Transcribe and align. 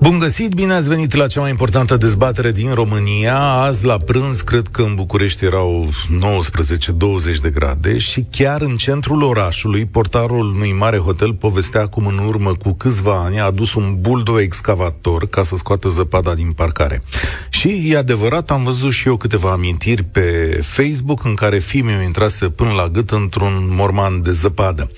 Bun 0.00 0.18
găsit, 0.18 0.54
bine 0.54 0.72
ați 0.72 0.88
venit 0.88 1.14
la 1.14 1.26
cea 1.26 1.40
mai 1.40 1.50
importantă 1.50 1.96
dezbatere 1.96 2.50
din 2.50 2.74
România. 2.74 3.38
Azi 3.38 3.84
la 3.84 3.96
prânz, 3.96 4.40
cred 4.40 4.68
că 4.70 4.82
în 4.82 4.94
București 4.94 5.44
erau 5.44 5.88
19-20 7.36 7.40
de 7.42 7.50
grade 7.50 7.98
și 7.98 8.26
chiar 8.30 8.60
în 8.60 8.76
centrul 8.76 9.22
orașului, 9.22 9.86
portarul 9.86 10.54
unui 10.54 10.72
mare 10.72 10.98
hotel 10.98 11.34
povestea 11.34 11.86
cum 11.86 12.06
în 12.06 12.18
urmă 12.26 12.52
cu 12.52 12.72
câțiva 12.72 13.22
ani 13.24 13.40
a 13.40 13.44
adus 13.44 13.74
un 13.74 13.96
buldo 14.00 14.40
excavator 14.40 15.28
ca 15.28 15.42
să 15.42 15.56
scoată 15.56 15.88
zăpada 15.88 16.34
din 16.34 16.52
parcare. 16.52 17.02
Și 17.48 17.82
e 17.86 17.96
adevărat, 17.96 18.50
am 18.50 18.62
văzut 18.62 18.92
și 18.92 19.08
eu 19.08 19.16
câteva 19.16 19.52
amintiri 19.52 20.02
pe 20.02 20.58
Facebook 20.62 21.24
în 21.24 21.34
care 21.34 21.58
fimiul 21.58 22.02
intrase 22.02 22.48
până 22.48 22.70
la 22.70 22.88
gât 22.88 23.10
într-un 23.10 23.68
morman 23.70 24.22
de 24.22 24.32
zăpadă. 24.32 24.90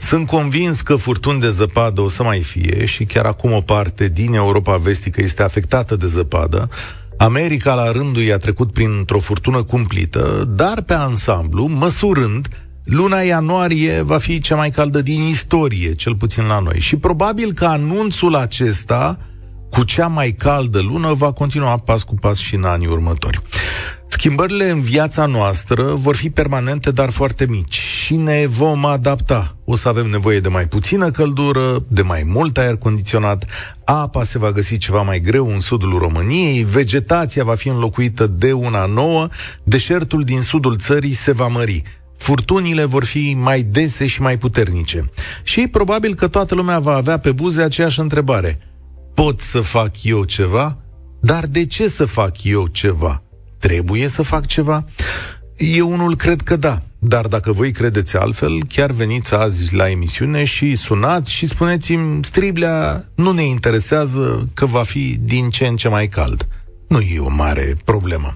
Sunt 0.00 0.26
convins 0.26 0.80
că 0.80 0.96
furtuni 0.96 1.40
de 1.40 1.50
zăpadă 1.50 2.00
o 2.00 2.08
să 2.08 2.22
mai 2.22 2.40
fie 2.40 2.84
și 2.84 3.04
chiar 3.04 3.24
acum 3.24 3.52
o 3.52 3.60
parte 3.60 4.08
din 4.08 4.32
Europa 4.32 4.46
vestică 4.80 5.22
este 5.22 5.42
afectată 5.42 5.96
de 5.96 6.06
zăpadă, 6.06 6.68
America 7.16 7.74
la 7.74 7.92
rândul 7.92 8.22
i-a 8.22 8.36
trecut 8.36 8.72
printr-o 8.72 9.18
furtună 9.18 9.62
cumplită, 9.62 10.48
dar 10.48 10.82
pe 10.82 10.94
ansamblu, 10.94 11.66
măsurând, 11.66 12.48
luna 12.84 13.20
ianuarie 13.20 14.00
va 14.00 14.18
fi 14.18 14.40
cea 14.40 14.56
mai 14.56 14.70
caldă 14.70 15.02
din 15.02 15.20
istorie, 15.20 15.94
cel 15.94 16.14
puțin 16.14 16.44
la 16.44 16.58
noi. 16.58 16.80
Și 16.80 16.96
probabil 16.96 17.52
că 17.52 17.64
anunțul 17.64 18.34
acesta 18.34 19.18
cu 19.70 19.84
cea 19.84 20.06
mai 20.06 20.32
caldă 20.32 20.80
lună 20.80 21.12
va 21.12 21.32
continua 21.32 21.76
pas 21.76 22.02
cu 22.02 22.14
pas 22.14 22.38
și 22.38 22.54
în 22.54 22.64
anii 22.64 22.86
următori. 22.86 23.40
Schimbările 24.08 24.70
în 24.70 24.80
viața 24.80 25.26
noastră 25.26 25.82
vor 25.82 26.16
fi 26.16 26.30
permanente, 26.30 26.90
dar 26.90 27.10
foarte 27.10 27.46
mici 27.46 27.74
și 27.74 28.14
ne 28.14 28.46
vom 28.46 28.84
adapta. 28.84 29.56
O 29.64 29.76
să 29.76 29.88
avem 29.88 30.06
nevoie 30.06 30.40
de 30.40 30.48
mai 30.48 30.66
puțină 30.66 31.10
căldură, 31.10 31.84
de 31.88 32.02
mai 32.02 32.22
mult 32.26 32.58
aer 32.58 32.76
condiționat, 32.76 33.44
apa 33.84 34.24
se 34.24 34.38
va 34.38 34.52
găsi 34.52 34.76
ceva 34.76 35.02
mai 35.02 35.20
greu 35.20 35.48
în 35.48 35.60
sudul 35.60 35.98
României, 35.98 36.62
vegetația 36.62 37.44
va 37.44 37.54
fi 37.54 37.68
înlocuită 37.68 38.26
de 38.26 38.52
una 38.52 38.86
nouă, 38.86 39.28
deșertul 39.62 40.24
din 40.24 40.40
sudul 40.40 40.76
țării 40.76 41.12
se 41.12 41.32
va 41.32 41.46
mări 41.46 41.82
furtunile 42.18 42.84
vor 42.84 43.04
fi 43.04 43.36
mai 43.38 43.62
dese 43.62 44.06
și 44.06 44.22
mai 44.22 44.38
puternice. 44.38 45.10
Și 45.42 45.66
probabil 45.66 46.14
că 46.14 46.28
toată 46.28 46.54
lumea 46.54 46.78
va 46.78 46.94
avea 46.94 47.18
pe 47.18 47.32
buze 47.32 47.62
aceeași 47.62 48.00
întrebare. 48.00 48.58
Pot 49.14 49.40
să 49.40 49.60
fac 49.60 50.02
eu 50.02 50.24
ceva? 50.24 50.76
Dar 51.20 51.46
de 51.46 51.66
ce 51.66 51.88
să 51.88 52.04
fac 52.04 52.44
eu 52.44 52.66
ceva? 52.66 53.22
Trebuie 53.58 54.08
să 54.08 54.22
fac 54.22 54.46
ceva? 54.46 54.84
Eu 55.56 55.92
unul 55.92 56.16
cred 56.16 56.40
că 56.40 56.56
da, 56.56 56.82
dar 56.98 57.26
dacă 57.26 57.52
voi 57.52 57.70
credeți 57.70 58.16
altfel, 58.16 58.64
chiar 58.68 58.90
veniți 58.90 59.34
azi 59.34 59.74
la 59.74 59.90
emisiune 59.90 60.44
și 60.44 60.74
sunați 60.74 61.32
și 61.32 61.46
spuneți-mi, 61.46 62.24
Striblea 62.24 63.04
nu 63.14 63.32
ne 63.32 63.42
interesează 63.42 64.48
că 64.54 64.66
va 64.66 64.82
fi 64.82 65.18
din 65.20 65.50
ce 65.50 65.66
în 65.66 65.76
ce 65.76 65.88
mai 65.88 66.08
cald. 66.08 66.48
Nu 66.88 67.00
e 67.00 67.18
o 67.18 67.30
mare 67.30 67.76
problemă. 67.84 68.34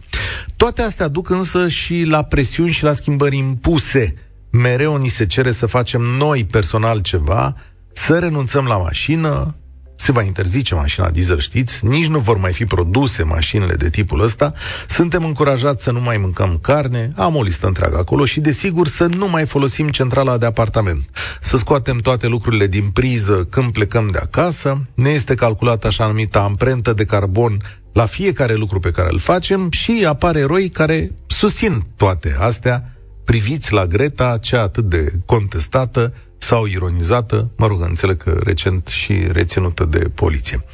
Toate 0.57 0.83
astea 0.83 1.09
duc 1.09 1.31
însă 1.31 1.69
și 1.69 2.05
la 2.09 2.23
presiuni 2.23 2.71
și 2.71 2.85
la 2.85 2.93
schimbări 2.93 3.37
impuse. 3.37 4.15
Mereu 4.51 4.97
ni 4.97 5.09
se 5.09 5.27
cere 5.27 5.51
să 5.51 5.67
facem 5.67 6.01
noi 6.01 6.45
personal 6.45 7.01
ceva, 7.01 7.57
să 7.93 8.19
renunțăm 8.19 8.65
la 8.65 8.77
mașină, 8.77 9.55
se 10.03 10.13
va 10.13 10.23
interzice 10.23 10.75
mașina 10.75 11.11
diesel, 11.11 11.39
știți, 11.39 11.87
nici 11.87 12.07
nu 12.07 12.19
vor 12.19 12.37
mai 12.37 12.53
fi 12.53 12.65
produse 12.65 13.23
mașinile 13.23 13.75
de 13.75 13.91
tipul 13.91 14.21
ăsta, 14.21 14.53
suntem 14.89 15.25
încurajați 15.25 15.83
să 15.83 15.91
nu 15.91 16.01
mai 16.01 16.17
mâncăm 16.17 16.59
carne, 16.63 17.13
am 17.17 17.37
o 17.37 17.43
listă 17.43 17.67
întreagă 17.67 17.99
acolo 17.99 18.25
și, 18.25 18.41
desigur, 18.41 18.89
să 18.89 19.07
nu 19.07 19.29
mai 19.29 19.47
folosim 19.47 19.89
centrala 19.89 20.39
de 20.39 20.47
apartament, 20.47 21.09
să 21.41 21.57
scoatem 21.57 21.99
toate 21.99 22.27
lucrurile 22.27 22.67
din 22.67 22.89
priză 22.89 23.47
când 23.51 23.73
plecăm 23.73 24.11
de 24.11 24.19
acasă, 24.19 24.87
ne 24.95 25.09
este 25.09 25.35
calculată 25.35 25.87
așa 25.87 26.07
numită 26.07 26.39
amprentă 26.39 26.93
de 26.93 27.05
carbon 27.05 27.63
la 27.93 28.07
fiecare 28.07 28.55
lucru 28.55 28.79
pe 28.79 28.91
care 28.91 29.09
îl 29.13 29.19
facem 29.19 29.71
și 29.71 30.05
apar 30.09 30.37
eroi 30.37 30.69
care 30.69 31.13
susțin 31.27 31.85
toate 31.97 32.37
astea, 32.39 32.97
priviți 33.25 33.73
la 33.73 33.87
Greta, 33.87 34.39
cea 34.41 34.63
atât 34.63 34.85
de 34.85 35.13
contestată, 35.27 36.13
sau 36.43 36.67
ironizată, 36.67 37.51
mă 37.57 37.67
rog, 37.67 37.83
înțeleg 37.83 38.17
că 38.17 38.39
recent 38.45 38.87
și 38.87 39.13
reținută 39.33 39.85
de 39.85 39.99
poliție. 39.99 40.65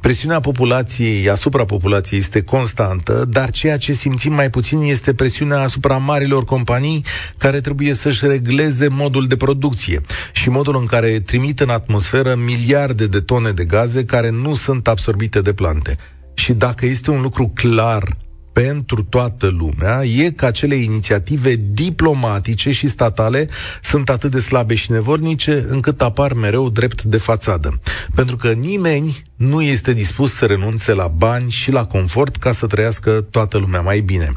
Presiunea 0.00 0.40
populației 0.40 1.30
asupra 1.30 1.64
populației 1.64 2.18
este 2.18 2.42
constantă, 2.42 3.24
dar 3.28 3.50
ceea 3.50 3.78
ce 3.78 3.92
simțim 3.92 4.32
mai 4.32 4.50
puțin 4.50 4.80
este 4.80 5.14
presiunea 5.14 5.60
asupra 5.60 5.96
marilor 5.96 6.44
companii 6.44 7.04
care 7.36 7.60
trebuie 7.60 7.92
să-și 7.94 8.26
regleze 8.26 8.88
modul 8.88 9.26
de 9.26 9.36
producție 9.36 10.00
și 10.32 10.48
modul 10.48 10.76
în 10.76 10.86
care 10.86 11.20
trimit 11.20 11.60
în 11.60 11.68
atmosferă 11.68 12.34
miliarde 12.34 13.06
de 13.06 13.20
tone 13.20 13.50
de 13.50 13.64
gaze 13.64 14.04
care 14.04 14.30
nu 14.30 14.54
sunt 14.54 14.88
absorbite 14.88 15.40
de 15.40 15.52
plante. 15.52 15.96
Și 16.34 16.52
dacă 16.52 16.86
este 16.86 17.10
un 17.10 17.20
lucru 17.20 17.48
clar 17.54 18.16
pentru 18.54 19.02
toată 19.02 19.46
lumea 19.58 20.04
e 20.04 20.30
că 20.30 20.46
acele 20.46 20.74
inițiative 20.74 21.54
diplomatice 21.70 22.70
și 22.70 22.86
statale 22.86 23.48
sunt 23.82 24.08
atât 24.08 24.30
de 24.30 24.38
slabe 24.38 24.74
și 24.74 24.90
nevornice 24.90 25.64
încât 25.68 26.00
apar 26.00 26.32
mereu 26.32 26.68
drept 26.68 27.02
de 27.02 27.16
fațadă. 27.16 27.80
Pentru 28.14 28.36
că 28.36 28.52
nimeni 28.52 29.22
nu 29.36 29.62
este 29.62 29.92
dispus 29.92 30.32
să 30.32 30.46
renunțe 30.46 30.92
la 30.94 31.08
bani 31.08 31.50
și 31.50 31.70
la 31.70 31.84
confort 31.86 32.36
ca 32.36 32.52
să 32.52 32.66
trăiască 32.66 33.10
toată 33.30 33.58
lumea 33.58 33.80
mai 33.80 34.00
bine. 34.00 34.32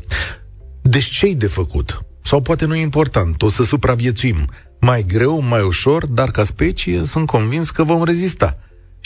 Deci 0.82 1.10
ce-i 1.10 1.36
de 1.36 1.48
făcut? 1.48 2.02
Sau 2.22 2.42
poate 2.42 2.66
nu 2.66 2.76
e 2.76 2.82
important, 2.82 3.42
o 3.42 3.50
să 3.50 3.64
supraviețuim. 3.64 4.50
Mai 4.80 5.04
greu, 5.08 5.42
mai 5.42 5.62
ușor, 5.62 6.06
dar 6.06 6.32
ca 6.32 6.44
specie 6.44 7.02
sunt 7.06 7.26
convins 7.26 7.70
că 7.70 7.84
vom 7.84 8.04
rezista 8.04 8.58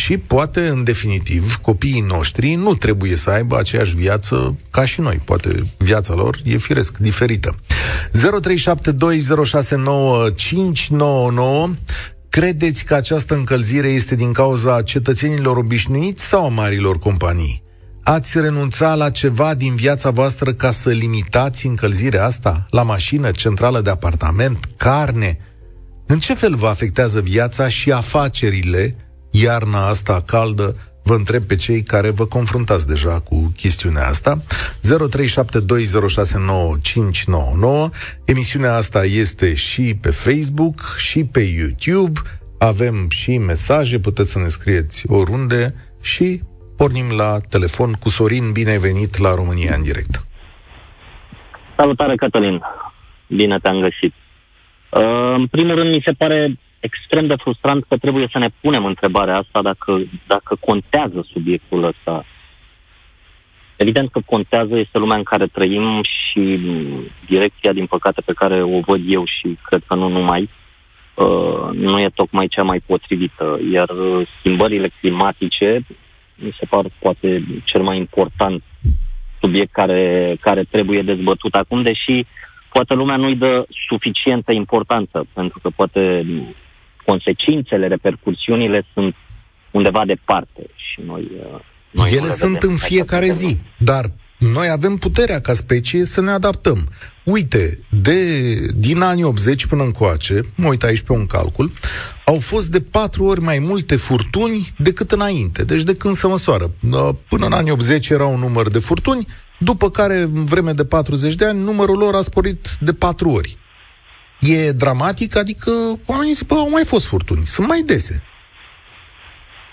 și 0.02 0.18
poate, 0.18 0.68
în 0.68 0.84
definitiv, 0.84 1.56
copiii 1.56 2.02
noștri 2.02 2.54
nu 2.54 2.74
trebuie 2.74 3.16
să 3.16 3.30
aibă 3.30 3.58
aceeași 3.58 3.96
viață 3.96 4.56
ca 4.70 4.86
și 4.86 5.02
noi. 5.02 5.22
Poate 5.26 5.66
viața 5.78 6.14
lor 6.14 6.38
e 6.44 6.58
firesc, 6.58 6.98
diferită. 6.98 7.56
0372069599 8.12 8.18
Credeți 12.30 12.84
că 12.84 12.94
această 12.94 13.34
încălzire 13.34 13.88
este 13.88 14.16
din 14.16 14.32
cauza 14.32 14.82
cetățenilor 14.82 15.58
obișnuiți 15.58 16.26
sau 16.26 16.46
a 16.46 16.50
marilor 16.50 17.00
companii? 17.00 17.64
Ați 18.04 18.40
renunța 18.40 18.96
la 18.96 19.10
ceva 19.10 19.54
din 19.54 19.76
viața 19.76 20.10
voastră 20.10 20.54
ca 20.54 20.72
să 20.72 20.90
limitați 20.90 21.66
încălzirea 21.66 22.26
asta? 22.26 22.66
La 22.70 22.84
mașină, 22.84 23.32
centrală 23.32 23.82
de 23.82 23.90
apartament, 23.90 24.70
carne? 24.78 25.38
În 26.06 26.20
ce 26.20 26.34
fel 26.34 26.56
vă 26.56 26.68
afectează 26.68 27.22
viața 27.22 27.70
și 27.70 27.92
afacerile 27.92 28.96
iarna 29.32 29.88
asta 29.88 30.24
caldă, 30.26 30.76
vă 31.04 31.14
întreb 31.14 31.44
pe 31.44 31.56
cei 31.56 31.84
care 31.84 32.10
vă 32.10 32.26
confruntați 32.26 32.88
deja 32.88 33.20
cu 33.20 33.52
chestiunea 33.56 34.08
asta. 34.08 34.36
0372069599. 34.36 34.40
Emisiunea 38.26 38.76
asta 38.76 39.06
este 39.06 39.54
și 39.54 39.96
pe 40.02 40.10
Facebook 40.10 40.96
și 40.98 41.26
pe 41.26 41.40
YouTube. 41.40 42.20
Avem 42.60 43.10
și 43.10 43.38
mesaje, 43.38 44.00
puteți 44.00 44.32
să 44.32 44.40
ne 44.40 44.48
scrieți 44.48 45.08
oriunde 45.08 45.74
și 46.02 46.42
pornim 46.78 47.12
la 47.18 47.40
telefon 47.50 47.92
cu 47.92 48.10
Sorin. 48.10 48.52
Bine 48.52 48.70
ai 48.70 48.78
venit 48.78 49.18
la 49.18 49.36
România 49.36 49.76
în 49.76 49.84
direct. 49.84 50.26
Salutare, 51.78 52.16
Cătălin. 52.16 52.62
Bine 53.28 53.60
te-am 53.60 53.80
găsit. 53.80 54.14
Uh, 54.90 55.34
în 55.36 55.48
primul 55.48 55.76
rând, 55.76 55.94
mi 55.94 56.02
se 56.06 56.12
pare 56.12 56.60
extrem 56.82 57.28
de 57.28 57.36
frustrant 57.36 57.84
că 57.88 57.98
trebuie 57.98 58.28
să 58.32 58.38
ne 58.38 58.50
punem 58.62 58.86
întrebarea 58.86 59.38
asta 59.38 59.62
dacă, 59.62 60.02
dacă 60.28 60.58
contează 60.60 61.26
subiectul 61.32 61.84
ăsta. 61.84 62.26
Evident 63.76 64.12
că 64.12 64.20
contează, 64.26 64.78
este 64.78 64.98
lumea 64.98 65.18
în 65.18 65.24
care 65.24 65.48
trăim 65.48 66.02
și 66.04 66.60
direcția, 67.28 67.74
din 67.74 67.86
păcate, 67.86 68.22
pe 68.22 68.34
care 68.34 68.64
o 68.64 68.80
văd 68.80 69.02
eu 69.08 69.24
și 69.26 69.58
cred 69.64 69.84
că 69.88 69.96
nu 69.96 70.08
numai, 70.08 70.50
uh, 71.14 71.70
nu 71.74 72.00
e 72.00 72.10
tocmai 72.16 72.48
cea 72.48 72.64
mai 72.64 72.80
potrivită. 72.86 73.60
Iar 73.72 73.90
schimbările 74.40 74.92
climatice 75.00 75.86
mi 76.36 76.56
se 76.60 76.66
par 76.66 76.86
poate 77.00 77.44
cel 77.64 77.82
mai 77.82 77.98
important 77.98 78.64
subiect 79.40 79.72
care, 79.72 80.36
care 80.40 80.64
trebuie 80.64 81.02
dezbătut 81.02 81.56
acum, 81.56 81.82
deși 81.82 82.26
poate 82.74 82.94
lumea 82.94 83.16
nu-i 83.16 83.36
dă 83.36 83.66
suficientă 83.88 84.52
importanță, 84.52 85.26
pentru 85.34 85.60
că 85.60 85.70
poate 85.70 86.26
consecințele, 87.06 87.88
repercursiunile 87.88 88.86
sunt 88.94 89.16
undeva 89.72 90.06
departe 90.06 90.62
și 90.76 91.02
noi... 91.06 91.32
Uh, 91.54 91.60
noi 91.92 92.12
Ele 92.14 92.30
sunt 92.30 92.64
în 92.64 92.76
fiecare 92.76 93.32
zi, 93.32 93.58
dar 93.78 94.12
noi 94.38 94.70
avem 94.70 94.96
puterea 94.96 95.42
ca 95.42 95.54
specie 95.54 96.06
să 96.06 96.22
ne 96.22 96.32
adaptăm. 96.32 96.90
Uite, 97.24 97.80
de, 97.90 98.54
din 98.76 99.02
anii 99.02 99.24
80 99.24 99.66
până 99.66 99.84
încoace, 99.84 100.46
mă 100.56 100.68
uit 100.68 100.84
aici 100.84 101.02
pe 101.02 101.12
un 101.12 101.26
calcul, 101.26 101.72
au 102.26 102.40
fost 102.40 102.68
de 102.68 102.80
patru 102.80 103.24
ori 103.24 103.42
mai 103.42 103.60
multe 103.60 103.96
furtuni 103.96 104.74
decât 104.78 105.12
înainte. 105.12 105.64
Deci 105.64 105.82
de 105.82 105.96
când 105.96 106.16
se 106.16 106.28
măsoară. 106.28 106.72
Uh, 106.92 107.10
până 107.30 107.46
în 107.46 107.52
anii 107.52 107.72
80 107.72 108.10
era 108.10 108.26
un 108.26 108.40
număr 108.40 108.68
de 108.68 108.80
furtuni, 108.80 109.28
după 109.58 109.90
care, 109.90 110.18
în 110.18 110.46
vreme 110.46 110.72
de 110.72 110.86
40 110.86 111.36
de 111.36 111.46
ani, 111.46 111.64
numărul 111.64 111.98
lor 111.98 112.16
a 112.16 112.22
sporit 112.22 112.68
de 112.80 112.94
4 112.94 113.30
ori. 113.30 113.58
E 114.42 114.72
dramatic, 114.72 115.38
adică 115.38 115.72
oamenii 116.08 116.34
zic, 116.34 116.52
au 116.52 116.70
mai 116.70 116.84
fost 116.86 117.08
furtuni, 117.08 117.46
sunt 117.46 117.68
mai 117.68 117.82
dese. 117.86 118.24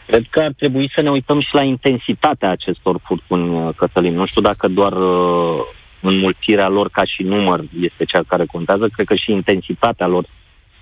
Cred 0.07 0.25
că 0.31 0.41
ar 0.41 0.53
trebui 0.57 0.91
să 0.95 1.01
ne 1.03 1.11
uităm 1.11 1.41
și 1.41 1.49
la 1.55 1.63
intensitatea 1.63 2.51
acestor 2.51 3.01
furtuni, 3.05 3.49
uh, 3.49 3.75
Cătălin. 3.77 4.15
Nu 4.15 4.27
știu 4.27 4.41
dacă 4.41 4.69
doar 4.69 4.93
uh, 4.93 5.61
înmulțirea 6.01 6.69
lor 6.69 6.89
ca 6.89 7.05
și 7.05 7.23
număr 7.23 7.65
este 7.81 8.05
cea 8.05 8.23
care 8.27 8.45
contează, 8.47 8.89
cred 8.93 9.07
că 9.07 9.15
și 9.15 9.33
intensitatea 9.33 10.07
lor 10.07 10.27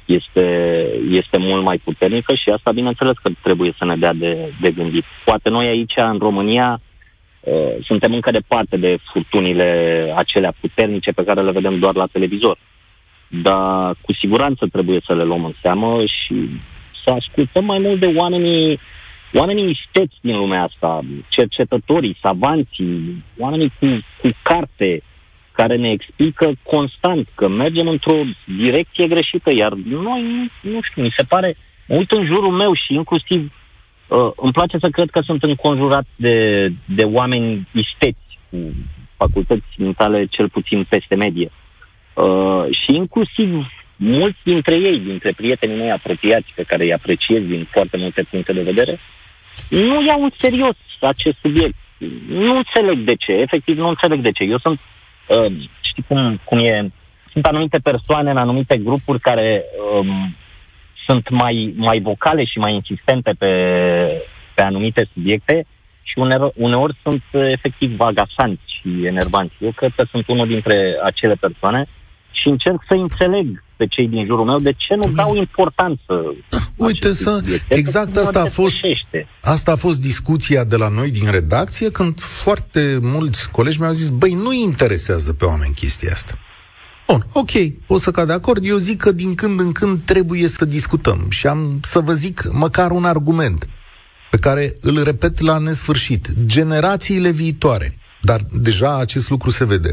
este, 0.04 0.44
este 1.10 1.38
mult 1.38 1.62
mai 1.64 1.80
puternică 1.84 2.34
și 2.34 2.48
asta, 2.48 2.72
bineînțeles, 2.72 3.14
că 3.22 3.30
trebuie 3.42 3.74
să 3.78 3.84
ne 3.84 3.96
dea 3.96 4.12
de, 4.12 4.52
de 4.60 4.70
gândit. 4.70 5.04
Poate 5.24 5.48
noi 5.48 5.66
aici, 5.66 5.94
în 5.96 6.18
România, 6.18 6.80
uh, 7.40 7.54
suntem 7.84 8.12
încă 8.12 8.30
departe 8.30 8.76
de 8.76 8.98
furtunile 9.12 9.68
acelea 10.16 10.54
puternice 10.60 11.10
pe 11.12 11.24
care 11.24 11.42
le 11.42 11.50
vedem 11.50 11.78
doar 11.78 11.94
la 11.94 12.06
televizor. 12.06 12.58
Dar 13.28 13.94
cu 14.00 14.12
siguranță 14.12 14.66
trebuie 14.72 15.00
să 15.06 15.14
le 15.14 15.24
luăm 15.24 15.44
în 15.44 15.54
seamă 15.62 16.04
și 16.04 16.48
să 17.04 17.10
ascultăm 17.12 17.64
mai 17.64 17.78
mult 17.78 18.00
de 18.00 18.12
oamenii 18.16 18.80
oamenii 19.34 19.70
isteți 19.70 20.14
din 20.20 20.36
lumea 20.36 20.62
asta, 20.62 21.00
cercetătorii, 21.28 22.18
savanții, 22.22 23.24
oamenii 23.38 23.72
cu, 23.78 23.86
cu 24.22 24.28
carte, 24.42 25.02
care 25.52 25.76
ne 25.76 25.90
explică 25.90 26.52
constant 26.62 27.28
că 27.34 27.48
mergem 27.48 27.88
într-o 27.88 28.22
direcție 28.58 29.06
greșită, 29.06 29.50
iar 29.54 29.72
noi, 29.72 30.22
nu, 30.22 30.70
nu 30.70 30.80
știu, 30.82 31.02
mi 31.02 31.14
se 31.16 31.22
pare, 31.22 31.56
mă 31.88 31.96
uit 31.96 32.10
în 32.10 32.26
jurul 32.26 32.52
meu 32.52 32.74
și 32.74 32.94
inclusiv 32.94 33.52
uh, 34.08 34.30
îmi 34.36 34.52
place 34.52 34.78
să 34.78 34.88
cred 34.88 35.10
că 35.10 35.20
sunt 35.20 35.42
înconjurat 35.42 36.06
de, 36.16 36.68
de 36.84 37.04
oameni 37.04 37.68
isteți, 37.72 38.38
cu 38.50 38.56
facultăți 39.16 39.66
mentale 39.78 40.26
cel 40.26 40.48
puțin 40.48 40.86
peste 40.88 41.14
medie. 41.14 41.50
Uh, 41.50 41.65
și 42.70 42.94
inclusiv 42.94 43.66
mulți 43.96 44.38
dintre 44.42 44.74
ei, 44.74 44.98
dintre 44.98 45.32
prietenii 45.36 45.76
mei 45.76 45.90
apropiați, 45.90 46.52
pe 46.54 46.62
care 46.62 46.84
îi 46.84 46.92
apreciez 46.92 47.42
din 47.42 47.68
foarte 47.70 47.96
multe 47.96 48.22
puncte 48.22 48.52
de 48.52 48.62
vedere, 48.62 48.98
nu 49.70 50.04
iau 50.06 50.22
în 50.22 50.30
serios 50.36 50.76
acest 51.00 51.36
subiect. 51.40 51.74
Nu 52.28 52.56
înțeleg 52.56 52.98
de 52.98 53.14
ce, 53.14 53.32
efectiv 53.32 53.78
nu 53.78 53.88
înțeleg 53.88 54.20
de 54.20 54.30
ce. 54.30 54.44
Eu 54.44 54.58
sunt, 54.58 54.80
uh, 55.28 55.52
știi 55.80 56.04
cum, 56.08 56.40
cum 56.44 56.58
e, 56.58 56.90
sunt 57.32 57.46
anumite 57.46 57.78
persoane 57.78 58.30
în 58.30 58.36
anumite 58.36 58.76
grupuri 58.76 59.20
care 59.20 59.64
um, 59.92 60.36
sunt 61.06 61.28
mai, 61.28 61.74
mai 61.76 62.00
vocale 62.00 62.44
și 62.44 62.58
mai 62.58 62.74
insistente 62.74 63.32
pe, 63.38 63.50
pe 64.54 64.62
anumite 64.62 65.08
subiecte 65.12 65.66
și 66.02 66.18
uneori, 66.18 66.52
uneori 66.56 66.96
sunt 67.02 67.22
uh, 67.32 67.50
efectiv 67.50 67.90
vagasanți 67.96 68.62
și 68.66 69.06
enervanți. 69.06 69.54
Eu 69.58 69.70
cred 69.70 69.92
că 69.96 70.04
sunt 70.10 70.28
unul 70.28 70.46
dintre 70.46 70.98
acele 71.02 71.34
persoane 71.34 71.86
și 72.40 72.48
încerc 72.48 72.80
să 72.88 72.94
înțeleg 72.94 73.64
pe 73.76 73.86
cei 73.86 74.08
din 74.08 74.26
jurul 74.26 74.44
meu 74.44 74.56
de 74.58 74.72
ce 74.72 74.94
nu 74.94 75.10
dau 75.10 75.36
importanță. 75.36 76.34
Uite, 76.76 77.12
să, 77.12 77.40
exact 77.68 78.16
asta 78.16 78.40
a 78.40 78.44
fost 78.44 78.76
asta 79.42 79.72
a 79.72 79.76
fost 79.76 80.00
discuția 80.00 80.64
de 80.64 80.76
la 80.76 80.88
noi 80.88 81.10
din 81.10 81.30
redacție 81.30 81.90
când 81.90 82.20
foarte 82.20 82.98
mulți 83.02 83.50
colegi 83.50 83.80
mi-au 83.80 83.92
zis, 83.92 84.10
băi, 84.10 84.32
nu 84.32 84.52
interesează 84.52 85.32
pe 85.32 85.44
oameni 85.44 85.74
chestia 85.74 86.12
asta. 86.12 86.38
Bun, 87.06 87.26
ok, 87.32 87.50
o 87.86 87.98
să 87.98 88.10
cad 88.10 88.26
de 88.26 88.32
acord. 88.32 88.64
Eu 88.64 88.76
zic 88.76 89.00
că 89.00 89.12
din 89.12 89.34
când 89.34 89.60
în 89.60 89.72
când 89.72 90.00
trebuie 90.04 90.48
să 90.48 90.64
discutăm 90.64 91.26
și 91.28 91.46
am 91.46 91.78
să 91.82 91.98
vă 91.98 92.12
zic 92.12 92.52
măcar 92.52 92.90
un 92.90 93.04
argument 93.04 93.68
pe 94.30 94.38
care 94.38 94.74
îl 94.80 95.02
repet 95.02 95.40
la 95.40 95.58
nesfârșit. 95.58 96.28
Generațiile 96.46 97.30
viitoare, 97.30 97.98
dar 98.22 98.40
deja 98.52 98.98
acest 98.98 99.30
lucru 99.30 99.50
se 99.50 99.64
vede, 99.64 99.90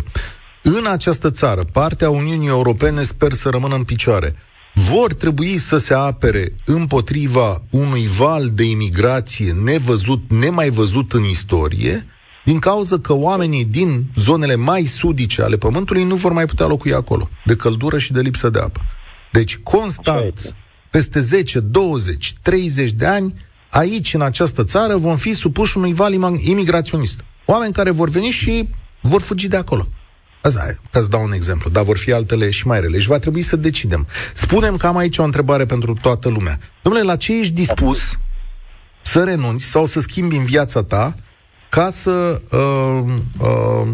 în 0.64 0.86
această 0.86 1.32
țară, 1.32 1.64
partea 1.72 2.10
Uniunii 2.10 2.48
Europene 2.48 3.04
sper 3.04 3.34
să 3.34 3.50
rămână 3.50 3.76
în 3.76 3.84
picioare, 3.84 4.36
vor 4.74 5.14
trebui 5.14 5.58
să 5.58 5.78
se 5.78 5.94
apere 5.94 6.56
împotriva 6.66 7.64
unui 7.70 8.08
val 8.08 8.50
de 8.50 8.64
imigrație 8.64 9.52
nevăzut, 9.52 10.22
nemai 10.30 10.70
văzut 10.70 11.14
în 11.14 11.24
istorie, 11.24 12.08
din 12.46 12.60
cauza 12.60 13.00
că 13.00 13.14
oamenii 13.14 13.66
din 13.66 14.06
zonele 14.16 14.56
mai 14.56 14.86
sudice 14.86 15.42
ale 15.42 15.58
Pământului 15.58 16.04
nu 16.04 16.16
vor 16.16 16.32
mai 16.32 16.46
putea 16.46 16.66
locui 16.66 16.94
acolo, 16.94 17.30
de 17.46 17.56
căldură 17.56 17.98
și 17.98 18.12
de 18.12 18.22
lipsă 18.22 18.50
de 18.50 18.60
apă. 18.60 18.82
Deci, 19.32 19.58
constant, 19.58 20.56
peste 20.92 21.20
10, 21.20 21.60
20, 21.60 22.34
30 22.42 22.92
de 22.92 23.06
ani, 23.06 23.34
aici, 23.70 24.14
în 24.14 24.22
această 24.22 24.64
țară, 24.64 24.98
vom 24.98 25.18
fi 25.18 25.34
supuși 25.34 25.78
unui 25.78 25.94
val 25.94 26.14
imigraționist. 26.40 27.24
Oameni 27.46 27.74
care 27.74 27.92
vor 27.92 28.10
veni 28.10 28.30
și 28.30 28.70
vor 29.02 29.22
fugi 29.22 29.48
de 29.48 29.56
acolo. 29.56 29.88
Asta, 30.44 30.62
ca 30.92 31.00
să 31.00 31.10
dau 31.10 31.24
un 31.24 31.32
exemplu, 31.32 31.70
dar 31.70 31.84
vor 31.84 31.98
fi 31.98 32.14
altele 32.14 32.50
și 32.50 32.68
mai 32.68 32.80
rele 32.80 33.00
și 33.00 33.08
va 33.08 33.20
trebui 33.20 33.42
să 33.42 33.56
decidem. 33.56 34.08
Spunem 34.34 34.78
că 34.78 34.88
am 34.88 34.98
aici 34.98 35.18
o 35.18 35.24
întrebare 35.24 35.66
pentru 35.66 35.94
toată 36.02 36.30
lumea. 36.30 36.58
Domnule, 36.82 37.06
la 37.06 37.16
ce 37.16 37.40
ești 37.40 37.54
dispus 37.54 38.18
să 39.02 39.24
renunți 39.24 39.66
sau 39.66 39.86
să 39.86 40.00
schimbi 40.00 40.36
în 40.36 40.46
viața 40.46 40.84
ta 40.84 41.14
ca 41.70 41.90
să, 41.90 42.42
uh, 42.52 43.04
uh, 43.40 43.88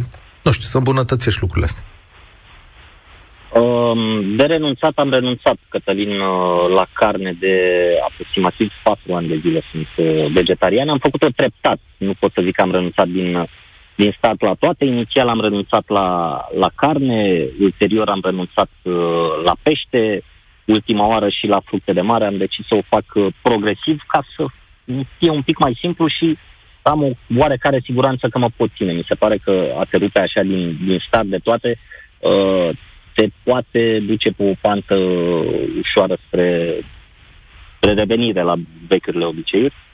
nu 0.44 0.52
știu, 0.52 0.68
să 0.74 0.78
îmbunătățești 0.78 1.42
lucrurile 1.42 1.66
astea? 1.66 1.84
Um, 3.62 4.36
de 4.36 4.44
renunțat 4.44 4.92
am 4.96 5.10
renunțat, 5.10 5.58
Cătălin, 5.70 6.20
uh, 6.20 6.70
la 6.76 6.86
carne 6.94 7.36
de 7.40 7.56
aproximativ 8.10 8.72
4 8.84 9.14
ani 9.14 9.28
de 9.28 9.40
zile 9.44 9.62
sunt 9.72 9.88
uh, 9.98 10.32
vegetarian. 10.34 10.90
Am 10.90 10.98
făcut-o 10.98 11.28
treptat. 11.36 11.80
Nu 11.98 12.14
pot 12.20 12.32
să 12.34 12.42
zic 12.44 12.56
că 12.56 12.62
am 12.62 12.72
renunțat 12.72 13.08
din 13.08 13.48
din 14.02 14.16
stat 14.18 14.42
la 14.42 14.54
toate. 14.54 14.86
Inițial 14.86 15.28
am 15.28 15.42
renunțat 15.42 15.84
la, 15.88 16.08
la 16.58 16.70
carne, 16.76 17.48
ulterior 17.60 18.10
am 18.10 18.22
renunțat 18.24 18.70
uh, 18.82 18.94
la 19.44 19.56
pește, 19.62 20.24
ultima 20.66 21.06
oară 21.08 21.30
și 21.30 21.48
la 21.48 21.60
fructe 21.66 21.94
de 21.94 22.02
mare 22.02 22.26
am 22.26 22.38
decis 22.38 22.66
să 22.68 22.76
o 22.76 22.88
fac 22.94 23.06
uh, 23.14 23.28
progresiv 23.42 24.02
ca 24.08 24.24
să 24.36 24.46
fie 25.18 25.30
un 25.30 25.42
pic 25.42 25.58
mai 25.58 25.78
simplu 25.80 26.08
și 26.08 26.38
am 26.82 27.04
o 27.04 27.12
oarecare 27.38 27.80
siguranță 27.84 28.28
că 28.28 28.38
mă 28.38 28.50
pot 28.56 28.70
ține. 28.76 28.92
Mi 28.92 29.06
se 29.08 29.16
pare 29.16 29.38
că 29.38 29.76
a 29.80 29.84
te 29.90 29.98
rupe 29.98 30.20
așa 30.20 30.42
din, 30.42 30.78
din 30.86 31.00
start 31.08 31.28
de 31.28 31.38
toate 31.38 31.78
uh, 32.20 32.70
te 33.14 33.28
poate 33.44 34.00
duce 34.00 34.30
pe 34.30 34.44
o 34.44 34.54
pantă 34.62 34.96
ușoară 35.80 36.18
spre, 36.26 36.76
spre 37.76 37.94
revenire 37.94 38.42
la 38.42 38.56
vechiurile 38.88 39.26
obiceiuri. 39.26 39.74
Uh, 39.74 39.89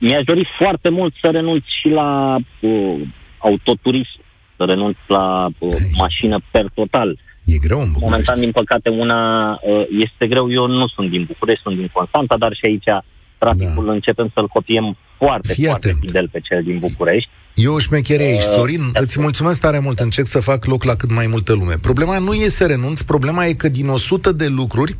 mi-aș 0.00 0.24
dori 0.24 0.48
foarte 0.58 0.88
mult 0.88 1.14
să 1.22 1.28
renunț 1.30 1.62
și 1.80 1.88
la 1.88 2.36
uh, 2.60 3.00
autoturism, 3.38 4.20
să 4.56 4.64
renunț 4.64 4.96
la 5.06 5.48
uh, 5.58 5.76
mașină 5.96 6.38
per 6.50 6.66
total. 6.74 7.18
E 7.44 7.58
greu 7.58 7.78
în 7.78 7.92
București. 7.92 8.10
Momentan, 8.10 8.40
din 8.40 8.50
păcate, 8.50 8.88
una 8.90 9.50
uh, 9.50 9.86
este 10.00 10.26
greu. 10.26 10.52
Eu 10.52 10.66
nu 10.66 10.86
sunt 10.88 11.10
din 11.10 11.24
București, 11.24 11.62
sunt 11.62 11.76
din 11.76 11.90
Constanta, 11.92 12.36
dar 12.36 12.52
și 12.54 12.64
aici 12.64 13.04
traficul 13.38 13.84
da. 13.86 13.92
începem 13.92 14.30
să-l 14.34 14.46
copiem 14.46 14.96
foarte, 15.16 15.52
Fii 15.52 15.64
foarte 15.64 15.88
atent. 15.88 16.00
fidel 16.04 16.28
pe 16.28 16.40
cel 16.40 16.62
din 16.62 16.78
București. 16.78 17.30
Eu 17.54 17.78
șmecherie 17.78 18.26
aici, 18.26 18.42
uh, 18.42 18.52
Sorin, 18.54 18.80
uh, 18.82 18.90
îți 18.92 19.20
mulțumesc 19.20 19.60
tare 19.60 19.78
mult, 19.78 20.00
încerc 20.00 20.26
să 20.26 20.40
fac 20.40 20.64
loc 20.64 20.84
la 20.84 20.94
cât 20.94 21.10
mai 21.10 21.26
multă 21.26 21.52
lume. 21.52 21.74
Problema 21.80 22.18
nu 22.18 22.32
e 22.32 22.48
să 22.48 22.66
renunț, 22.66 23.00
problema 23.00 23.46
e 23.46 23.52
că 23.52 23.68
din 23.68 23.88
100 23.88 24.32
de 24.32 24.46
lucruri, 24.46 24.96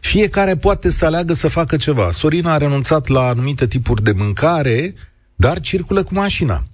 fiecare 0.00 0.56
poate 0.56 0.90
să 0.90 1.04
aleagă 1.04 1.32
să 1.32 1.48
facă 1.48 1.76
ceva. 1.76 2.10
Sorin 2.10 2.46
a 2.46 2.56
renunțat 2.56 3.06
la 3.06 3.26
anumite 3.26 3.66
tipuri 3.66 4.02
de 4.02 4.12
mâncare, 4.16 4.94
dar 5.34 5.60
circulă 5.60 6.02
cu 6.02 6.14
mașina. 6.14 6.64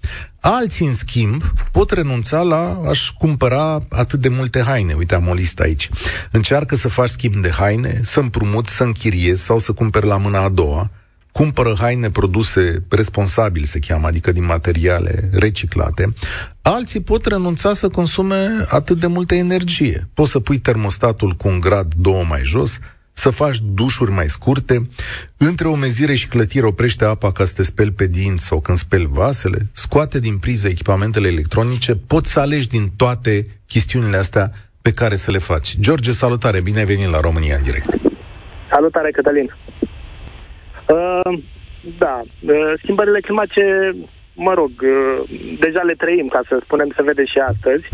Alții, 0.40 0.86
în 0.86 0.94
schimb, 0.94 1.42
pot 1.72 1.90
renunța 1.90 2.40
la 2.42 2.80
a-și 2.88 3.12
cumpăra 3.18 3.78
atât 3.90 4.20
de 4.20 4.28
multe 4.28 4.62
haine. 4.62 4.92
Uite, 4.92 5.14
am 5.14 5.28
o 5.28 5.34
listă 5.34 5.62
aici. 5.62 5.88
Încearcă 6.30 6.76
să 6.76 6.88
faci 6.88 7.08
schimb 7.08 7.34
de 7.34 7.50
haine, 7.50 8.00
să 8.02 8.20
împrumuți, 8.20 8.76
să 8.76 8.82
închiriezi 8.82 9.42
sau 9.42 9.58
să 9.58 9.72
cumperi 9.72 10.06
la 10.06 10.16
mâna 10.16 10.42
a 10.42 10.48
doua 10.48 10.90
cumpără 11.38 11.74
haine 11.78 12.10
produse 12.10 12.84
responsabil, 12.88 13.64
se 13.64 13.78
cheamă, 13.78 14.06
adică 14.06 14.32
din 14.32 14.44
materiale 14.44 15.30
reciclate, 15.32 16.12
alții 16.62 17.00
pot 17.00 17.26
renunța 17.26 17.74
să 17.74 17.88
consume 17.88 18.48
atât 18.68 18.98
de 18.98 19.06
multă 19.06 19.34
energie. 19.34 20.08
Poți 20.14 20.30
să 20.30 20.40
pui 20.40 20.58
termostatul 20.58 21.32
cu 21.32 21.48
un 21.48 21.60
grad, 21.60 21.94
două 21.94 22.24
mai 22.28 22.40
jos, 22.42 22.78
să 23.12 23.30
faci 23.30 23.58
dușuri 23.74 24.10
mai 24.10 24.28
scurte, 24.28 24.82
între 25.36 25.68
o 25.68 25.74
mezire 25.74 26.14
și 26.14 26.28
clătire 26.28 26.66
oprește 26.66 27.04
apa 27.04 27.32
ca 27.32 27.44
să 27.44 27.52
te 27.54 27.62
speli 27.62 27.90
pe 27.90 28.06
dinți 28.06 28.46
sau 28.46 28.60
când 28.60 28.78
speli 28.78 29.08
vasele, 29.10 29.68
scoate 29.72 30.18
din 30.18 30.38
priză 30.38 30.68
echipamentele 30.68 31.28
electronice, 31.28 31.94
poți 31.94 32.32
să 32.32 32.40
alegi 32.40 32.68
din 32.68 32.90
toate 32.96 33.46
chestiunile 33.66 34.16
astea 34.16 34.52
pe 34.82 34.92
care 34.92 35.16
să 35.16 35.30
le 35.30 35.38
faci. 35.38 35.76
George, 35.80 36.12
salutare, 36.12 36.60
bine 36.60 36.78
ai 36.78 36.84
venit 36.84 37.10
la 37.10 37.20
România 37.20 37.56
în 37.56 37.62
direct. 37.62 37.88
Salutare, 38.70 39.10
Cătălin. 39.10 39.50
Uh, 40.88 41.38
da, 41.98 42.20
uh, 42.48 42.72
schimbările 42.82 43.20
climatice, 43.20 43.96
mă 44.34 44.54
rog, 44.54 44.70
uh, 44.82 45.28
deja 45.58 45.82
le 45.82 45.94
trăim, 45.94 46.26
ca 46.26 46.40
să 46.48 46.58
spunem, 46.62 46.92
se 46.96 47.02
vede 47.02 47.24
și 47.24 47.38
astăzi, 47.38 47.88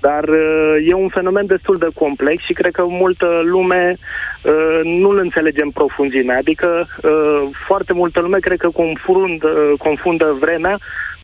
dar 0.00 0.24
uh, 0.28 0.76
e 0.86 0.94
un 0.94 1.08
fenomen 1.08 1.46
destul 1.46 1.76
de 1.76 1.88
complex 1.94 2.44
și 2.44 2.52
cred 2.52 2.72
că 2.72 2.84
multă 2.86 3.40
lume 3.44 3.96
uh, 3.96 4.80
nu-l 4.84 5.18
înțelege 5.18 5.62
în 5.62 5.70
profunzime. 5.70 6.34
Adică 6.34 6.86
uh, 7.02 7.50
foarte 7.66 7.92
multă 7.92 8.20
lume 8.20 8.38
cred 8.38 8.58
că 8.58 8.70
confundă, 8.70 9.72
confundă 9.78 10.36
vremea 10.40 10.78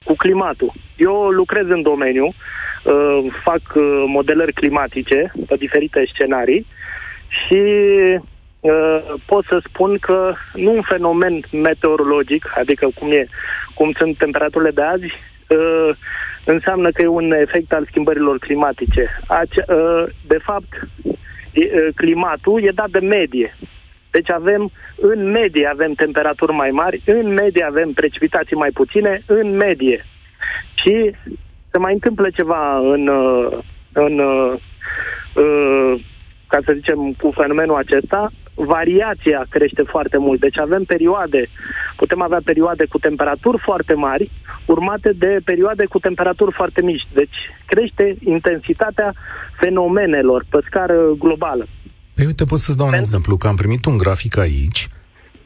cu 0.04 0.14
climatul. 0.16 0.72
Eu 0.96 1.28
lucrez 1.28 1.64
în 1.68 1.82
domeniu, 1.82 2.26
uh, 2.26 3.32
fac 3.44 3.62
uh, 3.74 4.04
modelări 4.06 4.52
climatice 4.52 5.32
pe 5.46 5.56
diferite 5.56 6.04
scenarii 6.12 6.66
și 7.28 7.56
uh, 7.56 8.20
pot 9.26 9.44
să 9.44 9.60
spun 9.64 9.98
că 9.98 10.34
nu 10.54 10.74
un 10.74 10.82
fenomen 10.82 11.40
meteorologic, 11.52 12.46
adică 12.54 12.88
cum, 12.94 13.10
e, 13.10 13.26
cum 13.74 13.92
sunt 13.98 14.16
temperaturile 14.16 14.70
de 14.70 14.82
azi, 14.82 15.12
uh, 15.48 15.96
înseamnă 16.44 16.90
că 16.90 17.02
e 17.02 17.06
un 17.06 17.32
efect 17.32 17.72
al 17.72 17.86
schimbărilor 17.90 18.38
climatice. 18.38 19.20
Ace- 19.26 19.64
uh, 19.68 20.04
de 20.26 20.38
fapt, 20.42 20.72
e, 21.52 21.64
uh, 21.64 21.88
climatul 21.94 22.62
e 22.64 22.70
dat 22.70 22.90
de 22.90 22.98
medie. 22.98 23.56
Deci 24.10 24.30
avem, 24.30 24.70
în 24.96 25.30
medie 25.30 25.66
avem 25.66 25.92
temperaturi 25.92 26.52
mai 26.52 26.70
mari, 26.70 27.02
în 27.06 27.32
medie 27.32 27.64
avem 27.64 27.92
precipitații 27.92 28.56
mai 28.56 28.70
puține, 28.70 29.22
în 29.26 29.56
medie. 29.56 30.04
Și 30.74 31.14
se 31.70 31.78
mai 31.78 31.92
întâmplă 31.92 32.30
ceva 32.30 32.78
în, 32.78 33.06
uh, 33.06 33.58
în 33.92 34.18
uh, 34.18 34.52
uh, 35.34 36.00
ca 36.46 36.58
să 36.64 36.72
zicem, 36.74 37.12
cu 37.12 37.30
fenomenul 37.34 37.76
acesta, 37.76 38.30
variația 38.66 39.46
crește 39.48 39.82
foarte 39.82 40.18
mult. 40.18 40.40
Deci 40.40 40.58
avem 40.58 40.84
perioade, 40.84 41.48
putem 41.96 42.22
avea 42.22 42.40
perioade 42.44 42.84
cu 42.84 42.98
temperaturi 42.98 43.58
foarte 43.64 43.94
mari, 43.94 44.30
urmate 44.66 45.12
de 45.12 45.40
perioade 45.44 45.84
cu 45.84 45.98
temperaturi 45.98 46.54
foarte 46.54 46.82
mici. 46.82 47.08
Deci 47.12 47.36
crește 47.66 48.16
intensitatea 48.24 49.14
fenomenelor 49.60 50.44
pe 50.48 50.58
scară 50.66 50.94
globală. 51.18 51.66
Păi 52.14 52.26
uite, 52.26 52.44
pot 52.44 52.58
să-ți 52.58 52.76
dau 52.76 52.86
un 52.86 52.92
Pentru... 52.92 53.08
exemplu, 53.08 53.36
că 53.36 53.48
am 53.48 53.56
primit 53.56 53.84
un 53.84 53.96
grafic 53.96 54.36
aici, 54.36 54.88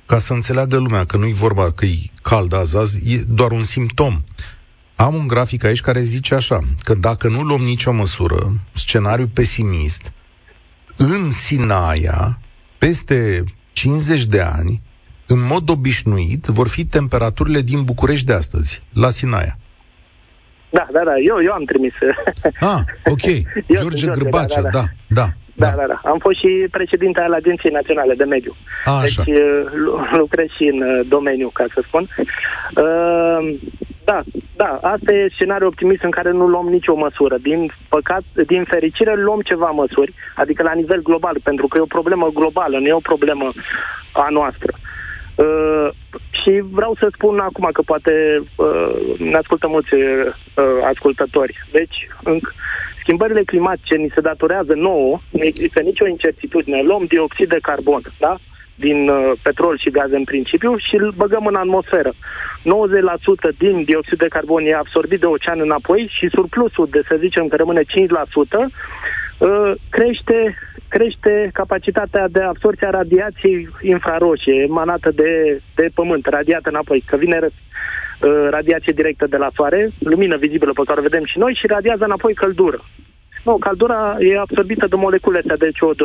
ca 0.07 0.19
să 0.19 0.33
înțeleagă 0.33 0.76
lumea 0.76 1.04
că 1.04 1.16
nu-i 1.16 1.33
vorba 1.33 1.73
că 1.73 1.85
e 1.85 1.97
cald 2.23 2.54
azi, 2.54 2.76
azi, 2.76 3.14
e 3.14 3.21
doar 3.28 3.50
un 3.50 3.62
simptom. 3.62 4.21
Am 4.97 5.14
un 5.14 5.26
grafic 5.26 5.64
aici 5.64 5.81
care 5.81 6.00
zice 6.00 6.35
așa, 6.35 6.61
că 6.78 6.95
dacă 6.95 7.28
nu 7.28 7.40
luăm 7.40 7.61
nicio 7.61 7.92
măsură, 7.92 8.52
scenariu 8.73 9.26
pesimist, 9.35 10.12
în 10.97 11.31
Sinaia, 11.31 12.38
peste 12.87 13.45
50 13.73 14.25
de 14.25 14.41
ani, 14.41 14.81
în 15.27 15.41
mod 15.53 15.71
obișnuit, 15.71 16.45
vor 16.45 16.69
fi 16.69 16.85
temperaturile 16.85 17.61
din 17.61 17.83
București 17.85 18.27
de 18.27 18.33
astăzi, 18.33 18.83
la 18.95 19.11
Sinaia. 19.11 19.57
Da, 20.71 20.89
da, 20.93 21.03
da, 21.05 21.15
eu, 21.29 21.43
eu 21.43 21.53
am 21.53 21.65
trimis. 21.65 21.93
Ah, 22.73 22.83
ok. 23.15 23.27
eu 23.27 23.43
George, 23.83 23.97
George 24.03 24.07
Gârbacea, 24.07 24.62
da, 24.62 24.69
da. 24.71 24.79
da. 24.81 24.87
da. 25.09 25.27
Da, 25.55 25.71
da, 25.77 25.87
da. 25.87 26.01
Am 26.05 26.19
fost 26.19 26.39
și 26.39 26.67
președinte 26.71 27.21
al 27.21 27.33
Agenției 27.33 27.73
Naționale 27.73 28.15
de 28.15 28.25
Mediu. 28.25 28.57
A, 28.85 28.91
așa. 28.91 29.23
Deci 29.23 29.35
lucrez 30.19 30.47
și 30.47 30.65
în 30.73 30.83
uh, 30.83 31.07
domeniu, 31.09 31.49
ca 31.49 31.67
să 31.75 31.83
spun. 31.87 32.09
Uh, 32.77 33.59
da, 34.04 34.23
da, 34.56 34.78
asta 34.82 35.12
e 35.12 35.28
scenariul 35.35 35.68
optimist 35.68 36.02
în 36.02 36.11
care 36.11 36.30
nu 36.30 36.47
luăm 36.47 36.68
nicio 36.68 36.94
măsură. 36.94 37.37
Din 37.38 37.73
păcat, 37.88 38.23
din 38.47 38.64
fericire 38.64 39.14
luăm 39.16 39.40
ceva 39.40 39.71
măsuri, 39.71 40.14
adică 40.35 40.62
la 40.62 40.73
nivel 40.73 41.02
global, 41.02 41.37
pentru 41.42 41.66
că 41.66 41.78
e 41.78 41.88
o 41.88 41.97
problemă 41.97 42.28
globală, 42.35 42.78
nu 42.78 42.87
e 42.87 42.92
o 42.92 43.09
problemă 43.12 43.52
a 44.12 44.26
noastră. 44.30 44.73
Uh, 45.35 45.88
și 46.42 46.62
vreau 46.71 46.94
să 46.99 47.09
spun 47.12 47.38
acum 47.38 47.68
că 47.73 47.82
poate 47.82 48.42
uh, 48.56 49.18
ne 49.18 49.37
ascultă 49.37 49.68
mulți 49.68 49.94
uh, 49.94 50.32
ascultători. 50.85 51.54
Deci, 51.73 52.09
în, 52.23 52.40
schimbările 53.02 53.42
climatice 53.42 53.97
ni 53.97 54.12
se 54.14 54.21
datorează 54.21 54.75
nouă, 54.75 55.21
nu 55.30 55.44
există 55.44 55.80
nicio 55.80 56.06
incertitudine. 56.06 56.82
Luăm 56.82 57.04
dioxid 57.04 57.49
de 57.49 57.59
carbon, 57.62 58.02
da? 58.18 58.37
Din 58.87 59.09
uh, 59.09 59.33
petrol 59.43 59.75
și 59.79 59.95
gaze 59.99 60.17
în 60.17 60.25
principiu 60.33 60.73
și 60.87 60.95
îl 61.03 61.09
băgăm 61.23 61.45
în 61.47 61.55
atmosferă. 61.55 62.12
90% 62.12 62.15
din 63.59 63.85
dioxid 63.85 64.19
de 64.19 64.35
carbon 64.37 64.65
e 64.65 64.75
absorbit 64.75 65.21
de 65.21 65.27
ocean 65.27 65.61
înapoi 65.61 66.03
și 66.17 66.35
surplusul 66.37 66.87
de, 66.91 67.01
să 67.09 67.17
zicem, 67.25 67.45
că 67.49 67.57
rămâne 67.57 67.83
5%, 67.83 67.85
uh, 67.85 69.73
crește, 69.91 70.39
crește 70.89 71.51
capacitatea 71.53 72.25
de 72.37 72.43
absorție 72.43 72.87
a 72.87 72.99
radiației 73.01 73.69
infraroșie 73.81 74.57
emanată 74.69 75.11
de, 75.11 75.61
de 75.75 75.87
pământ, 75.95 76.27
radiată 76.27 76.69
înapoi, 76.69 77.05
că 77.07 77.17
vine 77.17 77.39
uh, 77.43 77.51
radiație 78.51 78.93
directă 79.01 79.27
de 79.27 79.37
la 79.37 79.51
soare, 79.55 79.91
lumină 79.99 80.37
vizibilă 80.37 80.73
pe 80.73 80.87
care 80.87 81.01
o 81.01 81.09
vedem 81.09 81.25
și 81.25 81.39
noi 81.39 81.59
și 81.61 81.67
radiază 81.67 82.05
înapoi 82.05 82.35
căldură. 82.35 82.81
Nu, 83.43 83.57
căldura 83.59 84.17
e 84.19 84.39
absorbită 84.39 84.87
de 84.87 84.97
moleculele 84.97 85.55
de 85.59 85.69
CO2. 85.69 86.03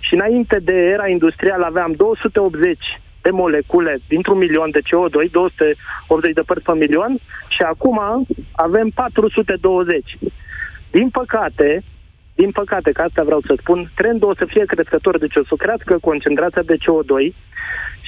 Și 0.00 0.14
înainte 0.14 0.58
de 0.62 0.72
era 0.72 1.08
industrială 1.08 1.64
aveam 1.64 1.92
280 1.96 2.78
de 3.22 3.30
molecule 3.30 3.98
dintr-un 4.08 4.38
milion 4.38 4.70
de 4.70 4.80
CO2, 4.88 5.30
280 5.30 6.34
de 6.34 6.42
părți 6.46 6.64
pe 6.64 6.72
milion, 6.72 7.18
și 7.48 7.62
acum 7.62 8.26
avem 8.52 8.88
420. 8.94 10.18
Din 10.90 11.08
păcate, 11.08 11.82
din 12.34 12.50
păcate, 12.50 12.90
că 12.92 13.02
asta 13.02 13.22
vreau 13.24 13.40
să 13.40 13.54
spun, 13.58 13.90
trendul 13.94 14.28
o 14.28 14.34
să 14.34 14.44
fie 14.48 14.64
crescător, 14.64 15.18
deci 15.18 15.36
o 15.36 15.44
să 15.44 15.54
crească 15.58 15.98
concentrația 16.00 16.62
de 16.62 16.76
CO2 16.84 17.34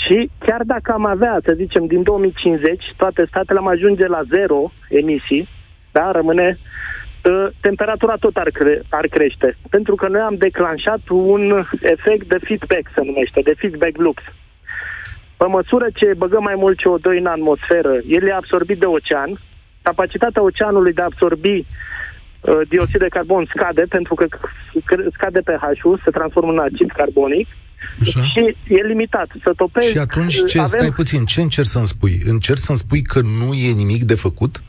și 0.03 0.31
chiar 0.39 0.63
dacă 0.65 0.93
am 0.93 1.05
avea, 1.07 1.39
să 1.45 1.53
zicem, 1.57 1.87
din 1.87 2.03
2050, 2.03 2.95
toate 2.97 3.25
statele 3.29 3.59
am 3.59 3.67
ajunge 3.67 4.07
la 4.07 4.23
zero 4.23 4.73
emisii, 4.89 5.49
da, 5.93 6.11
rămâne 6.11 6.59
Ă, 6.59 6.61
temperatura 7.61 8.15
tot 8.21 8.37
ar, 8.37 8.51
cre- 8.51 8.83
ar 8.89 9.07
crește. 9.07 9.57
Pentru 9.71 9.95
că 9.95 10.09
noi 10.09 10.21
am 10.21 10.37
declanșat 10.37 11.01
un 11.09 11.67
efect 11.81 12.29
de 12.29 12.39
feedback, 12.47 12.85
se 12.95 13.01
numește, 13.05 13.41
de 13.45 13.55
feedback 13.57 13.97
loops. 13.97 14.23
Pe 15.37 15.47
măsură 15.47 15.87
ce 15.95 16.15
băgăm 16.17 16.43
mai 16.43 16.55
mult 16.57 16.77
CO2 16.79 17.19
în 17.19 17.27
atmosferă, 17.27 17.95
el 18.07 18.23
e 18.27 18.33
absorbit 18.33 18.79
de 18.79 18.87
ocean, 18.87 19.41
capacitatea 19.83 20.43
oceanului 20.43 20.93
de 20.93 21.01
a 21.03 21.05
absorbi 21.05 21.57
uh, 21.59 22.61
dioxid 22.69 23.01
de 23.01 23.09
carbon 23.09 23.45
scade 23.55 23.83
pentru 23.89 24.15
că 24.15 24.27
scade 25.13 25.41
pH-ul, 25.41 26.01
se 26.05 26.11
transformă 26.11 26.51
în 26.51 26.59
acid 26.59 26.91
carbonic 26.91 27.49
Așa. 28.01 28.23
și 28.23 28.57
e 28.69 28.87
limitat. 28.87 29.29
Să 29.43 29.53
topești... 29.57 29.91
Și 29.91 29.99
atunci 29.99 30.45
ce, 30.47 30.59
avem... 30.59 30.79
stai 30.79 30.93
puțin, 30.93 31.25
ce 31.25 31.41
încerci 31.41 31.69
să-mi 31.69 31.87
spui? 31.87 32.21
Încerci 32.25 32.61
să-mi 32.61 32.79
spui 32.79 33.03
că 33.03 33.21
nu 33.21 33.55
e 33.55 33.73
nimic 33.73 34.03
de 34.03 34.15
făcut? 34.15 34.63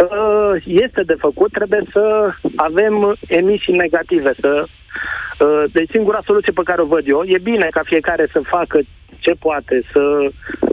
Uh, 0.00 0.62
este 0.64 1.02
de 1.02 1.16
făcut, 1.18 1.52
trebuie 1.52 1.82
să 1.92 2.30
avem 2.56 3.16
emisii 3.26 3.76
negative. 3.76 4.32
Să, 4.40 4.64
uh, 4.64 5.64
deci 5.72 5.90
singura 5.90 6.20
soluție 6.24 6.52
pe 6.52 6.62
care 6.64 6.82
o 6.82 6.86
văd 6.86 7.04
eu, 7.06 7.22
e 7.24 7.38
bine 7.38 7.68
ca 7.70 7.82
fiecare 7.84 8.28
să 8.32 8.40
facă 8.44 8.80
ce 9.18 9.32
poate, 9.38 9.82
să 9.92 10.02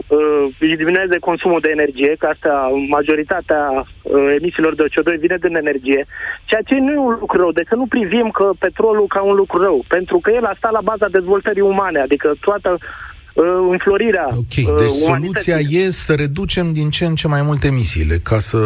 uh, 0.06 0.44
diminueze 0.58 1.18
consumul 1.18 1.60
de 1.60 1.70
energie, 1.72 2.14
că 2.18 2.26
asta, 2.26 2.68
majoritatea 2.88 3.64
uh, 3.78 4.34
emisiilor 4.38 4.74
de 4.74 4.84
CO2 4.92 5.18
vine 5.18 5.36
din 5.40 5.56
energie, 5.56 6.06
ceea 6.44 6.62
ce 6.62 6.74
nu 6.74 6.92
e 6.92 7.06
un 7.08 7.16
lucru 7.20 7.38
rău, 7.38 7.52
deci 7.52 7.66
să 7.68 7.74
nu 7.74 7.86
privim 7.86 8.28
că 8.38 8.50
petrolul 8.58 9.06
ca 9.06 9.22
un 9.22 9.34
lucru 9.34 9.62
rău, 9.62 9.84
pentru 9.88 10.18
că 10.18 10.30
el 10.30 10.44
a 10.44 10.54
stat 10.56 10.72
la 10.72 10.80
baza 10.80 11.08
dezvoltării 11.08 11.62
umane, 11.62 12.00
adică 12.00 12.34
toată 12.40 12.78
uh, 12.78 13.44
înflorirea 13.70 14.26
Ok, 14.30 14.54
deci 14.54 14.98
uh, 15.00 15.08
soluția 15.10 15.58
e 15.58 15.90
să 15.90 16.14
reducem 16.14 16.72
din 16.72 16.90
ce 16.90 17.04
în 17.04 17.14
ce 17.14 17.28
mai 17.28 17.42
mult 17.42 17.64
emisiile, 17.64 18.16
ca 18.22 18.38
să 18.38 18.58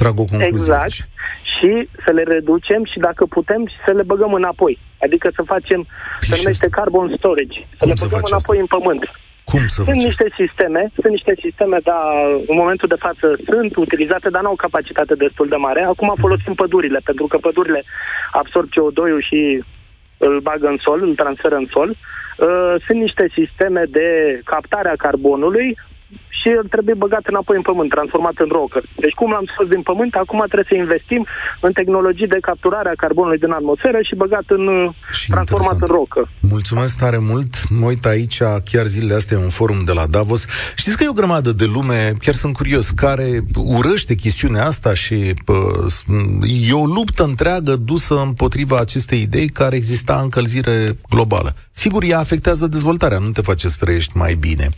Trag 0.00 0.16
o 0.24 0.24
concluzie 0.32 0.74
Exact. 0.74 0.82
Aici. 0.82 1.00
Și 1.54 1.70
să 2.04 2.10
le 2.18 2.24
reducem 2.34 2.82
și 2.92 2.98
dacă 2.98 3.22
putem 3.26 3.60
să 3.84 3.90
le 3.98 4.02
băgăm 4.02 4.32
înapoi. 4.32 4.78
Adică 5.04 5.30
să 5.34 5.42
facem, 5.52 5.80
se 6.20 6.34
numește 6.36 6.68
carbon 6.78 7.14
storage. 7.18 7.58
Să 7.78 7.82
Cum 7.84 7.88
le 7.88 7.94
băgăm 8.02 8.20
înapoi 8.32 8.58
asta? 8.58 8.64
în 8.64 8.70
pământ. 8.76 9.02
Cum 9.50 9.66
să 9.66 9.82
sunt 9.82 10.02
niște 10.02 10.26
sisteme, 10.40 10.82
sunt 11.00 11.12
niște 11.16 11.34
sisteme, 11.44 11.78
dar 11.90 12.04
în 12.52 12.56
momentul 12.62 12.88
de 12.88 13.02
față 13.06 13.26
sunt 13.50 13.76
utilizate, 13.76 14.28
dar 14.30 14.42
nu 14.42 14.48
au 14.48 14.64
capacitate 14.66 15.14
destul 15.14 15.48
de 15.48 15.56
mare. 15.56 15.82
Acum 15.82 16.14
folosim 16.24 16.54
pădurile, 16.54 17.00
pentru 17.04 17.26
că 17.26 17.36
pădurile 17.38 17.84
absorb 18.32 18.68
CO2-ul 18.68 19.22
și 19.28 19.64
îl 20.18 20.40
bagă 20.40 20.66
în 20.66 20.78
sol, 20.80 21.02
îl 21.02 21.14
transferă 21.14 21.56
în 21.56 21.68
sol. 21.70 21.88
Uh, 21.90 22.74
sunt 22.86 22.98
niște 23.00 23.30
sisteme 23.38 23.82
de 23.88 24.08
captare 24.44 24.88
a 24.88 25.02
carbonului 25.06 25.76
și 26.38 26.48
el 26.56 26.64
trebuie 26.74 26.94
băgat 27.04 27.24
înapoi 27.32 27.56
în 27.56 27.62
pământ, 27.62 27.90
transformat 27.90 28.36
în 28.44 28.50
rocă. 28.58 28.78
Deci 29.04 29.18
cum 29.20 29.30
l-am 29.30 29.46
scos 29.52 29.66
din 29.74 29.82
pământ, 29.82 30.12
acum 30.14 30.40
trebuie 30.46 30.70
să 30.72 30.76
investim 30.76 31.22
în 31.60 31.72
tehnologii 31.72 32.32
de 32.34 32.46
capturare 32.48 32.88
a 32.90 33.02
carbonului 33.04 33.38
din 33.38 33.50
atmosferă 33.50 33.98
și 34.02 34.14
băgat 34.14 34.46
în 34.46 34.64
și 35.18 35.30
transformat 35.30 35.72
interesant. 35.72 35.90
în 35.90 35.96
rocă. 35.96 36.20
Mulțumesc 36.40 36.98
tare 36.98 37.18
mult. 37.30 37.52
Mă 37.78 37.86
uit 37.86 38.04
aici, 38.14 38.38
chiar 38.70 38.86
zilele 38.94 39.14
astea, 39.14 39.38
un 39.38 39.48
forum 39.48 39.80
de 39.84 39.92
la 39.92 40.06
Davos. 40.06 40.46
Știți 40.76 40.96
că 40.96 41.02
e 41.04 41.08
o 41.08 41.20
grămadă 41.20 41.50
de 41.52 41.64
lume, 41.64 42.12
chiar 42.24 42.34
sunt 42.34 42.54
curios, 42.54 42.90
care 42.90 43.28
urăște 43.78 44.14
chestiunea 44.14 44.64
asta 44.66 44.94
și 44.94 45.34
pă, 45.44 45.54
e 46.68 46.72
o 46.72 46.84
luptă 46.84 47.22
întreagă 47.24 47.76
dusă 47.76 48.14
împotriva 48.26 48.78
acestei 48.78 49.20
idei 49.20 49.48
care 49.48 49.76
exista 49.76 50.20
încălzire 50.22 50.98
globală. 51.10 51.54
Sigur, 51.78 52.02
ea 52.02 52.18
afectează 52.18 52.66
dezvoltarea, 52.66 53.18
nu 53.18 53.30
te 53.30 53.40
face 53.40 53.68
să 53.68 53.76
trăiești 53.80 54.16
mai 54.16 54.34
bine. 54.34 54.68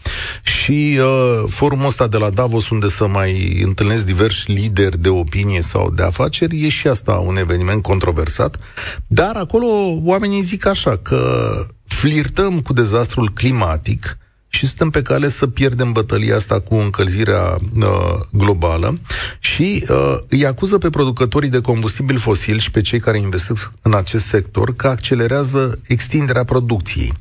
Și 0.42 0.98
uh, 1.00 1.44
forumul 1.48 1.86
ăsta 1.86 2.06
de 2.06 2.16
la 2.16 2.30
Davos, 2.30 2.68
unde 2.68 2.88
să 2.88 3.06
mai 3.06 3.62
întâlnesc 3.64 4.04
diversi 4.04 4.50
lideri 4.50 4.98
de 4.98 5.08
opinie 5.08 5.62
sau 5.62 5.90
de 5.90 6.02
afaceri, 6.02 6.64
e 6.64 6.68
și 6.68 6.86
asta 6.86 7.12
un 7.12 7.36
eveniment 7.36 7.82
controversat. 7.82 8.58
Dar 9.06 9.36
acolo 9.36 9.66
oamenii 10.04 10.42
zic 10.42 10.66
așa, 10.66 10.96
că 10.96 11.52
flirtăm 11.86 12.60
cu 12.60 12.72
dezastrul 12.72 13.30
climatic 13.34 14.18
și 14.50 14.66
suntem 14.66 14.90
pe 14.90 15.02
cale 15.02 15.28
să 15.28 15.46
pierdem 15.46 15.92
bătălia 15.92 16.34
asta 16.34 16.60
cu 16.60 16.74
încălzirea 16.74 17.42
uh, 17.76 17.86
globală 18.32 18.98
și 19.40 19.84
uh, 19.88 20.14
îi 20.28 20.46
acuză 20.46 20.78
pe 20.78 20.90
producătorii 20.90 21.50
de 21.50 21.60
combustibil 21.60 22.18
fosil 22.18 22.58
și 22.58 22.70
pe 22.70 22.80
cei 22.80 23.00
care 23.00 23.18
investesc 23.18 23.72
în 23.82 23.94
acest 23.94 24.24
sector 24.24 24.76
că 24.76 24.86
accelerează 24.86 25.80
extinderea 25.88 26.44
producției 26.44 27.12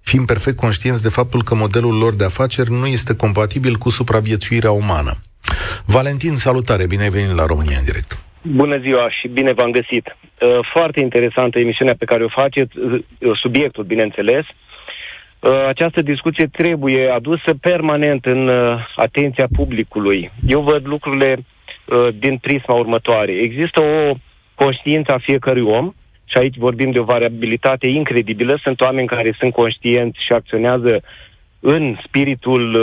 fiind 0.00 0.26
perfect 0.26 0.56
conștienți 0.56 1.02
de 1.02 1.08
faptul 1.08 1.42
că 1.42 1.54
modelul 1.54 1.96
lor 1.98 2.14
de 2.14 2.24
afaceri 2.24 2.70
nu 2.70 2.86
este 2.86 3.14
compatibil 3.16 3.74
cu 3.74 3.90
supraviețuirea 3.90 4.70
umană. 4.70 5.12
Valentin, 5.86 6.34
salutare, 6.34 6.86
bine 6.86 7.02
ai 7.02 7.16
venit 7.18 7.34
la 7.40 7.46
România 7.46 7.78
în 7.78 7.84
direct. 7.84 8.10
Bună 8.42 8.78
ziua 8.78 9.10
și 9.10 9.28
bine 9.28 9.52
v-am 9.52 9.70
găsit. 9.70 10.06
Uh, 10.06 10.58
foarte 10.72 11.00
interesantă 11.00 11.58
emisiunea 11.58 11.94
pe 11.98 12.04
care 12.04 12.24
o 12.24 12.28
faceți, 12.28 12.72
uh, 12.78 13.00
subiectul, 13.42 13.84
bineînțeles. 13.84 14.44
Uh, 14.46 14.67
această 15.68 16.02
discuție 16.02 16.46
trebuie 16.46 17.08
adusă 17.10 17.54
permanent 17.60 18.24
în 18.24 18.50
atenția 18.96 19.46
publicului. 19.56 20.30
Eu 20.46 20.60
văd 20.60 20.86
lucrurile 20.86 21.44
din 22.18 22.36
prisma 22.36 22.74
următoare. 22.74 23.32
Există 23.32 23.80
o 23.80 24.14
conștiință 24.54 25.12
a 25.12 25.18
fiecărui 25.18 25.62
om 25.62 25.92
și 26.24 26.38
aici 26.38 26.56
vorbim 26.56 26.90
de 26.90 26.98
o 26.98 27.04
variabilitate 27.04 27.88
incredibilă. 27.88 28.58
Sunt 28.62 28.80
oameni 28.80 29.06
care 29.06 29.34
sunt 29.38 29.52
conștienți 29.52 30.24
și 30.24 30.32
acționează 30.32 31.02
în 31.60 31.96
spiritul 32.06 32.78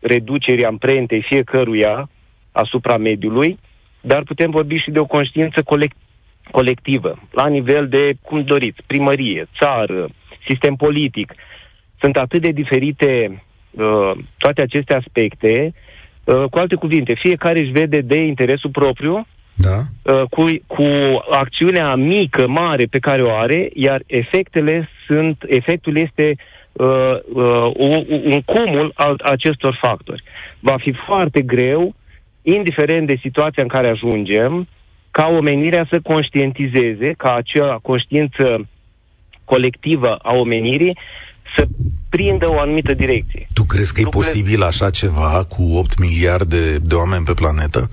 reducerii 0.00 0.64
amprentei 0.64 1.22
fiecăruia 1.22 2.10
asupra 2.52 2.96
mediului 2.96 3.58
dar 4.00 4.22
putem 4.22 4.50
vorbi 4.50 4.76
și 4.76 4.90
de 4.90 4.98
o 4.98 5.06
conștiință 5.06 5.62
colect- 5.62 5.96
colectivă, 6.50 7.18
la 7.30 7.46
nivel 7.46 7.88
de, 7.88 8.12
cum 8.22 8.42
doriți, 8.42 8.82
primărie, 8.86 9.48
țară, 9.60 10.08
sistem 10.48 10.74
politic. 10.74 11.34
Sunt 12.00 12.16
atât 12.16 12.42
de 12.42 12.50
diferite 12.50 13.42
uh, 13.70 14.10
toate 14.38 14.62
aceste 14.62 14.94
aspecte. 14.94 15.72
Uh, 16.24 16.44
cu 16.50 16.58
alte 16.58 16.74
cuvinte, 16.74 17.14
fiecare 17.14 17.60
își 17.60 17.70
vede 17.70 18.00
de 18.00 18.20
interesul 18.20 18.70
propriu, 18.70 19.26
da. 19.54 19.78
uh, 20.12 20.22
cu, 20.30 20.44
cu 20.66 20.84
acțiunea 21.30 21.94
mică, 21.94 22.46
mare 22.46 22.84
pe 22.84 22.98
care 22.98 23.22
o 23.22 23.30
are, 23.30 23.70
iar 23.74 24.02
efectele 24.06 24.88
sunt, 25.06 25.44
efectul 25.46 25.96
este 25.96 26.36
uh, 26.72 26.86
uh, 27.32 27.72
un, 27.76 28.06
un 28.24 28.40
cumul 28.42 28.92
al 28.94 29.20
acestor 29.24 29.78
factori. 29.82 30.22
Va 30.60 30.76
fi 30.78 30.92
foarte 31.06 31.42
greu 31.42 31.94
indiferent 32.42 33.06
de 33.06 33.18
situația 33.20 33.62
în 33.62 33.68
care 33.68 33.88
ajungem, 33.88 34.68
ca 35.10 35.26
omenirea 35.26 35.86
să 35.90 36.00
conștientizeze, 36.02 37.12
ca 37.16 37.34
acea 37.34 37.78
conștiință 37.82 38.68
colectivă 39.44 40.14
a 40.14 40.34
omenirii 40.34 40.98
să 41.56 41.66
prindă 42.08 42.44
o 42.48 42.60
anumită 42.60 42.94
direcție. 42.94 43.46
Tu 43.54 43.64
crezi 43.64 43.92
că 43.92 44.00
Lucrurile... 44.00 44.30
e 44.30 44.32
posibil 44.32 44.62
așa 44.62 44.90
ceva 44.90 45.44
cu 45.48 45.62
8 45.62 45.98
miliarde 45.98 46.78
de 46.78 46.94
oameni 46.94 47.24
pe 47.24 47.32
planetă? 47.34 47.90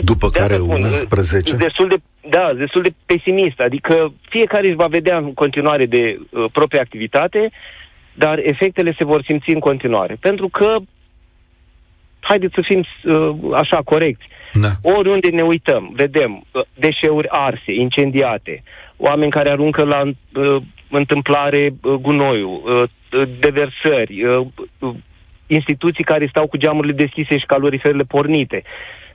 După 0.00 0.28
de 0.32 0.38
care 0.38 0.54
spun, 0.54 0.82
11? 0.82 1.56
Destul 1.56 1.88
de, 1.88 1.96
da, 2.28 2.52
destul 2.56 2.82
de 2.82 2.94
pesimist. 3.06 3.60
Adică 3.60 4.12
fiecare 4.28 4.66
își 4.66 4.76
va 4.76 4.86
vedea 4.86 5.16
în 5.16 5.34
continuare 5.34 5.86
de 5.86 6.18
uh, 6.18 6.44
propria 6.52 6.80
activitate, 6.80 7.50
dar 8.14 8.38
efectele 8.38 8.94
se 8.98 9.04
vor 9.04 9.22
simți 9.22 9.50
în 9.50 9.60
continuare. 9.60 10.16
Pentru 10.20 10.48
că 10.48 10.76
haideți 12.20 12.54
să 12.54 12.60
fim 12.64 12.78
uh, 13.04 13.54
așa 13.54 13.80
corecți. 13.84 14.24
Da. 14.60 14.68
Oriunde 14.82 15.28
ne 15.28 15.42
uităm, 15.42 15.92
vedem 15.96 16.44
uh, 16.52 16.62
deșeuri 16.74 17.28
arse, 17.30 17.72
incendiate, 17.72 18.62
oameni 18.96 19.30
care 19.30 19.50
aruncă 19.50 19.84
la 19.84 20.02
uh, 20.02 20.62
întâmplare 20.90 21.74
uh, 21.82 21.92
gunoiul, 21.92 22.62
uh, 22.64 23.28
deversări, 23.38 24.24
uh, 24.24 24.46
uh, 24.78 24.94
instituții 25.46 26.04
care 26.04 26.26
stau 26.26 26.46
cu 26.46 26.56
geamurile 26.56 26.92
deschise 26.92 27.38
și 27.38 27.46
caloriferele 27.46 28.02
pornite. 28.02 28.62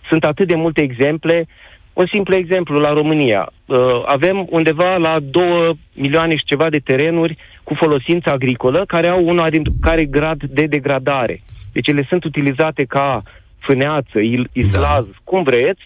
Sunt 0.09 0.23
atât 0.23 0.47
de 0.47 0.55
multe 0.55 0.81
exemple. 0.81 1.47
Un 1.93 2.05
simplu 2.11 2.35
exemplu 2.35 2.79
la 2.79 2.93
România. 2.93 3.51
Uh, 3.65 3.77
avem 4.05 4.47
undeva 4.49 4.97
la 4.97 5.19
2 5.21 5.79
milioane 5.93 6.35
și 6.35 6.43
ceva 6.43 6.69
de 6.69 6.77
terenuri 6.77 7.37
cu 7.63 7.73
folosință 7.73 8.29
agricolă 8.29 8.85
care 8.87 9.07
au 9.07 9.25
una 9.25 9.49
din 9.49 9.63
care 9.81 10.05
grad 10.05 10.43
de 10.43 10.65
degradare. 10.65 11.41
Deci 11.71 11.87
ele 11.87 12.05
sunt 12.09 12.23
utilizate 12.23 12.83
ca 12.83 13.23
fâneață, 13.59 14.19
islaz, 14.51 15.03
da. 15.03 15.17
cum 15.23 15.43
vreți, 15.43 15.81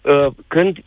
uh, 0.00 0.26
când 0.46 0.78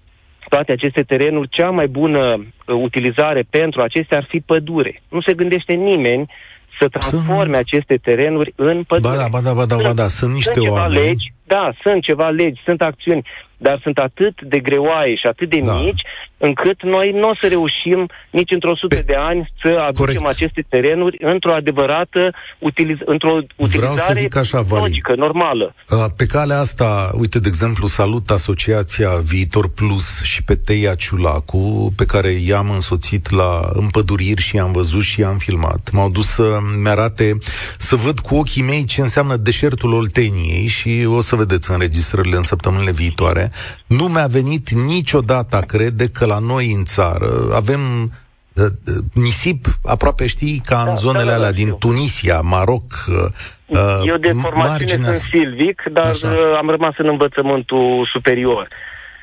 toate 0.49 0.71
aceste 0.71 1.01
terenuri, 1.01 1.49
cea 1.49 1.69
mai 1.69 1.87
bună 1.87 2.33
uh, 2.35 2.75
utilizare 2.81 3.43
pentru 3.49 3.81
acestea 3.81 4.17
ar 4.17 4.25
fi 4.29 4.39
pădure. 4.39 5.01
Nu 5.09 5.21
se 5.21 5.33
gândește 5.33 5.73
nimeni 5.73 6.31
să 6.79 6.87
transforme 6.87 7.43
sunt... 7.43 7.65
aceste 7.65 7.95
terenuri 7.95 8.53
în 8.55 8.83
pădure. 8.83 9.15
Ba 9.15 9.21
da, 9.21 9.27
ba 9.31 9.41
da, 9.41 9.53
ba 9.53 9.65
da, 9.65 9.75
ba 9.83 9.93
da. 9.93 10.07
sunt 10.07 10.33
niște 10.33 10.53
sunt 10.53 10.67
oameni. 10.67 11.05
Legi, 11.05 11.33
da, 11.43 11.71
sunt 11.81 12.03
ceva 12.03 12.29
legi, 12.29 12.61
sunt 12.65 12.81
acțiuni, 12.81 13.27
dar 13.57 13.79
sunt 13.83 13.97
atât 13.97 14.41
de 14.41 14.59
greoaie 14.59 15.15
și 15.15 15.27
atât 15.27 15.49
de 15.49 15.59
da. 15.59 15.73
mici, 15.73 16.01
încât 16.47 16.83
noi 16.83 17.11
nu 17.11 17.29
o 17.29 17.35
să 17.41 17.47
reușim 17.47 18.09
nici 18.29 18.51
într-o 18.51 18.75
sută 18.75 18.95
Pe... 18.95 19.01
de 19.01 19.15
ani 19.15 19.51
să 19.61 19.69
aducem 19.87 20.05
Corect. 20.05 20.27
aceste 20.27 20.65
terenuri 20.69 21.17
într-o 21.19 21.53
adevărată 21.53 22.31
utiliz... 22.59 22.97
într-o 23.05 23.33
utilizare 23.55 23.91
Vreau 23.91 23.95
să 23.95 24.13
zic 24.13 24.35
așa, 24.35 24.65
logică, 24.69 25.15
normală. 25.15 25.75
Pe 26.15 26.25
calea 26.25 26.59
asta, 26.59 27.11
uite, 27.19 27.39
de 27.39 27.47
exemplu, 27.47 27.87
salut 27.87 28.29
Asociația 28.29 29.09
Viitor 29.23 29.69
Plus 29.69 30.21
și 30.23 30.43
pe 30.43 30.55
Teia 30.55 30.95
Ciulacu, 30.95 31.93
pe 31.95 32.05
care 32.05 32.29
i-am 32.29 32.69
însoțit 32.69 33.29
la 33.29 33.69
împăduriri 33.73 34.41
și 34.41 34.55
i-am 34.55 34.71
văzut 34.71 35.01
și 35.01 35.19
i-am 35.19 35.37
filmat. 35.37 35.89
M-au 35.91 36.09
dus 36.09 36.27
să-mi 36.27 36.89
arate, 36.89 37.37
să 37.77 37.95
văd 37.95 38.19
cu 38.19 38.35
ochii 38.35 38.63
mei 38.63 38.83
ce 38.83 39.01
înseamnă 39.01 39.35
deșertul 39.35 39.93
Olteniei 39.93 40.67
și 40.67 41.05
o 41.07 41.21
să 41.21 41.35
vedeți 41.35 41.71
înregistrările 41.71 42.35
în 42.35 42.43
săptămânile 42.43 42.91
viitoare. 42.91 43.51
Nu 43.97 44.05
mi-a 44.07 44.27
venit 44.27 44.69
niciodată 44.69 45.55
a 45.55 45.59
crede 45.59 46.07
că 46.09 46.25
la 46.25 46.39
noi 46.39 46.71
în 46.77 46.83
țară 46.83 47.29
avem 47.55 47.81
uh, 48.03 48.63
uh, 48.63 49.03
nisip 49.13 49.65
aproape 49.85 50.27
știi 50.27 50.61
ca 50.65 50.79
în 50.79 50.85
da, 50.85 50.93
zonele 50.93 51.23
da, 51.23 51.29
da, 51.29 51.35
alea 51.35 51.49
da, 51.49 51.55
din 51.55 51.65
știu. 51.65 51.77
Tunisia, 51.77 52.39
Maroc, 52.39 52.87
uh, 53.07 54.01
Eu 54.05 54.17
de 54.17 54.31
formațiune 54.31 54.67
marginea... 54.67 55.13
sunt 55.13 55.15
silvic, 55.15 55.83
dar 55.91 56.05
Așa. 56.05 56.27
Uh, 56.27 56.57
am 56.57 56.69
rămas 56.69 56.93
în 56.97 57.07
învățământul 57.07 58.09
superior. 58.13 58.67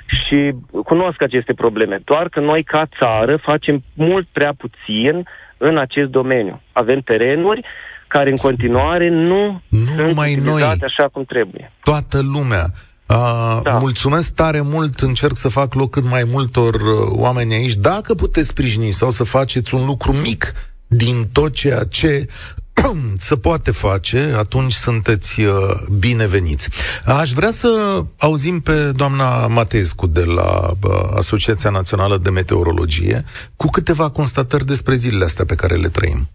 Și 0.06 0.54
cunosc 0.84 1.22
aceste 1.22 1.52
probleme. 1.54 2.00
Doar 2.04 2.28
că 2.28 2.40
noi, 2.40 2.62
ca 2.62 2.88
țară, 2.98 3.36
facem 3.36 3.84
mult 3.94 4.26
prea 4.32 4.54
puțin 4.56 5.26
în 5.56 5.78
acest 5.78 6.08
domeniu. 6.08 6.62
Avem 6.72 7.00
terenuri 7.00 7.64
care 8.06 8.30
în 8.30 8.36
continuare 8.36 9.08
nu, 9.08 9.62
nu 9.68 9.92
sunt 9.96 10.14
mai 10.14 10.34
noi, 10.34 10.62
așa 10.62 11.08
cum 11.12 11.24
trebuie. 11.24 11.72
Toată 11.82 12.20
lumea. 12.22 12.64
Uh, 13.10 13.60
da. 13.62 13.78
Mulțumesc 13.78 14.32
tare 14.32 14.60
mult, 14.60 15.00
încerc 15.00 15.36
să 15.36 15.48
fac 15.48 15.74
loc 15.74 15.90
cât 15.90 16.04
mai 16.04 16.24
multor 16.24 16.74
uh, 16.74 17.08
oameni 17.08 17.54
aici. 17.54 17.74
Dacă 17.74 18.14
puteți 18.14 18.48
sprijini 18.48 18.90
sau 18.90 19.10
să 19.10 19.24
faceți 19.24 19.74
un 19.74 19.84
lucru 19.84 20.12
mic 20.12 20.52
din 20.86 21.28
tot 21.32 21.52
ceea 21.52 21.84
ce 21.84 22.26
să 23.18 23.36
poate 23.36 23.70
face, 23.70 24.34
atunci 24.36 24.72
sunteți 24.72 25.40
uh, 25.40 25.54
bineveniți. 25.98 26.68
Aș 27.04 27.32
vrea 27.32 27.50
să 27.50 28.02
auzim 28.18 28.60
pe 28.60 28.92
doamna 28.92 29.46
Matescu 29.46 30.06
de 30.06 30.24
la 30.24 30.70
uh, 30.82 30.90
Asociația 31.16 31.70
Națională 31.70 32.16
de 32.16 32.30
Meteorologie 32.30 33.24
cu 33.56 33.68
câteva 33.68 34.08
constatări 34.08 34.66
despre 34.66 34.96
zilele 34.96 35.24
astea 35.24 35.44
pe 35.44 35.54
care 35.54 35.74
le 35.74 35.88
trăim 35.88 36.28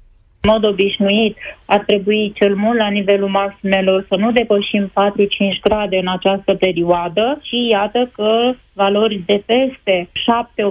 mod 0.45 0.65
obișnuit 0.65 1.37
ar 1.65 1.79
trebui 1.79 2.31
cel 2.35 2.55
mult 2.55 2.77
la 2.77 2.87
nivelul 2.87 3.29
maximelor 3.29 4.05
să 4.09 4.15
nu 4.15 4.31
depășim 4.31 4.91
4-5 4.91 4.91
grade 5.61 5.97
în 5.97 6.07
această 6.07 6.53
perioadă 6.53 7.39
și 7.41 7.67
iată 7.71 8.09
că 8.13 8.53
valori 8.75 9.23
de 9.25 9.43
peste 9.45 10.09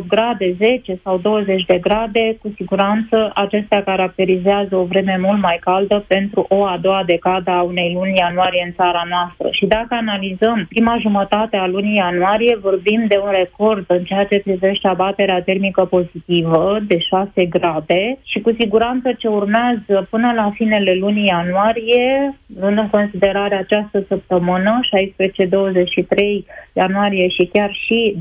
7-8 0.02 0.06
grade, 0.08 0.54
10 0.58 0.98
sau 1.02 1.18
20 1.18 1.64
de 1.64 1.78
grade, 1.78 2.36
cu 2.40 2.52
siguranță 2.56 3.30
acestea 3.34 3.82
caracterizează 3.82 4.76
o 4.76 4.84
vreme 4.84 5.16
mult 5.20 5.40
mai 5.40 5.58
caldă 5.60 6.04
pentru 6.06 6.46
o 6.48 6.64
a 6.64 6.78
doua 6.80 7.02
decadă 7.06 7.50
a 7.50 7.62
unei 7.62 7.92
luni 7.94 8.18
ianuarie 8.18 8.62
în 8.66 8.72
țara 8.72 9.04
noastră. 9.08 9.48
Și 9.50 9.66
dacă 9.66 9.94
analizăm 9.94 10.66
prima 10.68 10.96
jumătate 11.00 11.56
a 11.56 11.66
lunii 11.66 11.96
ianuarie, 11.96 12.58
vorbim 12.60 13.04
de 13.08 13.18
un 13.24 13.30
record 13.30 13.84
în 13.88 14.04
ceea 14.04 14.24
ce 14.24 14.38
privește 14.44 14.88
abaterea 14.88 15.42
termică 15.42 15.84
pozitivă 15.84 16.78
de 16.86 16.98
6 16.98 17.44
grade 17.44 18.18
și 18.24 18.40
cu 18.40 18.50
siguranță 18.58 19.12
ce 19.18 19.28
urmează 19.28 20.06
până 20.10 20.32
la 20.36 20.50
finele 20.54 20.94
lunii 20.94 21.26
ianuarie, 21.26 22.38
luând 22.60 22.78
în 22.78 22.90
considerare 22.90 23.54
această 23.54 24.04
săptămână, 24.08 24.80
16-23 24.80 26.44
ianuarie 26.72 27.28
și 27.28 27.50
chiar 27.52 27.70
și 27.72 27.93
și 27.94 28.16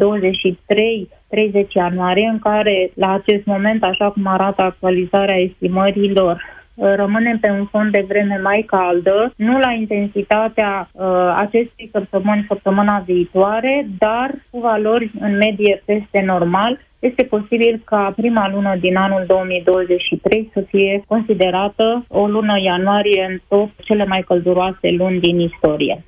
23-30 1.65 1.71
ianuarie, 1.73 2.27
în 2.31 2.39
care 2.39 2.91
la 2.93 3.11
acest 3.11 3.45
moment, 3.45 3.83
așa 3.83 4.09
cum 4.11 4.27
arată 4.27 4.61
actualizarea 4.61 5.35
estimărilor 5.35 6.33
uh, 6.35 6.93
rămânem 6.95 7.37
pe 7.39 7.49
un 7.49 7.65
fond 7.65 7.91
de 7.91 8.05
vreme 8.07 8.39
mai 8.43 8.63
caldă, 8.67 9.33
nu 9.35 9.59
la 9.59 9.71
intensitatea 9.71 10.89
uh, 10.91 11.05
acestei 11.37 11.89
săptămâni, 11.91 12.45
săptămâna 12.47 13.03
viitoare, 13.05 13.87
dar 13.97 14.35
cu 14.49 14.59
valori 14.59 15.11
în 15.19 15.37
medie 15.37 15.83
peste 15.85 16.21
normal, 16.25 16.79
este 16.99 17.23
posibil 17.23 17.81
ca 17.85 18.13
prima 18.15 18.49
lună 18.49 18.75
din 18.79 18.95
anul 18.95 19.23
2023 19.27 20.49
să 20.53 20.63
fie 20.67 21.03
considerată 21.07 22.05
o 22.07 22.27
lună 22.27 22.59
ianuarie 22.59 23.27
în 23.29 23.39
top 23.47 23.69
cele 23.77 24.05
mai 24.05 24.23
călduroase 24.27 24.89
luni 24.97 25.19
din 25.19 25.39
istorie. 25.39 26.05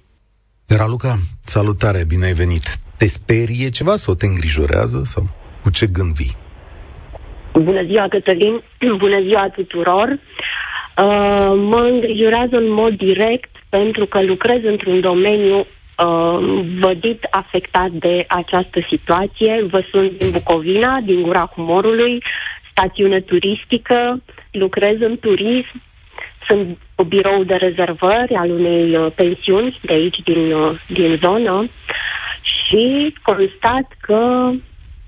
Raluca, 0.68 1.16
salutare, 1.44 2.04
bine 2.08 2.26
ai 2.26 2.34
venit! 2.34 2.85
Te 2.98 3.06
sperie 3.06 3.70
ceva 3.70 3.96
sau 3.96 4.14
te 4.14 4.26
îngrijorează 4.26 5.02
sau 5.04 5.24
cu 5.64 5.70
ce 5.70 5.86
gând 5.88 6.14
vii? 6.14 6.36
Bună 7.54 7.84
ziua, 7.84 8.08
Cătălin! 8.08 8.62
Bună 9.04 9.22
ziua 9.22 9.50
tuturor! 9.50 10.08
Uh, 10.10 11.54
mă 11.56 11.88
îngrijorează 11.92 12.56
în 12.56 12.70
mod 12.70 12.98
direct 12.98 13.50
pentru 13.70 14.06
că 14.06 14.22
lucrez 14.24 14.64
într-un 14.64 15.02
domeniu 15.02 15.58
uh, 15.58 16.66
vădit 16.80 17.28
afectat 17.30 17.90
de 17.90 18.26
această 18.28 18.80
situație. 18.90 19.66
Vă 19.70 19.84
sunt 19.92 20.18
din 20.18 20.32
Bucovina, 20.32 21.00
din 21.00 21.22
Gura 21.22 21.52
Humorului, 21.56 22.24
stațiune 22.72 23.20
turistică, 23.20 24.22
lucrez 24.52 24.96
în 25.00 25.18
turism, 25.20 25.82
sunt 26.48 26.78
birou 27.08 27.44
de 27.44 27.56
rezervări 27.56 28.34
al 28.34 28.50
unei 28.50 28.96
uh, 28.96 29.12
pensiuni 29.16 29.80
de 29.82 29.94
aici, 29.94 30.18
din, 30.24 30.52
uh, 30.52 30.80
din 30.88 31.20
zonă 31.24 31.70
și 32.68 33.16
constat 33.24 33.88
că 34.00 34.52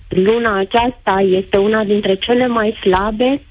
luna 0.07 0.57
aceasta 0.59 1.21
este 1.21 1.57
una 1.57 1.83
dintre 1.83 2.15
cele 2.15 2.47
mai 2.47 2.77
slabe 2.81 3.41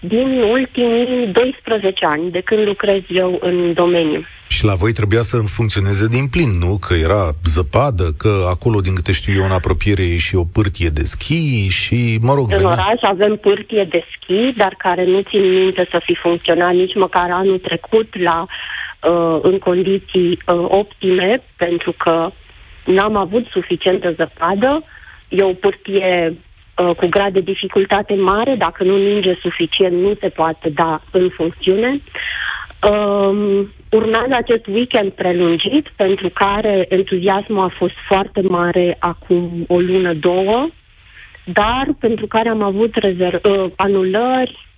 din 0.00 0.42
ultimii 0.42 1.26
12 1.26 2.04
ani 2.06 2.30
de 2.30 2.40
când 2.40 2.66
lucrez 2.66 3.00
eu 3.08 3.38
în 3.40 3.72
domeniu. 3.72 4.24
Și 4.48 4.64
la 4.64 4.74
voi 4.74 4.92
trebuia 4.92 5.20
să 5.20 5.36
funcționeze 5.36 6.08
din 6.08 6.26
plin, 6.28 6.58
nu? 6.58 6.78
Că 6.86 6.94
era 6.94 7.30
zăpadă, 7.44 8.12
că 8.18 8.46
acolo, 8.48 8.80
din 8.80 8.94
câte 8.94 9.12
știu 9.12 9.32
eu, 9.34 9.44
în 9.44 9.50
apropiere 9.50 10.02
e 10.02 10.18
și 10.18 10.34
o 10.36 10.44
pârtie 10.44 10.88
de 10.88 11.04
schi 11.04 11.68
și, 11.68 12.18
mă 12.20 12.34
rog... 12.34 12.50
În 12.50 12.56
venea... 12.56 12.72
oraș 12.72 13.00
avem 13.00 13.36
pârtie 13.36 13.84
de 13.90 14.04
schi, 14.12 14.52
dar 14.56 14.74
care 14.78 15.04
nu 15.04 15.20
țin 15.20 15.52
minte 15.52 15.88
să 15.90 16.00
fi 16.04 16.14
funcționat 16.14 16.72
nici 16.72 16.94
măcar 16.94 17.30
anul 17.30 17.58
trecut 17.58 18.08
la, 18.18 18.46
uh, 18.46 19.38
în 19.42 19.58
condiții 19.58 20.30
uh, 20.46 20.64
optime, 20.68 21.42
pentru 21.56 21.92
că 21.92 22.32
n-am 22.84 23.16
avut 23.16 23.46
suficientă 23.46 24.12
zăpadă. 24.12 24.84
E 25.28 25.42
o 25.42 25.52
pârtie 25.52 26.36
uh, 26.76 26.94
cu 26.96 27.06
grad 27.06 27.32
de 27.32 27.40
dificultate 27.40 28.14
mare, 28.14 28.54
dacă 28.54 28.84
nu 28.84 28.96
ninge 28.96 29.34
suficient, 29.34 30.00
nu 30.00 30.14
se 30.20 30.28
poate 30.28 30.68
da 30.68 31.02
în 31.10 31.28
funcțiune. 31.28 32.00
Um, 32.90 33.72
urmează 33.90 34.34
acest 34.34 34.66
weekend 34.66 35.10
prelungit, 35.10 35.88
pentru 35.96 36.28
care 36.28 36.86
entuziasmul 36.88 37.64
a 37.64 37.74
fost 37.78 37.94
foarte 38.08 38.40
mare 38.40 38.96
acum 38.98 39.64
o 39.68 39.80
lună, 39.80 40.14
două, 40.14 40.68
dar 41.44 41.88
pentru 41.98 42.26
care 42.26 42.48
am 42.48 42.62
avut 42.62 42.94
rezerv- 42.94 43.44
uh, 43.44 43.70
anulări, 43.76 44.68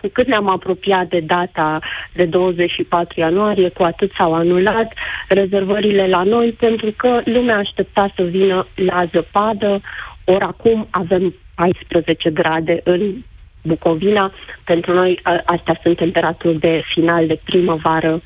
cu 0.00 0.08
cât 0.12 0.26
ne-am 0.26 0.48
apropiat 0.48 1.08
de 1.08 1.20
data 1.20 1.78
de 2.12 2.24
24 2.24 3.20
ianuarie, 3.20 3.68
cu 3.68 3.82
atât 3.82 4.12
s-au 4.16 4.34
anulat 4.34 4.92
rezervările 5.28 6.08
la 6.08 6.22
noi, 6.22 6.52
pentru 6.52 6.92
că 6.96 7.20
lumea 7.24 7.56
aștepta 7.56 8.12
să 8.16 8.22
vină 8.22 8.66
la 8.74 9.04
zăpadă, 9.12 9.80
ori 10.24 10.44
acum 10.44 10.86
avem 10.90 11.34
14 11.54 12.30
grade 12.30 12.80
în 12.84 13.14
Bucovina. 13.62 14.32
Pentru 14.64 14.92
noi 14.92 15.20
astea 15.44 15.80
sunt 15.82 15.96
temperaturi 15.96 16.58
de 16.58 16.82
final 16.94 17.26
de 17.26 17.40
primăvară. 17.44 18.22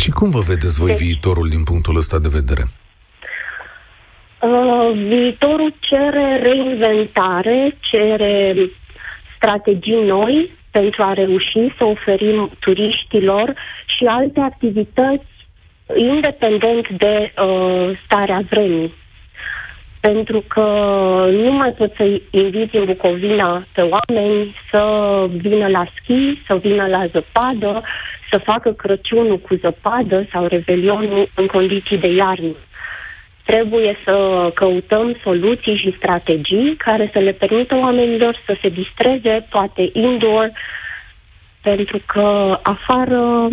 Și 0.00 0.10
cum 0.10 0.30
vă 0.30 0.40
vedeți 0.40 0.80
voi 0.80 0.88
deci, 0.90 0.98
viitorul 0.98 1.48
din 1.48 1.62
punctul 1.64 1.96
ăsta 1.96 2.18
de 2.18 2.28
vedere? 2.32 2.62
Uh, 4.40 4.92
viitorul 4.94 5.74
cere 5.80 6.38
reinventare, 6.42 7.76
cere 7.80 8.54
strategii 9.38 10.04
noi 10.04 10.50
pentru 10.70 11.02
a 11.02 11.12
reuși 11.12 11.74
să 11.78 11.84
oferim 11.84 12.50
turiștilor 12.60 13.54
și 13.86 14.04
alte 14.04 14.40
activități 14.40 15.26
independent 15.96 16.88
de 16.88 17.32
uh, 17.42 17.98
starea 18.04 18.40
vremii 18.50 18.92
pentru 20.00 20.44
că 20.48 20.64
nu 21.30 21.52
mai 21.52 21.70
poți 21.70 21.96
să 21.96 22.20
inviți 22.30 22.76
în 22.76 22.84
Bucovina 22.84 23.66
pe 23.72 23.80
oameni 23.82 24.54
să 24.70 24.82
vină 25.30 25.68
la 25.68 25.84
schi, 25.96 26.42
să 26.46 26.56
vină 26.56 26.86
la 26.86 27.06
zăpadă, 27.06 27.82
să 28.30 28.38
facă 28.38 28.72
Crăciunul 28.72 29.38
cu 29.38 29.54
zăpadă 29.54 30.26
sau 30.32 30.46
Revelionul 30.46 31.28
în 31.34 31.46
condiții 31.46 31.98
de 31.98 32.12
iarnă. 32.12 32.54
Trebuie 33.50 33.96
să 34.04 34.50
căutăm 34.54 35.16
soluții 35.22 35.76
și 35.76 35.94
strategii 35.96 36.74
care 36.76 37.10
să 37.12 37.18
le 37.18 37.32
permită 37.32 37.74
oamenilor 37.74 38.42
să 38.46 38.56
se 38.62 38.68
distreze, 38.68 39.46
poate 39.50 39.90
indoor, 39.92 40.52
pentru 41.62 42.00
că 42.06 42.58
afară 42.62 43.48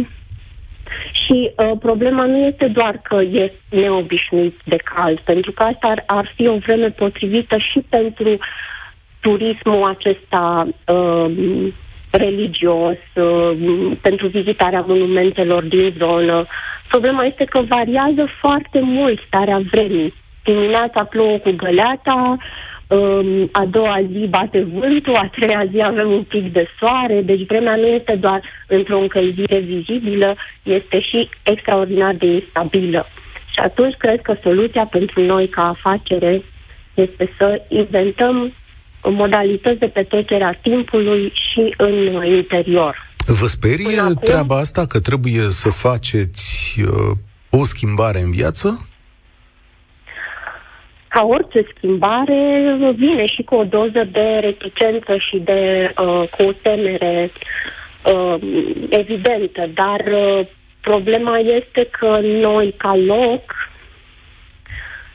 și 1.12 1.52
uh, 1.58 1.72
problema 1.80 2.26
nu 2.26 2.38
este 2.38 2.68
doar 2.68 3.00
că 3.04 3.22
e 3.22 3.52
neobișnuit 3.70 4.60
de 4.66 4.76
cald, 4.76 5.20
pentru 5.20 5.52
că 5.52 5.64
asta 5.64 5.88
ar, 5.88 6.04
ar 6.06 6.32
fi 6.36 6.48
o 6.48 6.58
vreme 6.58 6.90
potrivită 6.90 7.58
și 7.58 7.80
pentru 7.90 8.38
turismul 9.20 9.84
acesta 9.84 10.68
uh, 10.88 11.26
religios, 12.12 12.98
uh, 13.14 13.92
pentru 14.02 14.28
vizitarea 14.28 14.84
monumentelor 14.88 15.64
din 15.64 15.94
zonă. 15.98 16.46
Problema 16.88 17.24
este 17.24 17.46
că 17.46 17.62
variază 17.62 18.28
foarte 18.40 18.80
mult 18.82 19.20
starea 19.28 19.62
vremii. 19.72 20.14
Dimineața 20.44 21.04
plouă 21.04 21.38
cu 21.38 21.52
găleata, 21.52 22.38
um, 22.88 23.50
a 23.52 23.66
doua 23.66 24.00
zi 24.12 24.28
bate 24.30 24.68
vântul, 24.74 25.16
a 25.16 25.30
treia 25.32 25.66
zi 25.72 25.82
avem 25.82 26.12
un 26.12 26.24
pic 26.24 26.54
de 26.54 26.68
soare, 26.80 27.22
deci 27.22 27.46
vremea 27.46 27.76
nu 27.76 27.86
este 27.86 28.16
doar 28.16 28.42
într-o 28.68 29.00
încălzire 29.00 29.60
vizibilă, 29.60 30.36
este 30.64 31.00
și 31.00 31.30
extraordinar 31.44 32.14
de 32.14 32.26
instabilă. 32.26 33.08
Și 33.52 33.60
atunci 33.60 33.96
cred 33.98 34.22
că 34.22 34.36
soluția 34.44 34.86
pentru 34.86 35.22
noi 35.22 35.48
ca 35.48 35.68
afacere 35.68 36.42
este 36.94 37.32
să 37.38 37.62
inventăm 37.68 38.54
modalități 39.04 39.80
de 39.80 39.88
petrecere 39.88 40.44
a 40.44 40.54
timpului 40.54 41.34
și 41.34 41.74
în 41.78 42.24
interior. 42.26 43.15
Vă 43.28 43.48
sperie 43.48 44.00
acum, 44.00 44.14
treaba 44.14 44.58
asta 44.58 44.86
că 44.86 45.00
trebuie 45.00 45.50
să 45.50 45.70
faceți 45.70 46.82
uh, 46.82 47.18
o 47.50 47.64
schimbare 47.64 48.20
în 48.20 48.32
viață? 48.32 48.88
ca 51.16 51.24
orice 51.24 51.66
schimbare, 51.76 52.40
vine 52.96 53.26
și 53.26 53.44
cu 53.44 53.56
o 53.56 53.64
doză 53.64 54.04
de 54.12 54.40
reticență 54.42 55.18
și 55.18 55.38
de 55.38 55.94
uh, 55.98 56.30
cu 56.30 56.44
o 56.44 56.52
temere 56.52 57.32
uh, 58.14 58.36
evidentă, 58.90 59.70
dar 59.74 60.00
uh, 60.12 60.48
problema 60.82 61.38
este 61.38 61.88
că 62.00 62.20
noi, 62.22 62.74
ca 62.78 62.96
loc, 62.96 63.42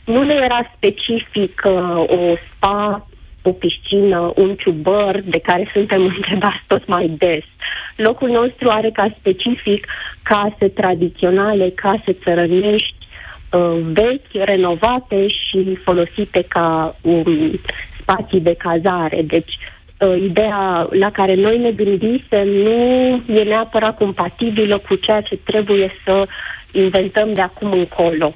nu 0.05 0.23
ne 0.23 0.35
era 0.35 0.73
specific 0.77 1.63
uh, 1.65 2.05
o 2.07 2.35
spa, 2.47 3.09
o 3.43 3.53
piscină, 3.53 4.33
un 4.37 4.55
ciubăr 4.55 5.21
de 5.25 5.39
care 5.39 5.71
suntem 5.73 6.03
întrebați 6.17 6.65
tot 6.67 6.87
mai 6.87 7.09
des. 7.19 7.45
Locul 7.97 8.29
nostru 8.29 8.69
are 8.69 8.91
ca 8.91 9.15
specific 9.19 9.87
case 10.23 10.69
tradiționale, 10.69 11.71
case 11.71 12.13
țărănești, 12.25 12.95
uh, 13.53 13.79
vechi, 13.93 14.45
renovate 14.45 15.27
și 15.29 15.79
folosite 15.85 16.45
ca 16.49 16.97
um, 17.03 17.61
spații 18.01 18.41
de 18.41 18.55
cazare. 18.59 19.23
Deci, 19.23 19.59
uh, 19.99 20.23
ideea 20.23 20.89
la 20.91 21.11
care 21.11 21.35
noi 21.35 21.59
ne 21.59 21.71
gândisem 21.71 22.49
nu 22.49 23.23
e 23.27 23.43
neapărat 23.43 23.97
compatibilă 23.97 24.79
cu 24.79 24.95
ceea 24.95 25.21
ce 25.21 25.37
trebuie 25.37 25.93
să 26.05 26.27
inventăm 26.73 27.33
de 27.33 27.41
acum 27.41 27.73
încolo. 27.73 28.35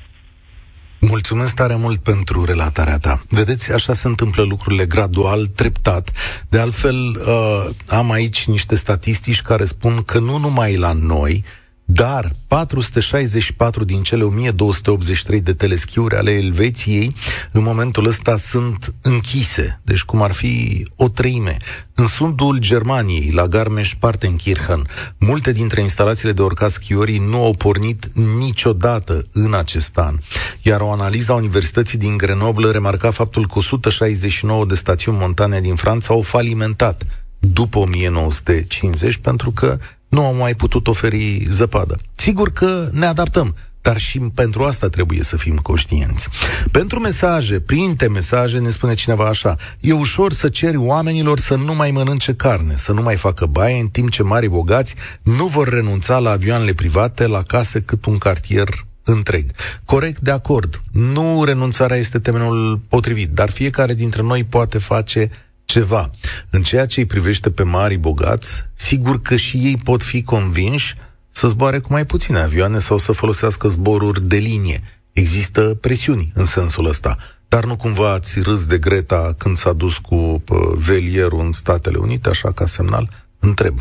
Mulțumesc 1.09 1.55
tare 1.55 1.75
mult 1.77 2.01
pentru 2.01 2.45
relatarea 2.45 2.99
ta. 2.99 3.21
Vedeți, 3.29 3.73
așa 3.73 3.93
se 3.93 4.07
întâmplă 4.07 4.43
lucrurile 4.43 4.87
gradual, 4.87 5.47
treptat. 5.47 6.11
De 6.49 6.59
altfel, 6.59 6.97
uh, 6.97 7.71
am 7.89 8.11
aici 8.11 8.47
niște 8.47 8.75
statistici 8.75 9.43
care 9.43 9.65
spun 9.65 10.03
că 10.03 10.19
nu 10.19 10.39
numai 10.39 10.77
la 10.77 10.93
noi, 10.93 11.45
dar 11.85 12.33
464 12.49 13.85
din 13.85 14.03
cele 14.03 14.23
1283 14.23 15.41
de 15.41 15.53
teleschiuri 15.53 16.17
ale 16.17 16.31
Elveției 16.31 17.15
în 17.53 17.63
momentul 17.63 18.07
ăsta 18.07 18.37
sunt 18.37 18.95
închise, 19.03 19.81
deci 19.83 20.03
cum 20.03 20.23
ar 20.23 20.33
fi 20.33 20.87
o 20.97 21.09
treime. 21.09 21.57
În 21.95 22.07
sudul 22.07 22.59
Germaniei, 22.59 23.31
la 23.31 23.47
Garmisch-Partenkirchen, 23.47 24.87
multe 25.19 25.53
dintre 25.53 25.81
instalațiile 25.81 26.33
de 26.33 26.43
urcat 26.43 26.71
schiorii 26.71 27.19
nu 27.19 27.45
au 27.45 27.53
pornit 27.53 28.07
niciodată 28.39 29.27
în 29.33 29.55
acest 29.55 29.99
an. 29.99 30.19
Iar 30.63 30.81
o 30.81 30.91
analiză 30.91 31.33
a 31.33 31.35
Universității 31.35 31.99
din 31.99 32.17
Grenoble 32.17 32.71
remarca 32.71 33.11
faptul 33.11 33.47
că 33.47 33.59
169 33.59 34.65
de 34.65 34.75
stațiuni 34.75 35.19
montane 35.19 35.61
din 35.61 35.75
Franța 35.75 36.15
au 36.15 36.23
falimentat 36.23 37.03
după 37.39 37.79
1950 37.79 39.17
pentru 39.17 39.51
că 39.51 39.79
nu 40.15 40.27
am 40.27 40.37
mai 40.37 40.55
putut 40.55 40.87
oferi 40.87 41.47
zăpadă. 41.51 41.99
Sigur 42.15 42.53
că 42.53 42.89
ne 42.93 43.07
adaptăm, 43.07 43.55
dar 43.81 43.99
și 43.99 44.19
pentru 44.19 44.63
asta 44.63 44.89
trebuie 44.89 45.23
să 45.23 45.37
fim 45.37 45.57
conștienți. 45.57 46.29
Pentru 46.71 47.01
mesaje, 47.01 47.61
printe 47.61 48.09
mesaje, 48.09 48.59
ne 48.59 48.71
spune 48.71 48.95
cineva 48.95 49.25
așa, 49.25 49.57
e 49.81 49.93
ușor 49.93 50.33
să 50.33 50.49
ceri 50.49 50.77
oamenilor 50.77 51.39
să 51.39 51.55
nu 51.55 51.75
mai 51.75 51.91
mănânce 51.91 52.35
carne, 52.35 52.77
să 52.77 52.93
nu 52.93 53.03
mai 53.03 53.17
facă 53.17 53.47
baie, 53.47 53.81
în 53.81 53.87
timp 53.87 54.11
ce 54.11 54.23
mari 54.23 54.49
bogați 54.49 54.95
nu 55.23 55.47
vor 55.47 55.69
renunța 55.69 56.19
la 56.19 56.31
avioanele 56.31 56.73
private, 56.73 57.27
la 57.27 57.43
case 57.43 57.81
cât 57.81 58.05
un 58.05 58.19
cartier 58.19 58.69
întreg. 59.05 59.51
Corect, 59.85 60.21
de 60.21 60.31
acord. 60.31 60.83
Nu 60.93 61.45
renunțarea 61.45 61.97
este 61.97 62.19
termenul 62.19 62.81
potrivit, 62.89 63.31
dar 63.31 63.51
fiecare 63.51 63.95
dintre 63.95 64.23
noi 64.23 64.45
poate 64.45 64.79
face 64.79 65.31
ceva. 65.75 66.11
În 66.51 66.63
ceea 66.63 66.87
ce 66.87 67.01
îi 67.01 67.07
privește 67.07 67.51
pe 67.51 67.63
mari 67.63 67.97
bogați, 67.97 68.65
sigur 68.75 69.21
că 69.21 69.37
și 69.37 69.57
ei 69.57 69.77
pot 69.85 70.03
fi 70.03 70.23
convinși 70.23 70.95
să 71.31 71.49
zboare 71.49 71.79
cu 71.79 71.89
mai 71.91 72.05
puține 72.05 72.39
avioane 72.39 72.79
sau 72.79 72.97
să 72.97 73.13
folosească 73.13 73.69
zboruri 73.69 74.23
de 74.23 74.37
linie. 74.37 74.81
Există 75.13 75.61
presiuni 75.81 76.33
în 76.35 76.45
sensul 76.45 76.87
ăsta. 76.87 77.17
Dar 77.49 77.65
nu 77.65 77.77
cumva 77.77 78.13
ați 78.13 78.41
râs 78.41 78.67
de 78.67 78.79
Greta 78.79 79.35
când 79.39 79.57
s-a 79.57 79.73
dus 79.73 79.99
cu 79.99 80.45
velierul 80.75 81.41
în 81.41 81.53
Statele 81.53 81.99
Unite, 81.99 82.29
așa 82.29 82.53
ca 82.53 82.67
semnal? 82.67 83.09
Întreb. 83.41 83.75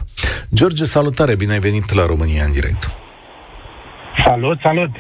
George, 0.54 0.86
salutare, 0.86 1.36
bine 1.36 1.54
ai 1.54 1.60
venit 1.60 1.94
la 1.94 2.06
România 2.06 2.44
în 2.44 2.52
direct. 2.52 2.92
Salut, 4.26 4.60
salut! 4.64 4.92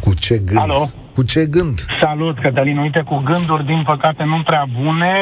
Cu 0.00 0.14
ce 0.14 0.38
gând? 0.38 0.60
Alo? 0.60 0.88
Cu 1.14 1.22
ce 1.22 1.46
gând? 1.46 1.76
Salut, 2.00 2.38
Cătălin. 2.38 2.78
Uite, 2.78 3.02
cu 3.02 3.16
gânduri, 3.24 3.66
din 3.66 3.82
păcate, 3.86 4.24
nu 4.24 4.42
prea 4.44 4.64
bune. 4.82 5.12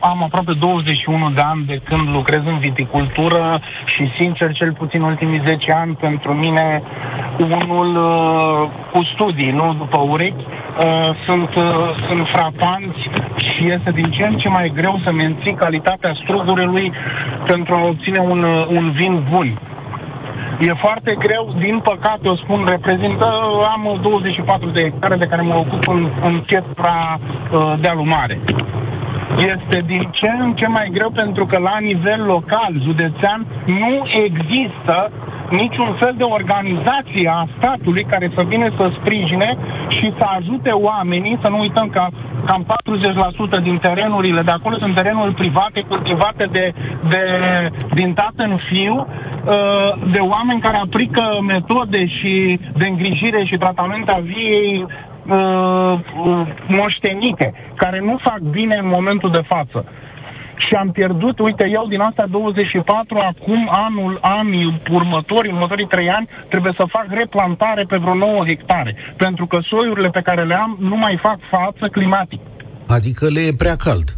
Am 0.00 0.22
aproape 0.22 0.52
21 0.52 1.30
de 1.30 1.40
ani 1.40 1.64
de 1.66 1.80
când 1.84 2.08
lucrez 2.08 2.40
în 2.44 2.58
viticultură 2.58 3.60
și, 3.84 4.12
sincer, 4.18 4.52
cel 4.52 4.72
puțin 4.72 5.00
ultimii 5.00 5.42
10 5.46 5.72
ani, 5.72 5.94
pentru 5.94 6.32
mine, 6.32 6.82
unul 7.38 7.96
uh, 7.96 8.70
cu 8.92 9.00
studii, 9.14 9.50
nu 9.50 9.74
după 9.78 9.98
urechi, 9.98 10.44
uh, 10.44 11.10
sunt, 11.24 11.54
uh, 11.54 11.64
sunt 12.08 12.26
frapanți 12.32 13.00
și 13.36 13.70
este 13.70 13.90
din 13.90 14.10
ce 14.10 14.24
în 14.24 14.36
ce 14.36 14.48
mai 14.48 14.72
greu 14.74 15.00
să 15.04 15.12
menții 15.12 15.54
calitatea 15.54 16.12
strugurului 16.22 16.92
pentru 17.46 17.74
a 17.74 17.86
obține 17.86 18.18
un, 18.18 18.42
uh, 18.42 18.66
un 18.68 18.90
vin 18.90 19.26
bun. 19.30 19.58
E 20.60 20.72
foarte 20.74 21.14
greu, 21.18 21.54
din 21.58 21.80
păcate, 21.80 22.28
o 22.28 22.36
spun, 22.36 22.64
reprezintă, 22.68 23.26
am 23.74 23.98
24 24.02 24.68
de 24.68 24.82
hectare 24.82 25.16
de 25.16 25.26
care 25.26 25.42
mă 25.42 25.54
ocup 25.54 25.88
în, 25.88 26.10
în 26.22 26.42
chetra 26.46 27.18
uh, 27.18 27.74
de 27.80 27.88
alumare. 27.88 28.40
Este 29.36 29.82
din 29.86 30.08
ce 30.12 30.30
în 30.38 30.54
ce 30.54 30.66
mai 30.66 30.90
greu 30.92 31.10
pentru 31.10 31.46
că 31.46 31.58
la 31.58 31.78
nivel 31.80 32.22
local, 32.26 32.72
județean, 32.82 33.46
nu 33.64 34.06
există 34.24 35.10
niciun 35.50 35.96
fel 36.00 36.14
de 36.16 36.22
organizație 36.22 37.28
a 37.32 37.46
statului 37.58 38.04
care 38.04 38.30
să 38.34 38.42
vină 38.42 38.68
să 38.76 38.90
sprijine 39.00 39.56
și 39.88 40.14
să 40.18 40.24
ajute 40.38 40.70
oamenii, 40.70 41.38
să 41.42 41.48
nu 41.48 41.58
uităm 41.58 41.88
că 41.88 42.06
cam 42.46 42.66
40% 43.58 43.62
din 43.62 43.78
terenurile 43.78 44.42
de 44.42 44.50
acolo 44.50 44.76
sunt 44.78 44.94
terenuri 44.94 45.34
private, 45.34 45.80
cultivate 45.88 46.48
de, 46.52 46.72
de, 47.08 47.22
din 47.94 48.12
tată 48.14 48.42
în 48.42 48.58
fiu, 48.70 48.94
uh, 48.94 49.35
de 50.12 50.18
oameni 50.18 50.60
care 50.60 50.76
aplică 50.76 51.38
metode 51.46 52.06
și 52.06 52.60
de 52.76 52.86
îngrijire 52.86 53.44
și 53.44 53.56
tratament 53.56 54.08
a 54.08 54.18
viei 54.22 54.86
uh, 55.26 56.00
moștenite, 56.66 57.54
care 57.74 58.00
nu 58.00 58.16
fac 58.22 58.38
bine 58.38 58.76
în 58.82 58.88
momentul 58.88 59.30
de 59.30 59.42
față 59.46 59.84
și 60.56 60.74
am 60.74 60.90
pierdut, 60.90 61.38
uite, 61.38 61.68
eu 61.72 61.86
din 61.88 62.00
asta 62.00 62.24
24, 62.30 63.18
acum 63.18 63.68
anul, 63.70 64.18
anii 64.20 64.82
următori, 64.90 65.48
următorii 65.48 65.86
3 65.86 66.10
ani, 66.10 66.28
trebuie 66.48 66.72
să 66.76 66.84
fac 66.88 67.06
replantare 67.08 67.84
pe 67.88 67.96
vreo 67.96 68.14
9 68.14 68.44
hectare, 68.46 68.96
pentru 69.16 69.46
că 69.46 69.58
soiurile 69.62 70.08
pe 70.08 70.20
care 70.20 70.44
le 70.44 70.54
am 70.54 70.76
nu 70.80 70.96
mai 70.96 71.18
fac 71.22 71.38
față 71.50 71.88
climatic. 71.92 72.40
Adică 72.86 73.28
le 73.28 73.40
e 73.40 73.52
prea 73.58 73.76
cald. 73.76 74.08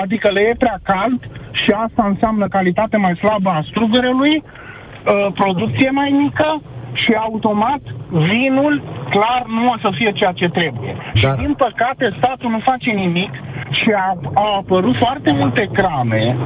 Adică 0.00 0.28
le 0.30 0.40
e 0.40 0.54
prea 0.58 0.78
cald 0.82 1.20
și 1.52 1.70
asta 1.84 2.02
înseamnă 2.06 2.48
calitate 2.48 2.96
mai 2.96 3.14
slabă 3.16 3.50
a 3.50 3.64
strugărelui, 3.70 4.42
uh, 4.42 5.32
producție 5.34 5.90
mai 5.90 6.10
mică, 6.22 6.60
și 6.92 7.12
automat 7.26 7.82
vinul 8.10 8.82
clar 9.10 9.42
nu 9.46 9.68
o 9.68 9.76
să 9.82 9.90
fie 9.98 10.10
ceea 10.12 10.32
ce 10.32 10.48
trebuie. 10.48 10.96
Dar... 10.96 11.30
Și 11.30 11.44
din 11.44 11.54
păcate 11.54 12.14
statul 12.18 12.50
nu 12.50 12.60
face 12.70 12.90
nimic 12.90 13.32
și 13.70 13.90
a, 13.96 14.08
au 14.34 14.58
apărut 14.58 14.96
foarte 14.96 15.32
multe 15.32 15.68
crame. 15.72 16.36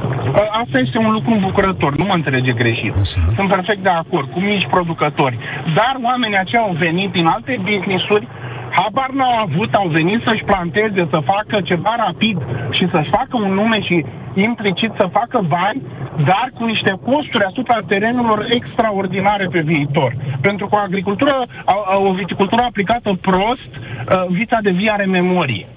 Asta 0.61 0.79
este 0.79 0.97
un 0.97 1.11
lucru 1.11 1.31
îmbucurător, 1.31 1.95
nu 1.95 2.05
mă 2.05 2.13
înțelege 2.13 2.51
greșit. 2.51 2.93
Așa. 2.95 3.19
Sunt 3.35 3.49
perfect 3.49 3.83
de 3.83 3.89
acord 3.89 4.31
cu 4.31 4.39
mici 4.39 4.67
producători. 4.75 5.37
Dar 5.75 5.93
oamenii 6.03 6.37
aceia 6.37 6.61
au 6.61 6.75
venit 6.79 7.11
din 7.11 7.25
alte 7.25 7.59
business-uri 7.63 8.27
habar 8.69 9.09
n-au 9.09 9.37
avut, 9.37 9.73
au 9.73 9.87
venit 9.87 10.21
să-și 10.25 10.43
planteze, 10.43 11.07
să 11.09 11.19
facă 11.25 11.61
ceva 11.61 11.95
rapid 12.05 12.37
și 12.71 12.89
să-și 12.91 13.09
facă 13.09 13.37
un 13.43 13.53
nume 13.53 13.81
și 13.81 14.05
implicit 14.33 14.91
să 14.99 15.09
facă 15.11 15.45
bani, 15.47 15.81
dar 16.25 16.51
cu 16.53 16.65
niște 16.65 16.93
costuri 17.05 17.43
asupra 17.43 17.79
terenurilor 17.87 18.45
extraordinare 18.49 19.47
pe 19.51 19.59
viitor. 19.59 20.15
Pentru 20.41 20.67
că 20.67 20.75
o 20.75 20.79
agricultură, 20.79 21.45
o 22.07 22.13
viticultură 22.13 22.61
aplicată 22.63 23.17
prost, 23.21 23.71
vița 24.27 24.57
de 24.61 24.71
vie 24.71 24.91
are 24.91 25.05
memorie. 25.05 25.67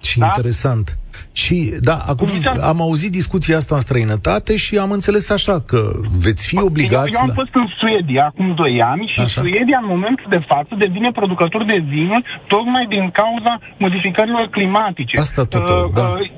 Ce 0.00 0.18
da? 0.18 0.26
interesant. 0.26 0.98
Și, 1.32 1.56
da, 1.80 1.96
acum 2.12 2.28
am 2.70 2.80
auzit 2.80 3.10
discuția 3.10 3.56
asta 3.56 3.74
în 3.74 3.80
străinătate 3.80 4.56
și 4.56 4.78
am 4.78 4.90
înțeles 4.90 5.30
așa 5.30 5.60
că 5.60 5.80
veți 6.18 6.46
fi 6.46 6.56
obligați... 6.58 7.14
Eu 7.14 7.20
am 7.20 7.32
fost 7.34 7.54
în 7.54 7.66
Suedia 7.78 8.24
acum 8.24 8.54
2 8.54 8.82
ani 8.82 9.12
și 9.14 9.20
așa. 9.20 9.40
Suedia 9.40 9.78
în 9.82 9.88
momentul 9.88 10.26
de 10.30 10.44
față 10.46 10.72
devine 10.78 11.10
producător 11.10 11.64
de 11.64 11.84
vinuri 11.88 12.24
tocmai 12.46 12.86
din 12.88 13.10
cauza 13.10 13.58
modificărilor 13.78 14.48
climatice. 14.50 15.18
Asta 15.18 15.44
tot, 15.44 15.68
uh, 15.68 15.90
da. 15.94 16.02
Uh, 16.02 16.30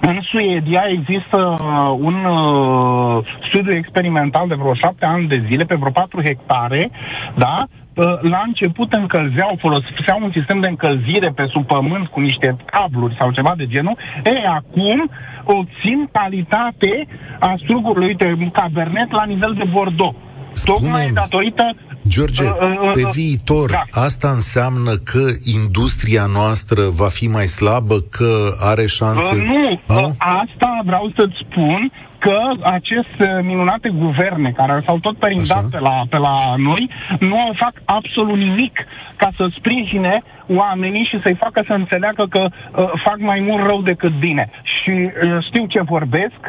în 0.00 0.20
Suedia 0.30 0.82
există 0.98 1.36
uh, 1.36 1.96
un 2.08 2.24
uh, 2.24 3.24
studiu 3.48 3.74
experimental 3.74 4.48
de 4.48 4.54
vreo 4.54 4.74
șapte 4.74 5.06
ani 5.06 5.28
de 5.28 5.44
zile, 5.48 5.64
pe 5.64 5.74
vreo 5.74 5.90
patru 5.90 6.22
hectare, 6.22 6.90
da? 7.36 7.56
Uh, 7.98 8.04
la 8.20 8.42
început 8.46 8.92
încălzeau, 8.92 9.56
foloseau 9.60 10.18
un 10.22 10.32
sistem 10.34 10.60
de 10.60 10.68
încălzire 10.68 11.30
pe 11.34 11.44
sub 11.52 11.66
pământ 11.66 12.06
cu 12.06 12.20
niște 12.20 12.56
cabluri 12.66 13.16
sau 13.18 13.30
ceva 13.30 13.52
de 13.56 13.66
genul. 13.66 13.96
E, 14.24 14.46
acum 14.60 15.10
obțin 15.44 16.08
calitate 16.12 17.06
a 17.38 17.54
strugurului, 17.62 18.06
uite, 18.06 18.50
cabernet 18.52 19.10
la 19.10 19.24
nivel 19.24 19.54
de 19.58 19.64
Bordeaux. 19.72 20.16
Tocmai 20.64 21.10
datorită 21.14 21.74
George, 22.08 22.44
uh, 22.44 22.50
uh, 22.50 22.80
uh, 22.82 22.92
pe 22.92 23.08
viitor, 23.12 23.70
da. 23.70 23.82
asta 23.90 24.28
înseamnă 24.28 24.94
că 24.94 25.24
industria 25.62 26.26
noastră 26.32 26.82
va 27.00 27.08
fi 27.08 27.26
mai 27.26 27.46
slabă, 27.46 27.94
că 28.10 28.30
are 28.60 28.86
șanse? 28.86 29.34
Uh, 29.34 29.42
nu, 29.42 29.80
nu? 29.86 29.96
Uh, 29.96 30.10
asta 30.18 30.80
vreau 30.84 31.12
să-ți 31.16 31.38
spun 31.44 31.92
că 32.18 32.38
aceste 32.62 33.40
minunate 33.42 33.88
guverne 33.88 34.50
care 34.50 34.82
s-au 34.86 34.98
tot 34.98 35.16
perindat 35.16 35.64
pe 35.70 35.78
la, 35.78 36.02
pe 36.08 36.16
la 36.16 36.54
noi 36.56 36.90
nu 37.20 37.40
au 37.40 37.52
fac 37.56 37.72
absolut 37.84 38.36
nimic 38.36 38.86
ca 39.16 39.28
să 39.36 39.48
sprijine 39.58 40.22
oamenii 40.46 41.04
și 41.04 41.20
să-i 41.22 41.34
facă 41.34 41.62
să 41.66 41.72
înțeleagă 41.72 42.26
că 42.30 42.48
uh, 42.48 42.90
fac 43.04 43.18
mai 43.18 43.40
mult 43.40 43.66
rău 43.66 43.82
decât 43.82 44.12
bine. 44.18 44.50
Și 44.62 44.90
uh, 44.90 45.44
știu 45.44 45.66
ce 45.66 45.80
vorbesc, 45.80 46.40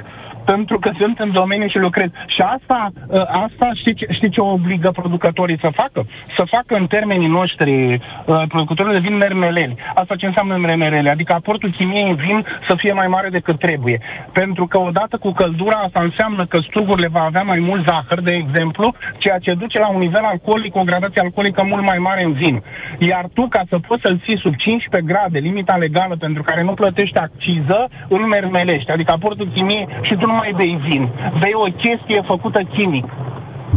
pentru 0.54 0.80
că 0.80 0.90
sunt 1.00 1.20
în 1.20 1.32
domeniu 1.32 1.68
și 1.68 1.78
lucrez. 1.78 2.10
Și 2.26 2.42
asta, 2.42 2.90
ă, 3.12 3.22
asta 3.46 3.68
știi, 3.74 3.94
ce, 3.94 4.06
știi 4.12 4.30
ce 4.30 4.42
obligă 4.42 4.90
producătorii 4.92 5.60
să 5.60 5.70
facă? 5.82 6.06
Să 6.38 6.44
facă 6.56 6.74
în 6.76 6.88
termenii 6.88 7.28
noștri 7.28 8.00
ă, 8.28 8.46
producătorii 8.48 8.94
de 8.94 9.08
vin 9.08 9.18
mermeleli. 9.18 9.76
Asta 9.96 10.16
ce 10.16 10.26
înseamnă 10.26 10.58
mermeleli? 10.58 11.10
Adică 11.10 11.34
aportul 11.34 11.76
chimiei 11.78 12.10
în 12.10 12.16
vin 12.16 12.46
să 12.68 12.76
fie 12.76 12.94
mai 12.94 13.08
mare 13.08 13.30
decât 13.30 13.60
trebuie. 13.60 13.98
Pentru 14.34 14.68
că 14.68 14.78
odată 14.80 15.18
cu 15.18 15.32
căldura 15.32 15.78
asta 15.78 16.00
înseamnă 16.02 16.46
că 16.46 16.58
strugurile 16.68 17.08
va 17.08 17.24
avea 17.24 17.42
mai 17.42 17.60
mult 17.60 17.88
zahăr, 17.88 18.22
de 18.22 18.34
exemplu, 18.34 18.94
ceea 19.18 19.38
ce 19.38 19.54
duce 19.54 19.80
la 19.80 19.90
un 19.90 20.00
nivel 20.00 20.24
alcoolic, 20.24 20.76
o 20.76 20.84
gradație 20.84 21.22
alcoolică 21.22 21.64
mult 21.64 21.84
mai 21.86 21.98
mare 21.98 22.24
în 22.24 22.34
vin. 22.34 22.64
Iar 22.98 23.26
tu, 23.34 23.48
ca 23.48 23.62
să 23.70 23.80
poți 23.88 24.02
să-l 24.02 24.22
ții 24.24 24.38
sub 24.38 24.56
15 24.56 25.14
grade, 25.14 25.40
limita 25.40 25.76
legală 25.76 26.16
pentru 26.20 26.44
care 26.44 26.62
nu 26.64 26.74
plătești 26.74 27.18
acciză, 27.18 27.88
îl 28.08 28.20
mermelești. 28.20 28.92
Adică 28.92 29.12
aportul 29.12 29.52
chimiei 29.56 29.88
și 30.02 30.16
tu 30.16 30.26
nu 30.26 30.39
mai 30.40 30.52
bei 30.60 30.74
vin, 30.90 31.04
bei 31.42 31.54
o 31.66 31.68
chestie 31.84 32.20
făcută 32.32 32.60
chimic. 32.76 33.06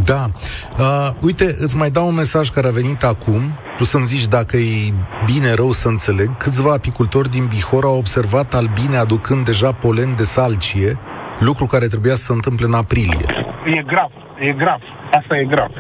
Da. 0.05 0.23
Uh, 0.79 1.11
uite, 1.23 1.45
îți 1.65 1.77
mai 1.77 1.91
dau 1.91 2.07
un 2.09 2.15
mesaj 2.15 2.49
care 2.49 2.67
a 2.67 2.71
venit 2.71 3.03
acum. 3.05 3.43
Tu 3.77 3.85
să-mi 3.85 4.05
zici 4.05 4.27
dacă 4.27 4.57
e 4.57 4.93
bine, 5.25 5.55
rău 5.55 5.71
să 5.71 5.89
înțeleg. 5.89 6.37
Câțiva 6.37 6.73
apicultori 6.73 7.31
din 7.31 7.47
Bihor 7.47 7.85
au 7.85 7.97
observat 7.97 8.55
albine 8.55 8.97
aducând 8.97 9.45
deja 9.45 9.73
polen 9.73 10.15
de 10.17 10.23
salcie, 10.23 10.99
lucru 11.39 11.67
care 11.67 11.87
trebuia 11.87 12.15
să 12.15 12.23
se 12.23 12.33
întâmple 12.33 12.67
în 12.67 12.75
aprilie. 12.75 13.27
E 13.77 13.83
grav, 13.87 14.11
e 14.41 14.53
grav. 14.53 14.81
Asta 15.19 15.37
e 15.37 15.45
grav. 15.45 15.71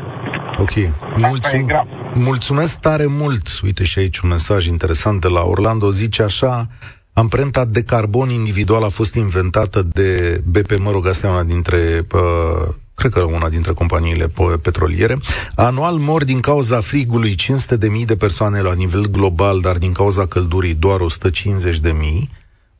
Ok. 0.58 0.72
Mulțum- 1.16 1.58
e 1.58 1.62
grav. 1.62 1.86
Mulțumesc 2.14 2.80
tare 2.80 3.06
mult. 3.08 3.60
Uite 3.64 3.84
și 3.84 3.98
aici 3.98 4.18
un 4.18 4.28
mesaj 4.28 4.66
interesant 4.66 5.20
de 5.20 5.28
la 5.28 5.42
Orlando. 5.42 5.90
Zice 5.90 6.22
așa, 6.22 6.66
Amprenta 7.12 7.64
de 7.64 7.82
carbon 7.82 8.30
individual 8.30 8.82
a 8.82 8.88
fost 8.88 9.14
inventată 9.14 9.82
de 9.82 10.40
BP, 10.44 10.78
mă 10.78 10.90
rog, 10.90 11.06
asta 11.06 11.26
e 11.26 11.30
una 11.30 11.42
dintre 11.42 12.06
uh, 12.12 12.74
cred 12.94 13.12
că 13.12 13.20
una 13.20 13.48
dintre 13.48 13.72
companiile 13.72 14.32
petroliere. 14.62 15.16
Anual 15.54 15.96
mor 15.96 16.24
din 16.24 16.40
cauza 16.40 16.80
frigului 16.80 17.34
500 17.34 17.76
de 17.76 17.88
mii 17.88 18.04
de 18.04 18.16
persoane 18.16 18.60
la 18.60 18.72
nivel 18.72 19.06
global, 19.06 19.60
dar 19.60 19.78
din 19.78 19.92
cauza 19.92 20.26
căldurii 20.26 20.74
doar 20.74 21.00
150 21.00 21.78
de 21.78 21.90
mii. 21.90 22.30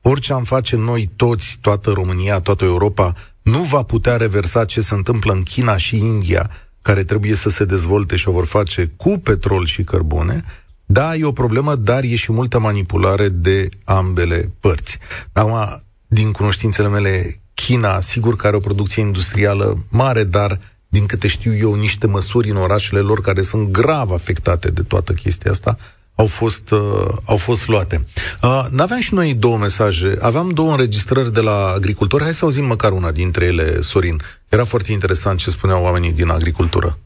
Orice 0.02 0.32
am 0.32 0.44
face 0.44 0.76
noi 0.76 1.10
toți, 1.16 1.58
toată 1.60 1.90
România, 1.90 2.40
toată 2.40 2.64
Europa, 2.64 3.14
nu 3.42 3.62
va 3.62 3.82
putea 3.82 4.16
reversa 4.16 4.64
ce 4.64 4.80
se 4.80 4.94
întâmplă 4.94 5.32
în 5.32 5.42
China 5.42 5.76
și 5.76 5.96
India, 5.96 6.50
care 6.82 7.04
trebuie 7.04 7.34
să 7.34 7.48
se 7.48 7.64
dezvolte 7.64 8.16
și 8.16 8.28
o 8.28 8.32
vor 8.32 8.46
face 8.46 8.90
cu 8.96 9.18
petrol 9.18 9.66
și 9.66 9.84
cărbune, 9.84 10.44
da, 10.92 11.14
e 11.14 11.24
o 11.24 11.32
problemă, 11.32 11.74
dar 11.74 12.02
e 12.02 12.16
și 12.16 12.32
multă 12.32 12.58
manipulare 12.58 13.28
de 13.28 13.68
ambele 13.84 14.50
părți. 14.60 14.98
Acum, 15.32 15.82
din 16.06 16.32
cunoștințele 16.32 16.88
mele, 16.88 17.40
China, 17.54 18.00
sigur 18.00 18.36
că 18.36 18.46
are 18.46 18.56
o 18.56 18.60
producție 18.60 19.02
industrială 19.02 19.86
mare, 19.88 20.24
dar 20.24 20.58
din 20.88 21.06
câte 21.06 21.28
știu 21.28 21.56
eu, 21.56 21.74
niște 21.74 22.06
măsuri 22.06 22.50
în 22.50 22.56
orașele 22.56 23.00
lor 23.00 23.20
care 23.20 23.42
sunt 23.42 23.70
grav 23.70 24.10
afectate 24.10 24.70
de 24.70 24.82
toată 24.82 25.12
chestia 25.12 25.50
asta, 25.50 25.76
au 26.14 26.26
fost, 26.26 26.70
uh, 26.70 27.08
au 27.24 27.36
fost 27.36 27.66
luate. 27.66 28.06
Uh, 28.42 28.64
n-aveam 28.70 29.00
și 29.00 29.14
noi 29.14 29.34
două 29.34 29.56
mesaje. 29.56 30.18
Aveam 30.20 30.50
două 30.50 30.70
înregistrări 30.70 31.32
de 31.32 31.40
la 31.40 31.72
agricultori. 31.76 32.22
Hai 32.22 32.34
să 32.34 32.44
auzim 32.44 32.64
măcar 32.64 32.92
una 32.92 33.10
dintre 33.10 33.44
ele, 33.44 33.80
Sorin. 33.80 34.20
Era 34.48 34.64
foarte 34.64 34.92
interesant 34.92 35.38
ce 35.38 35.50
spuneau 35.50 35.82
oamenii 35.82 36.12
din 36.12 36.28
agricultură 36.28 36.98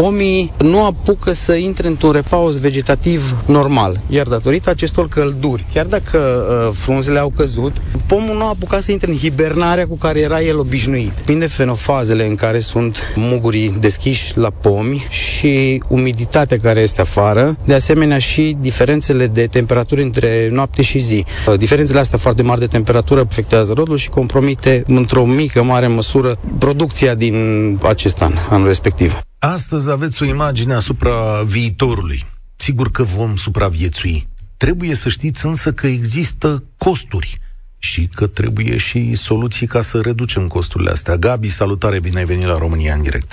pomii 0.00 0.52
nu 0.58 0.84
apucă 0.84 1.32
să 1.32 1.54
intre 1.54 1.88
într-un 1.88 2.10
repaus 2.10 2.58
vegetativ 2.58 3.34
normal. 3.46 4.00
Iar 4.08 4.26
datorită 4.26 4.70
acestor 4.70 5.08
călduri, 5.08 5.64
chiar 5.72 5.86
dacă 5.86 6.18
uh, 6.18 6.76
frunzele 6.78 7.18
au 7.18 7.32
căzut, 7.36 7.72
pomul 8.06 8.36
nu 8.36 8.44
a 8.44 8.48
apucat 8.48 8.82
să 8.82 8.92
intre 8.92 9.10
în 9.10 9.16
hibernarea 9.16 9.86
cu 9.86 9.96
care 9.96 10.20
era 10.20 10.42
el 10.42 10.58
obișnuit. 10.58 11.10
Prin 11.10 11.46
fenofazele 11.46 12.26
în 12.26 12.34
care 12.34 12.58
sunt 12.58 12.98
mugurii 13.14 13.76
deschiși 13.80 14.38
la 14.38 14.50
pomi 14.50 15.06
și 15.10 15.82
umiditatea 15.88 16.56
care 16.56 16.80
este 16.80 17.00
afară, 17.00 17.56
de 17.64 17.74
asemenea 17.74 18.18
și 18.18 18.56
diferențele 18.60 19.26
de 19.26 19.46
temperatură 19.46 20.00
între 20.00 20.48
noapte 20.52 20.82
și 20.82 20.98
zi. 20.98 21.24
Uh, 21.46 21.58
diferențele 21.58 21.98
astea 21.98 22.18
foarte 22.18 22.42
mari 22.42 22.60
de 22.60 22.66
temperatură 22.66 23.20
afectează 23.20 23.72
rodul 23.72 23.96
și 23.96 24.08
compromite 24.08 24.84
într-o 24.86 25.24
mică, 25.24 25.62
mare 25.62 25.86
măsură 25.86 26.38
producția 26.58 27.14
din 27.14 27.78
acest 27.82 28.22
an, 28.22 28.32
anul 28.50 28.66
respectiv. 28.66 29.20
Astăzi 29.40 29.90
aveți 29.90 30.22
o 30.22 30.26
imagine 30.26 30.74
asupra 30.74 31.42
viitorului. 31.54 32.20
Sigur 32.56 32.90
că 32.90 33.02
vom 33.02 33.34
supraviețui. 33.36 34.26
Trebuie 34.56 34.94
să 34.94 35.08
știți 35.08 35.46
însă 35.46 35.72
că 35.72 35.86
există 35.86 36.48
costuri 36.78 37.36
și 37.78 38.08
că 38.14 38.26
trebuie 38.26 38.76
și 38.76 39.14
soluții 39.14 39.66
ca 39.66 39.80
să 39.80 40.00
reducem 40.04 40.46
costurile 40.46 40.90
astea. 40.90 41.16
Gabi, 41.16 41.48
salutare, 41.48 41.98
bine 42.00 42.18
ai 42.18 42.24
venit 42.24 42.46
la 42.46 42.58
România 42.58 42.94
în 42.94 43.02
direct. 43.02 43.30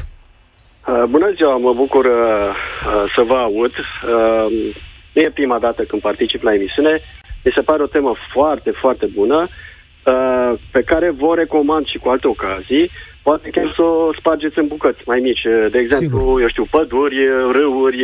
Uh, 0.87 1.03
bună 1.09 1.31
ziua, 1.35 1.57
mă 1.57 1.73
bucur 1.73 2.05
uh, 2.05 2.11
uh, 2.11 3.11
să 3.15 3.21
vă 3.27 3.35
aud. 3.35 3.71
Uh, 3.71 4.75
nu 5.13 5.21
e 5.21 5.29
prima 5.39 5.59
dată 5.59 5.83
când 5.83 6.01
particip 6.01 6.41
la 6.43 6.53
emisiune. 6.53 7.01
Mi 7.43 7.51
se 7.55 7.61
pare 7.61 7.83
o 7.83 7.87
temă 7.95 8.13
foarte, 8.33 8.71
foarte 8.81 9.05
bună, 9.05 9.47
uh, 9.47 10.59
pe 10.71 10.81
care 10.81 11.09
vă 11.11 11.35
recomand 11.35 11.85
și 11.85 11.97
cu 11.97 12.09
alte 12.09 12.27
ocazii 12.27 12.91
poate 13.27 13.47
chiar 13.55 13.69
să 13.75 13.81
o 13.81 14.13
spargeți 14.19 14.59
în 14.61 14.67
bucăți 14.67 15.01
mai 15.11 15.19
mici. 15.27 15.45
De 15.73 15.79
exemplu, 15.83 16.19
Sigur. 16.19 16.41
eu 16.41 16.49
știu, 16.53 16.65
păduri, 16.75 17.17
râuri 17.55 18.01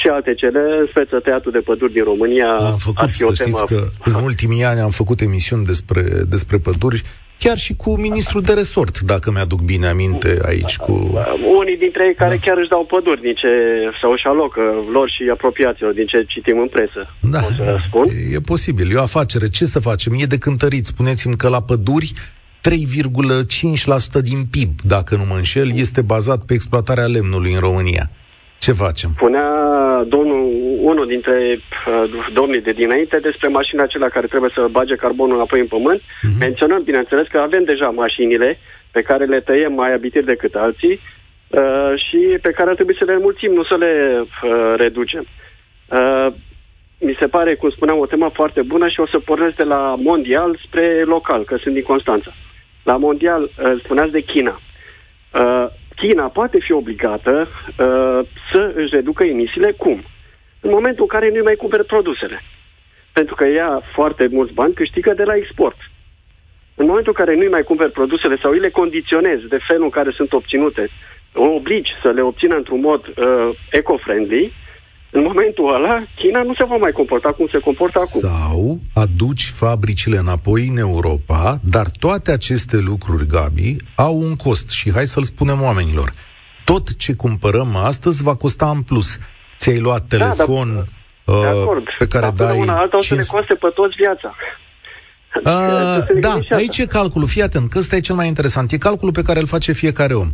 și 0.00 0.06
alte 0.16 0.34
cele, 0.34 0.62
în 0.80 0.86
speță 0.92 1.16
teatru 1.28 1.50
de 1.50 1.58
păduri 1.58 1.92
din 1.92 2.04
România. 2.04 2.50
Am 2.72 2.76
făcut, 2.88 3.14
să 3.14 3.26
o 3.28 3.32
temă... 3.32 3.48
știți 3.48 3.66
că 3.72 3.80
în 4.04 4.14
ultimii 4.28 4.64
ani 4.70 4.80
am 4.80 4.90
făcut 4.90 5.20
emisiuni 5.20 5.64
despre, 5.64 6.02
despre 6.34 6.56
păduri 6.66 7.02
chiar 7.44 7.58
și 7.58 7.74
cu 7.74 8.00
ministrul 8.00 8.42
de 8.42 8.52
resort, 8.52 9.00
dacă 9.00 9.30
mi-aduc 9.30 9.60
bine 9.60 9.86
aminte 9.86 10.30
aici. 10.44 10.76
cu 10.76 10.92
Unii 11.58 11.76
dintre 11.76 12.02
ei 12.06 12.14
care 12.14 12.36
da. 12.36 12.40
chiar 12.46 12.56
își 12.58 12.68
dau 12.68 12.84
păduri 12.84 13.20
din 13.20 13.34
ce, 13.34 13.48
sau 14.00 14.10
își 14.12 14.26
alocă 14.26 14.60
lor 14.92 15.10
și 15.10 15.22
apropiaților 15.32 15.92
din 15.92 16.06
ce 16.06 16.24
citim 16.28 16.58
în 16.58 16.68
presă. 16.68 17.00
Da, 17.20 17.38
să 17.38 17.78
spun. 17.86 18.04
E, 18.08 18.34
e 18.34 18.40
posibil. 18.40 18.90
E 18.90 18.94
o 18.94 19.00
afacere. 19.02 19.48
Ce 19.48 19.64
să 19.64 19.80
facem? 19.80 20.12
E 20.16 20.24
de 20.24 20.38
cântărit. 20.38 20.84
Spuneți-mi 20.86 21.36
că 21.36 21.48
la 21.48 21.62
păduri 21.62 22.12
3,5% 22.68 24.22
din 24.22 24.40
PIB, 24.50 24.72
dacă 24.94 25.16
nu 25.16 25.24
mă 25.28 25.34
înșel, 25.36 25.68
este 25.74 26.02
bazat 26.02 26.40
pe 26.44 26.54
exploatarea 26.54 27.06
lemnului 27.06 27.52
în 27.52 27.60
România. 27.60 28.04
Ce 28.58 28.72
facem? 28.72 29.10
Punea 29.16 29.50
domnul, 30.08 30.42
unul 30.80 31.06
dintre 31.06 31.36
uh, 31.58 32.32
domnii 32.32 32.60
de 32.60 32.72
dinainte 32.72 33.18
despre 33.18 33.48
mașina 33.48 33.82
acelea 33.82 34.08
care 34.08 34.26
trebuie 34.26 34.50
să 34.54 34.68
bage 34.70 34.94
carbonul 34.94 35.34
înapoi 35.34 35.60
în 35.60 35.66
pământ, 35.66 36.00
uh-huh. 36.00 36.38
menționăm, 36.38 36.82
bineînțeles, 36.82 37.26
că 37.26 37.38
avem 37.38 37.64
deja 37.64 37.88
mașinile 37.88 38.58
pe 38.90 39.02
care 39.02 39.24
le 39.24 39.40
tăiem 39.40 39.72
mai 39.72 39.92
abitir 39.92 40.24
decât 40.24 40.54
alții 40.54 41.00
uh, 41.48 41.92
și 41.96 42.38
pe 42.42 42.50
care 42.50 42.68
ar 42.68 42.74
trebui 42.74 42.96
să 42.98 43.04
le 43.04 43.12
înmulțim, 43.12 43.52
nu 43.52 43.64
să 43.64 43.76
le 43.76 43.92
uh, 44.20 44.74
reducem. 44.76 45.24
Uh, 45.88 46.26
mi 46.98 47.16
se 47.20 47.26
pare, 47.26 47.54
cum 47.54 47.70
spuneam, 47.70 47.98
o 47.98 48.06
temă 48.06 48.30
foarte 48.34 48.62
bună 48.62 48.88
și 48.88 49.00
o 49.00 49.06
să 49.06 49.18
pornesc 49.18 49.56
de 49.56 49.62
la 49.62 49.94
mondial 49.98 50.58
spre 50.66 51.02
local, 51.04 51.44
că 51.44 51.56
sunt 51.62 51.74
din 51.74 51.82
Constanța. 51.82 52.32
Uh, 52.82 52.92
la 52.92 52.96
mondial, 52.96 53.42
uh, 53.42 53.80
spuneați 53.84 54.10
de 54.10 54.20
China. 54.20 54.60
Uh, 55.32 55.66
China 55.96 56.28
poate 56.28 56.58
fi 56.60 56.72
obligată 56.72 57.48
uh, 57.48 58.20
să 58.52 58.72
își 58.74 58.94
reducă 58.94 59.24
emisiile 59.24 59.72
cum? 59.72 60.02
În 60.60 60.70
momentul 60.70 61.02
în 61.02 61.18
care 61.18 61.30
nu 61.30 61.42
mai 61.42 61.54
cumpără 61.54 61.82
produsele. 61.82 62.42
Pentru 63.12 63.34
că 63.34 63.44
ea 63.46 63.82
foarte 63.94 64.26
mulți 64.30 64.52
bani 64.52 64.74
câștigă 64.74 65.14
de 65.14 65.24
la 65.24 65.36
export. 65.36 65.76
În 66.74 66.86
momentul 66.86 67.14
în 67.16 67.24
care 67.24 67.36
nu 67.36 67.50
mai 67.50 67.62
cumperi 67.62 67.92
produsele 67.92 68.36
sau 68.42 68.50
îi 68.50 68.58
le 68.58 68.70
condiționezi 68.70 69.48
de 69.48 69.58
felul 69.68 69.84
în 69.84 69.90
care 69.90 70.10
sunt 70.10 70.32
obținute, 70.32 70.88
o 71.34 71.48
obligi 71.48 71.90
să 72.02 72.10
le 72.10 72.22
obțină 72.22 72.56
într-un 72.56 72.80
mod 72.80 73.06
uh, 73.06 73.50
eco-friendly, 73.70 74.52
în 75.14 75.22
momentul 75.22 75.74
ăla, 75.74 76.04
China 76.16 76.42
nu 76.42 76.54
se 76.54 76.64
va 76.64 76.76
mai 76.76 76.90
comporta 76.90 77.32
cum 77.32 77.48
se 77.52 77.58
comportă 77.58 77.98
acum. 77.98 78.20
Sau 78.20 78.78
aduci 78.94 79.52
fabricile 79.54 80.16
înapoi 80.16 80.66
în 80.66 80.76
Europa, 80.76 81.58
dar 81.62 81.86
toate 81.98 82.32
aceste 82.32 82.76
lucruri, 82.76 83.26
Gabi, 83.26 83.76
au 83.94 84.16
un 84.16 84.34
cost 84.34 84.70
și 84.70 84.92
hai 84.92 85.06
să-l 85.06 85.22
spunem 85.22 85.62
oamenilor. 85.62 86.12
Tot 86.64 86.96
ce 86.96 87.14
cumpărăm 87.14 87.76
astăzi 87.76 88.22
va 88.22 88.34
costa 88.34 88.70
în 88.70 88.82
plus. 88.82 89.18
Ți-ai 89.58 89.78
luat 89.78 90.04
da, 90.08 90.16
telefon 90.16 90.88
da, 91.24 91.32
uh, 91.32 91.82
pe 91.98 92.06
care 92.06 92.30
dar 92.34 92.46
dai... 92.46 92.58
Una 92.58 92.78
alta 92.78 92.98
5... 92.98 93.04
o 93.04 93.14
să 93.14 93.14
le 93.14 93.38
coste 93.38 93.54
pe 93.54 93.68
toți 93.74 93.94
viața. 93.96 94.34
Uh, 95.44 96.20
da, 96.20 96.38
aici 96.50 96.78
e 96.78 96.86
calculul. 96.86 97.28
Fii 97.28 97.42
atent, 97.42 97.70
că 97.70 97.78
ăsta 97.78 97.96
e 97.96 98.00
cel 98.00 98.14
mai 98.14 98.26
interesant. 98.26 98.72
E 98.72 98.78
calculul 98.78 99.12
pe 99.12 99.22
care 99.22 99.38
îl 99.38 99.46
face 99.46 99.72
fiecare 99.72 100.14
om. 100.14 100.28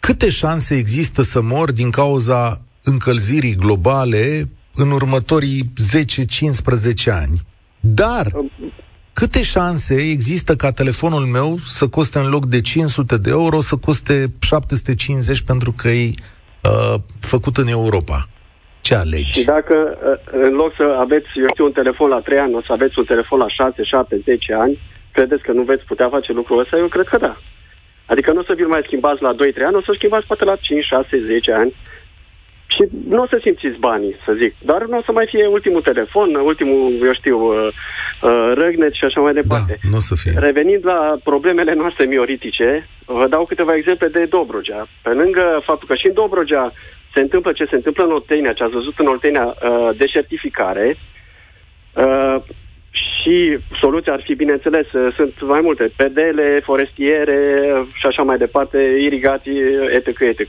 Câte 0.00 0.28
șanse 0.28 0.76
există 0.76 1.22
să 1.22 1.40
mor 1.40 1.72
din 1.72 1.90
cauza 1.90 2.60
încălzirii 2.84 3.56
globale 3.56 4.48
în 4.74 4.90
următorii 4.90 5.62
10-15 7.06 7.12
ani. 7.22 7.40
Dar 7.80 8.26
câte 9.12 9.42
șanse 9.42 9.94
există 9.94 10.54
ca 10.54 10.70
telefonul 10.72 11.24
meu 11.24 11.56
să 11.64 11.88
coste 11.88 12.18
în 12.18 12.28
loc 12.30 12.44
de 12.46 12.60
500 12.60 13.16
de 13.16 13.30
euro 13.30 13.60
să 13.60 13.76
coste 13.76 14.26
750 14.40 15.42
pentru 15.42 15.74
că 15.76 15.88
e 15.88 16.08
uh, 16.08 16.94
făcut 17.20 17.56
în 17.56 17.66
Europa? 17.66 18.28
Ce 18.80 18.94
alegi? 18.94 19.38
Și 19.38 19.44
dacă 19.44 19.74
uh, 19.74 20.42
în 20.46 20.52
loc 20.54 20.74
să 20.76 20.96
aveți, 20.98 21.26
eu 21.34 21.46
știu, 21.48 21.64
un 21.64 21.72
telefon 21.72 22.08
la 22.08 22.20
3 22.20 22.38
ani, 22.38 22.54
o 22.54 22.62
să 22.62 22.72
aveți 22.72 22.98
un 22.98 23.04
telefon 23.04 23.38
la 23.38 23.48
6, 23.48 23.82
7, 23.82 24.20
10 24.24 24.54
ani, 24.54 24.78
credeți 25.12 25.42
că 25.42 25.52
nu 25.52 25.62
veți 25.62 25.84
putea 25.84 26.08
face 26.08 26.32
lucrul 26.32 26.60
ăsta? 26.60 26.76
Eu 26.76 26.88
cred 26.88 27.06
că 27.06 27.18
da. 27.18 27.36
Adică 28.06 28.32
nu 28.32 28.40
o 28.40 28.44
să 28.44 28.54
vi 28.56 28.62
mai 28.62 28.82
schimbați 28.84 29.22
la 29.22 29.34
2-3 29.34 29.36
ani, 29.66 29.76
o 29.76 29.82
să 29.82 29.92
schimbați 29.94 30.26
poate 30.26 30.44
la 30.44 30.56
5, 30.56 30.84
6, 30.84 31.24
10 31.26 31.52
ani 31.52 31.74
și 32.74 32.82
nu 33.08 33.22
o 33.22 33.26
să 33.26 33.38
simțiți 33.42 33.78
banii, 33.78 34.14
să 34.24 34.32
zic. 34.40 34.52
Dar 34.70 34.80
nu 34.90 34.98
o 34.98 35.02
să 35.06 35.12
mai 35.12 35.26
fie 35.32 35.46
ultimul 35.46 35.82
telefon, 35.82 36.34
ultimul, 36.34 36.82
eu 37.08 37.14
știu, 37.14 37.38
uh, 37.38 37.68
uh, 38.22 38.52
răgnet 38.54 38.92
și 38.92 39.04
așa 39.04 39.20
mai 39.20 39.32
departe. 39.32 39.78
Da, 39.82 39.88
nu 39.90 39.96
o 39.96 40.04
să 40.08 40.14
fie. 40.22 40.32
Revenind 40.36 40.82
la 40.92 41.16
problemele 41.24 41.74
noastre 41.74 42.04
mioritice, 42.04 42.88
vă 43.04 43.26
dau 43.28 43.44
câteva 43.44 43.74
exemple 43.74 44.08
de 44.08 44.24
Dobrogea. 44.24 44.88
Pe 45.02 45.10
lângă 45.10 45.62
faptul 45.64 45.88
că 45.88 45.94
și 45.94 46.06
în 46.06 46.14
Dobrogea 46.14 46.72
se 47.14 47.20
întâmplă 47.20 47.52
ce 47.52 47.64
se 47.70 47.76
întâmplă 47.76 48.04
în 48.04 48.12
Oltenia, 48.12 48.52
ce 48.52 48.62
ați 48.62 48.72
văzut 48.72 48.98
în 48.98 49.06
Oltenia, 49.06 49.46
uh, 49.46 49.90
deșertificare, 49.96 50.96
uh, 51.92 52.36
și 52.90 53.58
soluția 53.80 54.12
ar 54.12 54.22
fi, 54.24 54.34
bineînțeles, 54.34 54.92
uh, 54.92 55.14
sunt 55.16 55.34
mai 55.42 55.60
multe, 55.60 55.92
pedele, 55.96 56.60
forestiere 56.64 57.38
și 57.94 58.06
așa 58.06 58.22
mai 58.22 58.38
departe, 58.38 58.78
irigații, 59.00 59.60
etc., 59.92 60.20
etc. 60.20 60.40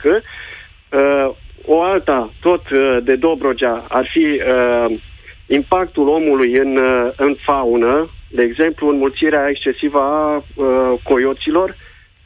Uh, 1.65 1.75
o 1.75 1.81
alta, 1.81 2.33
tot 2.41 2.69
uh, 2.69 2.97
de 3.03 3.15
Dobrogea, 3.15 3.85
ar 3.89 4.09
fi 4.11 4.25
uh, 4.25 4.99
impactul 5.47 6.07
omului 6.07 6.53
în, 6.53 6.77
uh, 6.77 7.11
în 7.17 7.35
faună, 7.45 8.09
de 8.31 8.41
exemplu, 8.41 8.89
înmulțirea 8.89 9.45
excesivă 9.49 9.99
a 9.99 10.35
uh, 10.35 10.99
coioților 11.03 11.77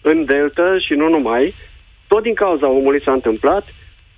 în 0.01 0.25
delta 0.25 0.77
și 0.87 0.93
nu 0.93 1.09
numai. 1.09 1.55
Tot 2.07 2.23
din 2.23 2.33
cauza 2.33 2.69
omului 2.69 3.01
s-a 3.05 3.11
întâmplat. 3.11 3.65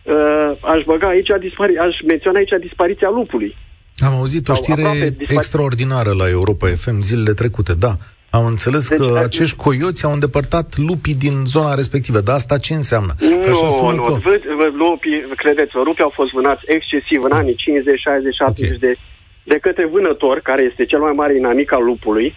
Uh, 0.03 0.51
aș 0.61 0.84
băga 0.86 1.07
aici, 1.07 1.30
dispari- 1.39 1.78
aș 1.80 1.95
menționa 2.07 2.38
aici 2.38 2.55
dispariția 2.59 3.09
lupului. 3.09 3.55
Am 3.97 4.13
auzit 4.13 4.49
o 4.49 4.53
știre 4.53 5.15
extraordinară 5.17 6.11
la 6.13 6.30
Europa 6.30 6.67
FM 6.67 6.99
zilele 6.99 7.34
trecute, 7.34 7.74
da. 7.74 7.93
Am 8.38 8.45
înțeles 8.45 8.89
deci, 8.89 8.97
că 8.97 9.19
acești 9.23 9.55
coioți 9.55 10.05
au 10.05 10.13
îndepărtat 10.13 10.77
lupii 10.77 11.15
din 11.15 11.36
zona 11.45 11.73
respectivă. 11.73 12.19
Dar 12.19 12.36
asta 12.36 12.57
ce 12.57 12.73
înseamnă? 12.73 13.13
Nu, 13.19 13.39
așa 13.39 13.91
nu, 13.95 14.01
că... 14.03 14.13
lupii, 14.84 15.19
credeți-vă, 15.36 15.82
lupii 15.84 16.03
au 16.03 16.13
fost 16.19 16.32
vânați 16.32 16.63
excesiv 16.65 17.23
în 17.23 17.32
anii 17.32 17.55
50, 17.55 17.99
60, 17.99 18.36
70 18.36 18.65
okay. 18.65 18.77
de, 18.79 18.91
de 19.43 19.57
către 19.65 19.86
vânător, 19.86 20.39
care 20.39 20.63
este 20.63 20.86
cel 20.86 20.99
mai 20.99 21.11
mare 21.11 21.36
inamic 21.36 21.73
al 21.73 21.84
lupului, 21.84 22.36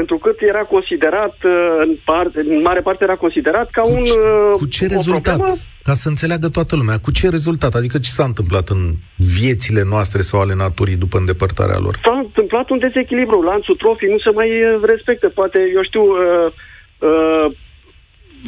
întrucât 0.00 0.40
era 0.40 0.62
considerat, 0.74 1.36
uh, 1.44 1.52
în, 1.84 1.96
parte, 2.04 2.38
în 2.40 2.60
mare 2.62 2.80
parte 2.80 3.04
era 3.04 3.16
considerat 3.16 3.70
ca 3.70 3.82
cu 3.82 3.90
un... 3.90 4.04
Ce, 4.04 4.12
uh, 4.12 4.50
cu 4.52 4.66
ce 4.66 4.86
rezultat? 4.86 5.36
Problemă. 5.36 5.56
Ca 5.82 5.92
să 5.92 6.08
înțeleagă 6.08 6.48
toată 6.48 6.76
lumea, 6.76 6.98
cu 6.98 7.10
ce 7.12 7.28
rezultat? 7.28 7.74
Adică 7.74 7.98
ce 7.98 8.10
s-a 8.10 8.24
întâmplat 8.24 8.68
în 8.68 8.82
viețile 9.16 9.82
noastre 9.88 10.20
sau 10.20 10.40
ale 10.40 10.54
naturii 10.54 11.02
după 11.04 11.16
îndepărtarea 11.18 11.78
lor? 11.78 11.94
S-a 12.04 12.18
întâmplat 12.24 12.70
un 12.70 12.78
dezechilibru. 12.78 13.42
Lanțul 13.42 13.76
trofii 13.76 14.08
nu 14.14 14.18
se 14.18 14.30
mai 14.30 14.50
uh, 14.50 14.80
respectă. 14.84 15.28
Poate, 15.28 15.58
eu 15.74 15.82
știu, 15.82 16.02
uh, 16.02 16.52
uh, 16.98 17.46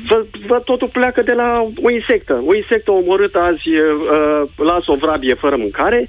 vă, 0.09 0.25
vă 0.47 0.59
totul 0.65 0.89
pleacă 0.89 1.23
de 1.23 1.33
la 1.33 1.67
o 1.83 1.91
insectă. 1.91 2.43
O 2.47 2.55
insectă 2.55 2.91
omorâtă 2.91 3.39
azi 3.39 3.69
uh, 3.69 4.43
lasă 4.57 4.89
o 4.91 4.97
vrabie 4.97 5.35
fără 5.35 5.57
mâncare, 5.57 6.09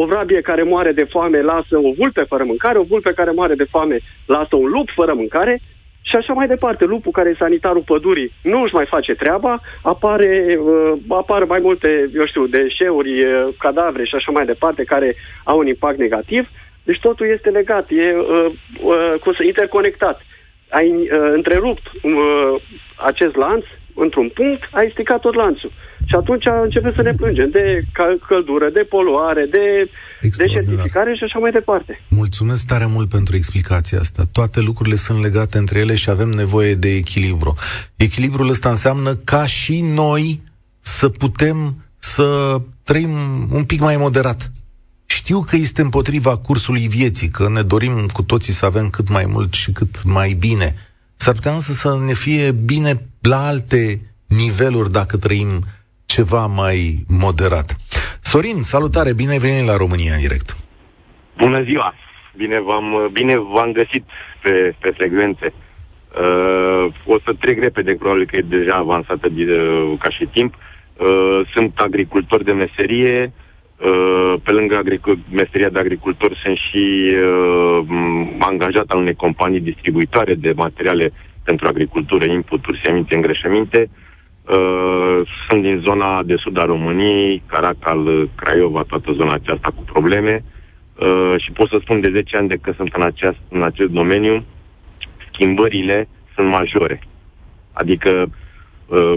o 0.00 0.06
vrabie 0.06 0.40
care 0.40 0.62
moare 0.62 0.92
de 0.92 1.04
foame 1.04 1.40
lasă 1.40 1.76
o 1.88 1.92
vulpe 1.98 2.22
fără 2.22 2.44
mâncare, 2.44 2.78
o 2.78 2.90
vulpe 2.92 3.12
care 3.12 3.30
moare 3.30 3.54
de 3.54 3.70
foame 3.70 3.98
lasă 4.26 4.56
un 4.56 4.68
lup 4.68 4.88
fără 4.94 5.14
mâncare 5.14 5.60
și 6.02 6.16
așa 6.16 6.32
mai 6.32 6.46
departe. 6.46 6.84
Lupul 6.84 7.12
care 7.12 7.28
e 7.28 7.36
sanitarul 7.38 7.82
pădurii 7.86 8.32
nu 8.42 8.62
își 8.62 8.74
mai 8.74 8.86
face 8.86 9.14
treaba, 9.14 9.60
apare, 9.82 10.58
uh, 10.60 10.92
apar 11.08 11.44
mai 11.44 11.60
multe, 11.62 12.10
eu 12.14 12.26
știu, 12.26 12.46
deșeuri, 12.46 13.24
uh, 13.24 13.48
cadavre 13.58 14.04
și 14.04 14.14
așa 14.14 14.30
mai 14.30 14.44
departe 14.44 14.82
care 14.84 15.16
au 15.44 15.58
un 15.58 15.66
impact 15.66 15.98
negativ. 15.98 16.48
Deci 16.82 17.00
totul 17.00 17.26
este 17.26 17.50
legat, 17.50 17.86
e 17.90 18.16
uh, 18.16 18.52
uh, 19.24 19.46
interconectat. 19.46 20.20
Ai 20.68 20.88
uh, 20.88 21.30
întrerupt 21.32 21.86
uh, 22.02 22.62
acest 22.96 23.34
lanț 23.36 23.64
într-un 23.94 24.28
punct, 24.28 24.62
ai 24.70 24.90
stricat 24.90 25.20
tot 25.20 25.34
lanțul. 25.34 25.70
Și 26.08 26.14
atunci 26.14 26.44
începem 26.62 26.92
să 26.96 27.02
ne 27.02 27.14
plângem 27.14 27.50
de 27.50 27.84
căldură, 28.28 28.70
de 28.72 28.86
poluare, 28.88 29.46
de 29.50 29.90
deșertificare 30.36 31.14
și 31.14 31.24
așa 31.24 31.38
mai 31.38 31.50
departe. 31.50 32.00
Mulțumesc 32.08 32.66
tare 32.66 32.86
mult 32.86 33.08
pentru 33.08 33.36
explicația 33.36 33.98
asta. 33.98 34.22
Toate 34.32 34.60
lucrurile 34.60 34.94
sunt 34.94 35.20
legate 35.22 35.58
între 35.58 35.78
ele 35.78 35.94
și 35.94 36.10
avem 36.10 36.28
nevoie 36.28 36.74
de 36.74 36.94
echilibru. 36.94 37.54
Echilibrul 37.96 38.48
ăsta 38.48 38.68
înseamnă 38.68 39.14
ca 39.14 39.46
și 39.46 39.80
noi 39.80 40.40
să 40.80 41.08
putem 41.08 41.84
să 41.96 42.56
trăim 42.82 43.10
un 43.52 43.64
pic 43.64 43.80
mai 43.80 43.96
moderat. 43.96 44.50
Știu 45.06 45.40
că 45.40 45.56
este 45.56 45.80
împotriva 45.80 46.36
cursului 46.36 46.88
vieții, 46.88 47.28
că 47.28 47.48
ne 47.48 47.62
dorim 47.62 48.06
cu 48.12 48.22
toții 48.22 48.52
să 48.52 48.64
avem 48.64 48.90
cât 48.90 49.08
mai 49.08 49.24
mult 49.28 49.52
și 49.52 49.72
cât 49.72 50.04
mai 50.04 50.32
bine. 50.32 50.74
S-ar 51.16 51.34
putea 51.34 51.52
însă 51.52 51.72
să 51.72 51.98
ne 52.06 52.12
fie 52.12 52.52
bine 52.52 53.06
la 53.20 53.46
alte 53.46 54.00
niveluri 54.26 54.92
dacă 54.92 55.16
trăim 55.16 55.64
ceva 56.16 56.46
mai 56.46 56.78
moderat. 57.24 57.68
Sorin, 58.30 58.58
salutare, 58.72 59.12
bine 59.20 59.32
ai 59.36 59.44
venit 59.46 59.66
la 59.72 59.76
România 59.82 60.12
în 60.14 60.24
direct. 60.26 60.48
Bună 61.42 61.60
ziua! 61.68 61.94
Bine 62.36 62.58
v-am, 62.66 62.88
bine 63.12 63.34
v-am 63.52 63.70
găsit 63.72 64.04
pe, 64.42 64.74
pe 64.82 64.90
frecvențe. 64.98 65.46
Uh, 65.52 66.84
o 67.14 67.16
să 67.24 67.30
trec 67.40 67.58
repede, 67.58 67.92
probabil 67.94 68.26
că 68.26 68.36
e 68.36 68.56
deja 68.58 68.74
avansată 68.74 69.28
de, 69.28 69.42
uh, 69.42 69.98
ca 69.98 70.10
și 70.10 70.24
timp. 70.36 70.52
Uh, 70.54 71.40
sunt 71.54 71.72
agricultor 71.88 72.42
de 72.42 72.52
meserie. 72.52 73.32
Uh, 73.32 74.34
pe 74.44 74.52
lângă 74.52 74.76
agricul, 74.76 75.18
meseria 75.30 75.68
de 75.68 75.78
agricultor 75.78 76.30
sunt 76.42 76.56
și 76.66 76.84
uh, 77.14 77.78
angajat 78.38 78.88
al 78.88 78.98
unei 78.98 79.14
companii 79.14 79.68
distribuitoare 79.70 80.34
de 80.34 80.52
materiale 80.56 81.12
pentru 81.44 81.66
agricultură, 81.66 82.24
inputuri, 82.24 82.80
semințe, 82.84 83.14
îngrășăminte. 83.14 83.80
Uh, 83.90 84.05
Uh, 84.50 85.20
sunt 85.48 85.62
din 85.62 85.82
zona 85.86 86.22
de 86.22 86.34
sud 86.36 86.58
a 86.58 86.64
României, 86.64 87.42
Caracal, 87.46 88.28
Craiova, 88.34 88.84
toată 88.88 89.12
zona 89.12 89.34
aceasta 89.34 89.68
cu 89.76 89.82
probleme 89.92 90.44
uh, 90.98 91.34
și 91.36 91.52
pot 91.52 91.68
să 91.68 91.78
spun 91.80 92.00
de 92.00 92.10
10 92.12 92.36
ani 92.36 92.48
de 92.48 92.56
că 92.56 92.72
sunt 92.76 92.94
în, 92.94 93.02
aceast, 93.02 93.38
în 93.48 93.62
acest 93.62 93.90
domeniu, 93.90 94.44
schimbările 95.32 96.08
sunt 96.34 96.48
majore. 96.48 97.00
Adică, 97.72 98.30
uh, 98.86 99.14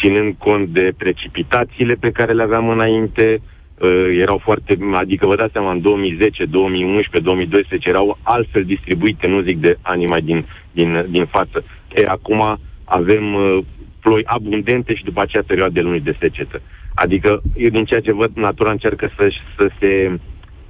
ținând 0.00 0.34
cont 0.38 0.68
de 0.68 0.92
precipitațiile 0.96 1.94
pe 1.94 2.10
care 2.10 2.32
le 2.32 2.42
aveam 2.42 2.68
înainte, 2.68 3.40
uh, 3.78 4.06
erau 4.20 4.38
foarte, 4.38 4.78
adică 4.92 5.26
vă 5.26 5.36
dați 5.36 5.52
seama, 5.52 5.70
în 5.72 5.80
2010, 5.80 6.44
2011, 6.44 7.20
2012 7.20 7.88
erau 7.88 8.18
altfel 8.22 8.64
distribuite, 8.64 9.26
nu 9.26 9.40
zic 9.40 9.58
de 9.58 9.76
anii 9.82 10.06
mai 10.06 10.20
din, 10.22 10.46
din, 10.72 11.06
din 11.08 11.24
față. 11.26 11.64
E, 11.94 12.04
acum 12.06 12.58
avem 12.84 13.34
uh, 13.34 13.58
ploi 14.04 14.22
abundente 14.24 14.94
și 14.94 15.04
după 15.04 15.20
aceea 15.22 15.42
perioade 15.46 15.80
luni 15.80 16.00
de 16.00 16.16
secetă. 16.20 16.60
Adică, 16.94 17.42
eu 17.56 17.68
din 17.68 17.84
ceea 17.84 18.00
ce 18.00 18.12
văd, 18.12 18.30
natura 18.34 18.70
încearcă 18.70 19.10
să, 19.16 19.32
să 19.56 19.70
se 19.80 20.18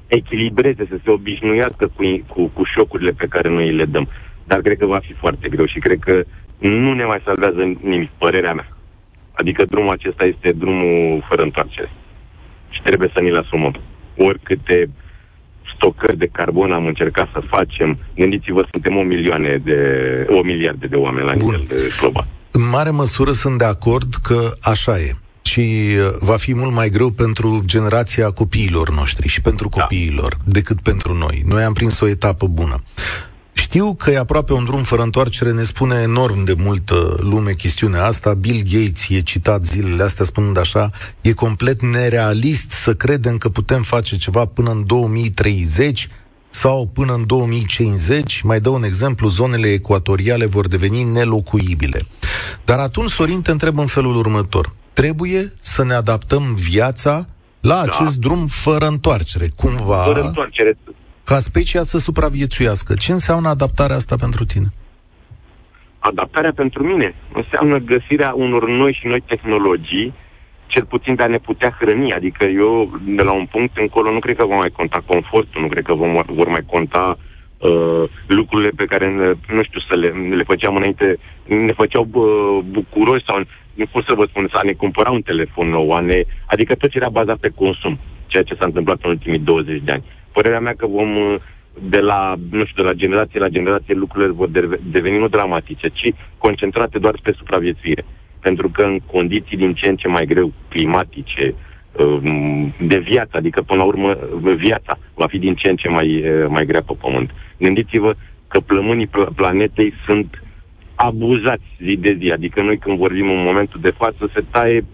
echilibreze, 0.07 0.87
să 0.89 0.99
se 1.05 1.11
obișnuiască 1.11 1.93
cu, 1.97 2.03
cu, 2.27 2.47
cu 2.55 2.63
șocurile 2.75 3.13
pe 3.17 3.27
care 3.27 3.49
noi 3.49 3.73
le 3.73 3.85
dăm. 3.85 4.09
Dar 4.45 4.61
cred 4.61 4.79
că 4.79 4.87
va 4.87 4.99
fi 4.99 5.13
foarte 5.13 5.49
greu 5.49 5.67
și 5.67 5.79
cred 5.79 5.99
că 5.99 6.23
nu 6.59 6.93
ne 6.93 7.05
mai 7.05 7.21
salvează 7.25 7.63
nimic, 7.81 8.11
părerea 8.19 8.55
mea. 8.55 8.69
Adică 9.33 9.65
drumul 9.65 9.93
acesta 9.93 10.25
este 10.25 10.53
drumul 10.53 11.25
fără 11.29 11.43
întoarcere. 11.43 11.91
Și 12.71 12.81
trebuie 12.83 13.11
să 13.15 13.21
ni-l 13.21 13.37
asumăm. 13.37 13.75
Oricâte 14.17 14.91
stocări 15.75 16.17
de 16.17 16.29
carbon 16.33 16.73
am 16.73 16.87
încercat 16.87 17.29
să 17.33 17.41
facem, 17.41 17.99
gândiți-vă, 18.15 18.67
suntem 18.71 18.97
o 18.97 19.03
milioane 19.03 19.61
de, 19.65 19.79
o 20.31 20.43
miliarde 20.43 20.87
de 20.87 20.97
oameni 20.97 21.27
la 21.27 21.33
nivel 21.33 21.65
de 21.69 21.75
global. 22.01 22.27
În 22.55 22.69
mare 22.69 22.91
măsură 22.91 23.33
sunt 23.33 23.59
de 23.59 23.65
acord 23.65 24.15
că 24.23 24.55
așa 24.61 24.99
e. 24.99 25.17
Și 25.43 25.61
uh, 25.61 26.17
va 26.21 26.37
fi 26.37 26.55
mult 26.55 26.73
mai 26.73 26.91
greu 26.91 27.11
pentru 27.11 27.63
generația 27.65 28.31
copiilor 28.31 28.91
noștri 28.91 29.29
și 29.29 29.41
pentru 29.41 29.69
da. 29.69 29.81
copiilor 29.81 30.39
decât 30.45 30.81
pentru 30.81 31.15
noi. 31.15 31.43
Noi 31.47 31.63
am 31.63 31.73
prins 31.73 32.01
o 32.01 32.07
etapă 32.07 32.47
bună. 32.47 32.83
Știu 33.53 33.95
că 33.95 34.11
e 34.11 34.19
aproape 34.19 34.53
un 34.53 34.65
drum 34.65 34.83
fără 34.83 35.03
întoarcere, 35.03 35.53
ne 35.53 35.63
spune 35.63 36.01
enorm 36.01 36.45
de 36.45 36.55
multă 36.59 37.17
lume 37.21 37.53
chestiunea 37.53 38.05
asta. 38.05 38.35
Bill 38.35 38.63
Gates 38.71 39.07
e 39.09 39.21
citat 39.21 39.65
zilele 39.65 40.03
astea 40.03 40.25
spunând 40.25 40.59
așa, 40.59 40.91
e 41.21 41.33
complet 41.33 41.83
nerealist 41.83 42.71
să 42.71 42.95
credem 42.95 43.37
că 43.37 43.49
putem 43.49 43.83
face 43.83 44.17
ceva 44.17 44.45
până 44.45 44.71
în 44.71 44.87
2030 44.87 46.09
sau 46.53 46.91
până 46.95 47.13
în 47.13 47.27
2050, 47.27 48.41
mai 48.41 48.61
dă 48.61 48.69
un 48.69 48.83
exemplu, 48.83 49.29
zonele 49.29 49.69
ecuatoriale 49.73 50.47
vor 50.47 50.67
deveni 50.67 51.03
nelocuibile. 51.03 52.01
Dar 52.65 52.79
atunci, 52.79 53.11
Sorin, 53.11 53.43
te 53.43 53.51
întreb 53.51 53.79
în 53.79 53.87
felul 53.87 54.17
următor. 54.17 54.73
Trebuie 54.93 55.53
să 55.61 55.85
ne 55.85 55.95
adaptăm 55.95 56.55
viața 56.55 57.27
la 57.61 57.75
da. 57.75 57.81
acest 57.81 58.19
drum 58.19 58.47
fără 58.47 58.87
întoarcere, 58.87 59.51
cumva, 59.57 59.97
fără 59.97 60.21
întoarcere. 60.21 60.77
ca 61.25 61.39
specia 61.39 61.83
să 61.83 61.99
supraviețuiască. 61.99 62.95
Ce 62.95 63.13
înseamnă 63.13 63.49
adaptarea 63.49 63.97
asta 63.97 64.17
pentru 64.17 64.45
tine? 64.45 64.67
Adaptarea 65.99 66.53
pentru 66.55 66.83
mine 66.83 67.15
înseamnă 67.35 67.79
găsirea 67.79 68.33
unor 68.37 68.69
noi 68.69 68.99
și 69.01 69.07
noi 69.07 69.23
tehnologii 69.27 70.15
cel 70.75 70.85
puțin 70.85 71.15
de 71.15 71.23
a 71.23 71.35
ne 71.35 71.39
putea 71.39 71.77
hrăni. 71.79 72.13
Adică 72.13 72.47
eu, 72.47 72.91
de 73.19 73.23
la 73.23 73.33
un 73.33 73.47
punct 73.47 73.77
încolo, 73.77 74.13
nu 74.13 74.19
cred 74.19 74.37
că 74.37 74.45
vom 74.47 74.57
mai 74.57 74.77
conta 74.79 75.01
confortul, 75.07 75.61
nu 75.61 75.69
cred 75.69 75.85
că 75.85 75.95
vom, 75.95 76.23
vor 76.27 76.49
mai 76.49 76.65
conta 76.67 77.05
uh, 77.19 78.05
lucrurile 78.27 78.71
pe 78.77 78.85
care, 78.85 79.07
nu 79.57 79.63
știu, 79.63 79.81
să 79.89 79.95
le, 79.97 80.09
le 80.39 80.43
făceam 80.43 80.77
înainte, 80.77 81.19
ne 81.47 81.73
făceau 81.73 82.09
uh, 82.13 82.59
bucuroși 82.77 83.25
sau, 83.25 83.37
nu 83.75 83.87
pot 83.93 84.05
să 84.07 84.15
vă 84.15 84.25
spun, 84.29 84.49
să 84.53 84.61
ne 84.65 84.73
cumpăra 84.73 85.11
un 85.11 85.23
telefon 85.23 85.69
nou, 85.69 85.93
a 85.93 86.01
ne, 86.01 86.21
adică 86.47 86.75
tot 86.75 86.91
ce 86.91 86.99
era 86.99 87.09
bazat 87.09 87.39
pe 87.39 87.53
consum, 87.55 87.99
ceea 88.27 88.43
ce 88.43 88.55
s-a 88.55 88.71
întâmplat 88.71 88.99
în 89.03 89.11
ultimii 89.11 89.39
20 89.39 89.83
de 89.85 89.93
ani. 89.93 90.05
Părerea 90.33 90.61
mea 90.61 90.75
că 90.77 90.87
vom, 90.87 91.17
uh, 91.17 91.35
de 91.81 92.01
la, 92.01 92.35
nu 92.51 92.65
știu, 92.65 92.83
de 92.83 92.89
la 92.89 93.01
generație 93.03 93.41
la 93.41 93.55
generație, 93.57 93.95
lucrurile 93.95 94.33
vor 94.33 94.49
deveni 94.97 95.19
nu 95.19 95.29
dramatice, 95.29 95.89
ci 95.89 96.09
concentrate 96.39 96.99
doar 96.99 97.15
pe 97.23 97.33
supraviețuire 97.37 98.05
pentru 98.43 98.69
că 98.69 98.83
în 98.83 98.99
condiții 99.13 99.57
din 99.57 99.75
ce 99.75 99.89
în 99.89 99.97
ce 99.97 100.09
mai 100.09 100.27
greu 100.27 100.53
climatice, 100.69 101.55
um, 101.93 102.75
de 102.81 102.99
viață, 102.99 103.37
adică 103.37 103.63
până 103.63 103.81
la 103.83 103.87
urmă 103.87 104.19
viața 104.57 104.99
va 105.15 105.27
fi 105.27 105.39
din 105.39 105.55
ce 105.55 105.71
în 105.71 105.77
ce 105.77 105.89
mai, 105.89 106.09
uh, 106.17 106.47
mai 106.49 106.67
grea 106.67 106.83
pe 106.83 106.95
pământ. 107.01 107.31
Gândiți-vă 107.59 108.15
că 108.49 108.61
plămânii 108.61 109.11
planetei 109.35 109.93
sunt 110.07 110.43
abuzați 110.95 111.69
zi 111.87 111.97
de 111.97 112.17
zi, 112.21 112.31
adică 112.31 112.63
noi 112.63 112.79
când 112.79 112.99
vorbim 112.99 113.31
în 113.31 113.43
momentul 113.45 113.81
de 113.81 113.95
față 113.99 114.31
se 114.35 114.45
taie 114.51 114.85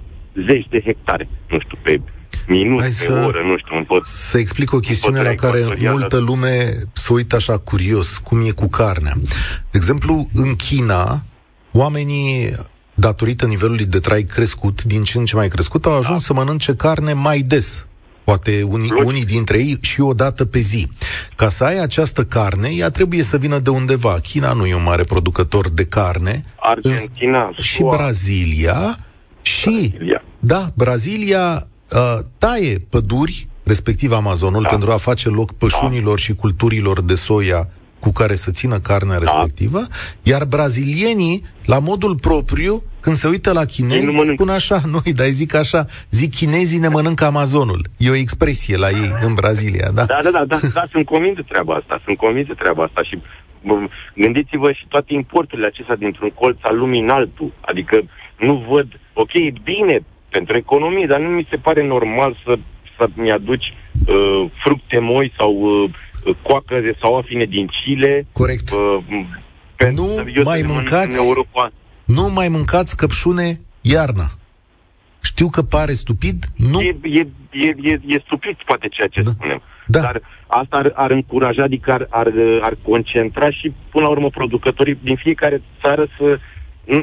zeci 0.47 0.67
de 0.71 0.81
hectare, 0.81 1.29
nu 1.49 1.59
știu, 1.61 1.79
pe 1.83 2.01
minut, 2.47 2.81
Hai 2.81 2.89
pe 2.89 2.95
să, 2.95 3.13
oră, 3.27 3.43
nu 3.45 3.57
știu, 3.59 3.85
pot, 3.87 4.07
Să 4.07 4.39
explic 4.39 4.73
o 4.73 4.79
chestiune 4.79 5.23
la 5.23 5.35
care 5.35 5.65
multă 5.91 6.19
lume 6.19 6.73
se 6.93 7.13
uită 7.13 7.37
așa 7.37 7.59
curios, 7.59 8.19
cum 8.19 8.47
e 8.47 8.51
cu 8.51 8.69
carnea. 8.69 9.13
De 9.71 9.77
exemplu, 9.77 10.29
în 10.35 10.55
China, 10.55 11.23
oamenii 11.73 12.51
datorită 12.99 13.47
nivelului 13.47 13.87
de 13.87 13.99
trai 13.99 14.23
crescut, 14.23 14.83
din 14.85 15.03
ce 15.03 15.19
în 15.19 15.25
ce 15.25 15.37
mai 15.37 15.49
crescut, 15.49 15.87
au 15.87 15.93
ajuns 15.93 16.21
da. 16.21 16.25
să 16.27 16.33
mănânce 16.33 16.75
carne 16.75 17.13
mai 17.13 17.41
des. 17.41 17.87
poate 18.25 18.63
unii, 18.63 18.91
unii 19.05 19.25
dintre 19.25 19.59
ei 19.59 19.79
și 19.81 20.01
o 20.01 20.13
dată 20.13 20.45
pe 20.45 20.59
zi. 20.59 20.89
Ca 21.37 21.49
să 21.49 21.65
ai 21.65 21.79
această 21.83 22.25
carne, 22.25 22.69
ea 22.69 22.91
trebuie 22.91 23.23
să 23.23 23.37
vină 23.37 23.59
de 23.59 23.71
undeva. 23.71 24.19
China 24.23 24.53
nu 24.53 24.67
e 24.67 24.75
un 24.75 24.83
mare 24.83 25.03
producător 25.03 25.69
de 25.69 25.85
carne. 25.85 26.45
Argentina, 26.61 27.51
și 27.61 27.83
Brazilia. 27.83 28.99
Și, 29.43 29.71
Brazilia. 29.71 30.23
da, 30.39 30.67
Brazilia 30.75 31.67
uh, 31.91 32.19
taie 32.39 32.79
păduri, 32.89 33.49
respectiv 33.63 34.13
Amazonul, 34.13 34.63
da. 34.63 34.69
pentru 34.69 34.91
a 34.91 34.97
face 34.97 35.29
loc 35.29 35.53
pășunilor 35.53 36.17
da. 36.17 36.23
și 36.23 36.35
culturilor 36.35 37.01
de 37.01 37.15
soia 37.15 37.69
cu 38.01 38.13
care 38.13 38.35
să 38.35 38.51
țină 38.51 38.79
carnea 38.79 39.19
da. 39.19 39.21
respectivă, 39.21 39.81
iar 40.23 40.45
brazilienii, 40.45 41.45
la 41.65 41.79
modul 41.79 42.15
propriu, 42.21 42.83
când 43.01 43.17
se 43.17 43.29
uită 43.29 43.53
la 43.53 43.65
chinezi, 43.65 44.33
spun 44.33 44.49
așa, 44.49 44.81
noi, 44.95 45.13
dar 45.15 45.27
zic 45.27 45.55
așa, 45.55 45.85
zic 46.11 46.35
chinezii 46.35 46.79
ne 46.79 46.89
mănâncă 46.89 47.25
Amazonul. 47.25 47.87
E 47.97 48.11
o 48.11 48.15
expresie 48.15 48.77
la 48.77 48.89
ei 48.89 49.13
în 49.27 49.35
Brazilia, 49.35 49.91
da? 49.95 50.05
Da, 50.05 50.19
da, 50.23 50.31
da, 50.31 50.45
da, 50.45 50.59
da 50.75 50.83
sunt 50.91 51.05
convins 51.05 51.35
de 51.35 51.45
treaba 51.49 51.75
asta, 51.75 52.01
sunt 52.05 52.17
convins 52.17 52.47
de 52.47 52.55
treaba 52.55 52.83
asta 52.83 53.03
și 53.03 53.19
bă, 53.65 53.75
gândiți-vă 54.15 54.73
și 54.73 54.87
toate 54.89 55.15
importurile 55.15 55.67
acestea 55.67 55.97
dintr-un 55.97 56.31
colț 56.31 56.59
al 56.63 56.77
lumii 56.77 57.03
în 57.03 57.09
altul, 57.09 57.53
adică 57.61 58.03
nu 58.39 58.65
văd, 58.71 58.89
ok, 59.13 59.33
e 59.33 59.53
bine 59.63 60.01
pentru 60.29 60.57
economie, 60.57 61.07
dar 61.07 61.21
nu 61.21 61.29
mi 61.29 61.47
se 61.51 61.57
pare 61.57 61.87
normal 61.87 62.37
să, 62.45 62.59
să 62.97 63.09
mi-aduci 63.15 63.75
uh, 64.07 64.51
fructe 64.63 64.99
moi 64.99 65.33
sau 65.39 65.53
uh, 65.53 65.91
coacăze 66.43 66.97
sau 67.01 67.17
afine 67.17 67.45
din 67.45 67.67
Chile. 67.67 68.27
Corect. 68.33 68.71
Uh, 68.71 69.05
nu 69.93 70.25
mai 70.45 70.63
mâncați, 70.67 71.19
în 71.19 71.25
Europa. 71.27 71.73
Nu 72.05 72.31
mai 72.35 72.49
mâncați 72.49 72.97
căpșune 72.97 73.61
iarna. 73.81 74.31
Știu 75.23 75.49
că 75.49 75.63
pare 75.63 75.93
stupid, 75.93 76.45
nu... 76.57 76.81
E, 76.81 76.97
e, 77.03 77.27
e, 77.51 77.75
e, 77.83 78.01
e 78.07 78.23
stupid, 78.25 78.57
poate, 78.67 78.89
ceea 78.89 79.09
ce 79.09 79.23
da. 79.23 79.31
spunem. 79.31 79.63
Da. 79.87 80.01
Dar 80.01 80.23
asta 80.47 80.77
ar, 80.77 80.93
ar 80.95 81.11
încuraja, 81.11 81.63
adică 81.63 81.93
ar, 81.93 82.07
ar, 82.11 82.33
ar 82.61 82.77
concentra 82.83 83.51
și, 83.51 83.73
până 83.91 84.05
la 84.05 84.11
urmă, 84.11 84.31
producătorii 84.31 84.99
din 85.03 85.17
fiecare 85.17 85.63
țară 85.83 86.07
să... 86.19 86.39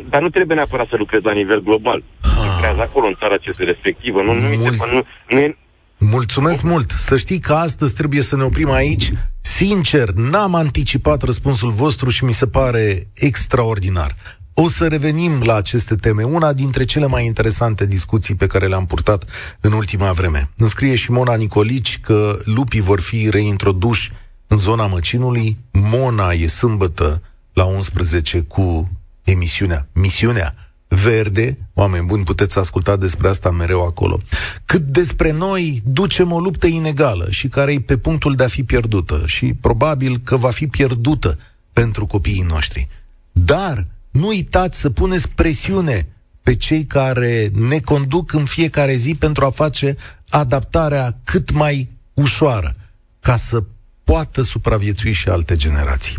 Dar 0.10 0.22
nu 0.22 0.30
trebuie 0.30 0.56
neapărat 0.56 0.88
să 0.88 0.96
lucrezi 0.98 1.26
la 1.26 1.32
nivel 1.32 1.62
global. 1.62 2.04
Ah. 2.22 2.30
Lucrează 2.52 2.82
acolo, 2.82 3.08
în 3.08 3.16
țara 3.20 3.38
ce 3.38 3.52
respectivă. 3.58 4.22
Nu, 4.22 4.34
nu, 4.34 4.40
nu, 4.40 4.86
nu, 4.92 5.04
nu, 5.30 5.38
e, 5.38 5.58
Mulțumesc 5.98 6.62
mult! 6.62 6.92
Să 6.92 7.18
știi 7.18 7.40
că 7.40 7.54
astăzi 7.54 7.94
trebuie 7.94 8.22
să 8.22 8.36
ne 8.36 8.44
oprim 8.44 8.72
aici. 8.72 9.12
Sincer, 9.42 10.12
n-am 10.12 10.56
anticipat 10.56 11.22
răspunsul 11.22 11.72
vostru 11.72 12.10
și 12.10 12.24
mi 12.24 12.34
se 12.34 12.48
pare 12.48 13.08
extraordinar. 13.14 14.16
O 14.54 14.68
să 14.70 14.88
revenim 14.88 15.42
la 15.42 15.56
aceste 15.56 15.96
teme, 15.96 16.24
una 16.24 16.54
dintre 16.54 16.84
cele 16.84 17.06
mai 17.06 17.26
interesante 17.26 17.86
discuții 17.86 18.36
pe 18.36 18.48
care 18.48 18.68
le-am 18.68 18.86
purtat 18.86 19.26
în 19.60 19.72
ultima 19.72 20.12
vreme. 20.12 20.50
Îmi 20.58 20.70
scrie 20.70 20.96
și 20.96 21.12
Mona 21.12 21.36
Nicolici 21.36 22.00
că 22.00 22.38
lupii 22.44 22.82
vor 22.82 23.00
fi 23.02 23.30
reintroduși 23.30 24.12
în 24.48 24.58
zona 24.58 24.86
Măcinului. 24.86 25.58
Mona 25.72 26.32
e 26.32 26.48
sâmbătă 26.48 27.22
la 27.54 27.64
11 27.64 28.42
cu 28.42 28.92
emisiunea, 29.24 29.88
misiunea 29.94 30.56
verde, 30.88 31.56
oameni 31.74 32.06
buni, 32.06 32.24
puteți 32.24 32.58
asculta 32.58 32.96
despre 32.96 33.28
asta 33.28 33.52
mereu 33.52 33.86
acolo, 33.86 34.20
cât 34.66 34.82
despre 34.82 35.32
noi 35.32 35.82
ducem 35.86 36.32
o 36.32 36.40
luptă 36.40 36.68
inegală 36.68 37.28
și 37.30 37.48
care 37.48 37.74
e 37.74 37.80
pe 37.80 37.98
punctul 37.98 38.36
de 38.36 38.44
a 38.44 38.48
fi 38.48 38.64
pierdută 38.64 39.24
și 39.26 39.54
probabil 39.62 40.18
că 40.24 40.38
va 40.38 40.50
fi 40.50 40.68
pierdută 40.68 41.40
pentru 41.74 42.06
copiii 42.06 42.46
noștri. 42.48 42.88
Dar 43.32 43.88
nu 44.12 44.28
uitați 44.28 44.80
să 44.80 44.90
puneți 44.90 45.30
presiune 45.30 46.08
pe 46.44 46.56
cei 46.56 46.86
care 46.86 47.50
ne 47.54 47.80
conduc 47.80 48.34
în 48.34 48.46
fiecare 48.46 48.96
zi 48.96 49.16
pentru 49.16 49.46
a 49.46 49.50
face 49.50 49.96
adaptarea 50.30 51.18
cât 51.24 51.52
mai 51.52 51.90
ușoară, 52.14 52.72
ca 53.20 53.38
să 53.38 53.64
poată 54.04 54.42
supraviețui 54.42 55.12
și 55.12 55.30
alte 55.30 55.56
generații. 55.56 56.18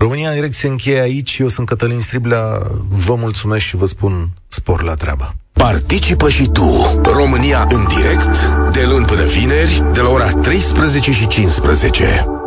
România 0.00 0.28
în 0.28 0.34
direct 0.34 0.54
se 0.54 0.66
încheie 0.66 1.00
aici. 1.00 1.38
Eu 1.38 1.48
sunt 1.48 1.66
Cătălin 1.66 2.00
Striblea. 2.00 2.58
Vă 2.88 3.14
mulțumesc 3.14 3.64
și 3.64 3.76
vă 3.76 3.86
spun 3.86 4.30
spor 4.48 4.82
la 4.82 4.94
treabă. 4.94 5.34
Participă 5.52 6.28
și 6.30 6.48
tu. 6.48 7.00
România 7.02 7.66
în 7.70 7.86
direct, 7.96 8.46
de 8.72 8.84
luni 8.90 9.04
până 9.04 9.24
vineri, 9.24 9.84
de 9.92 10.00
la 10.00 10.08
ora 10.08 10.30
13 10.30 11.12
și 11.12 11.26
15. 11.26 12.39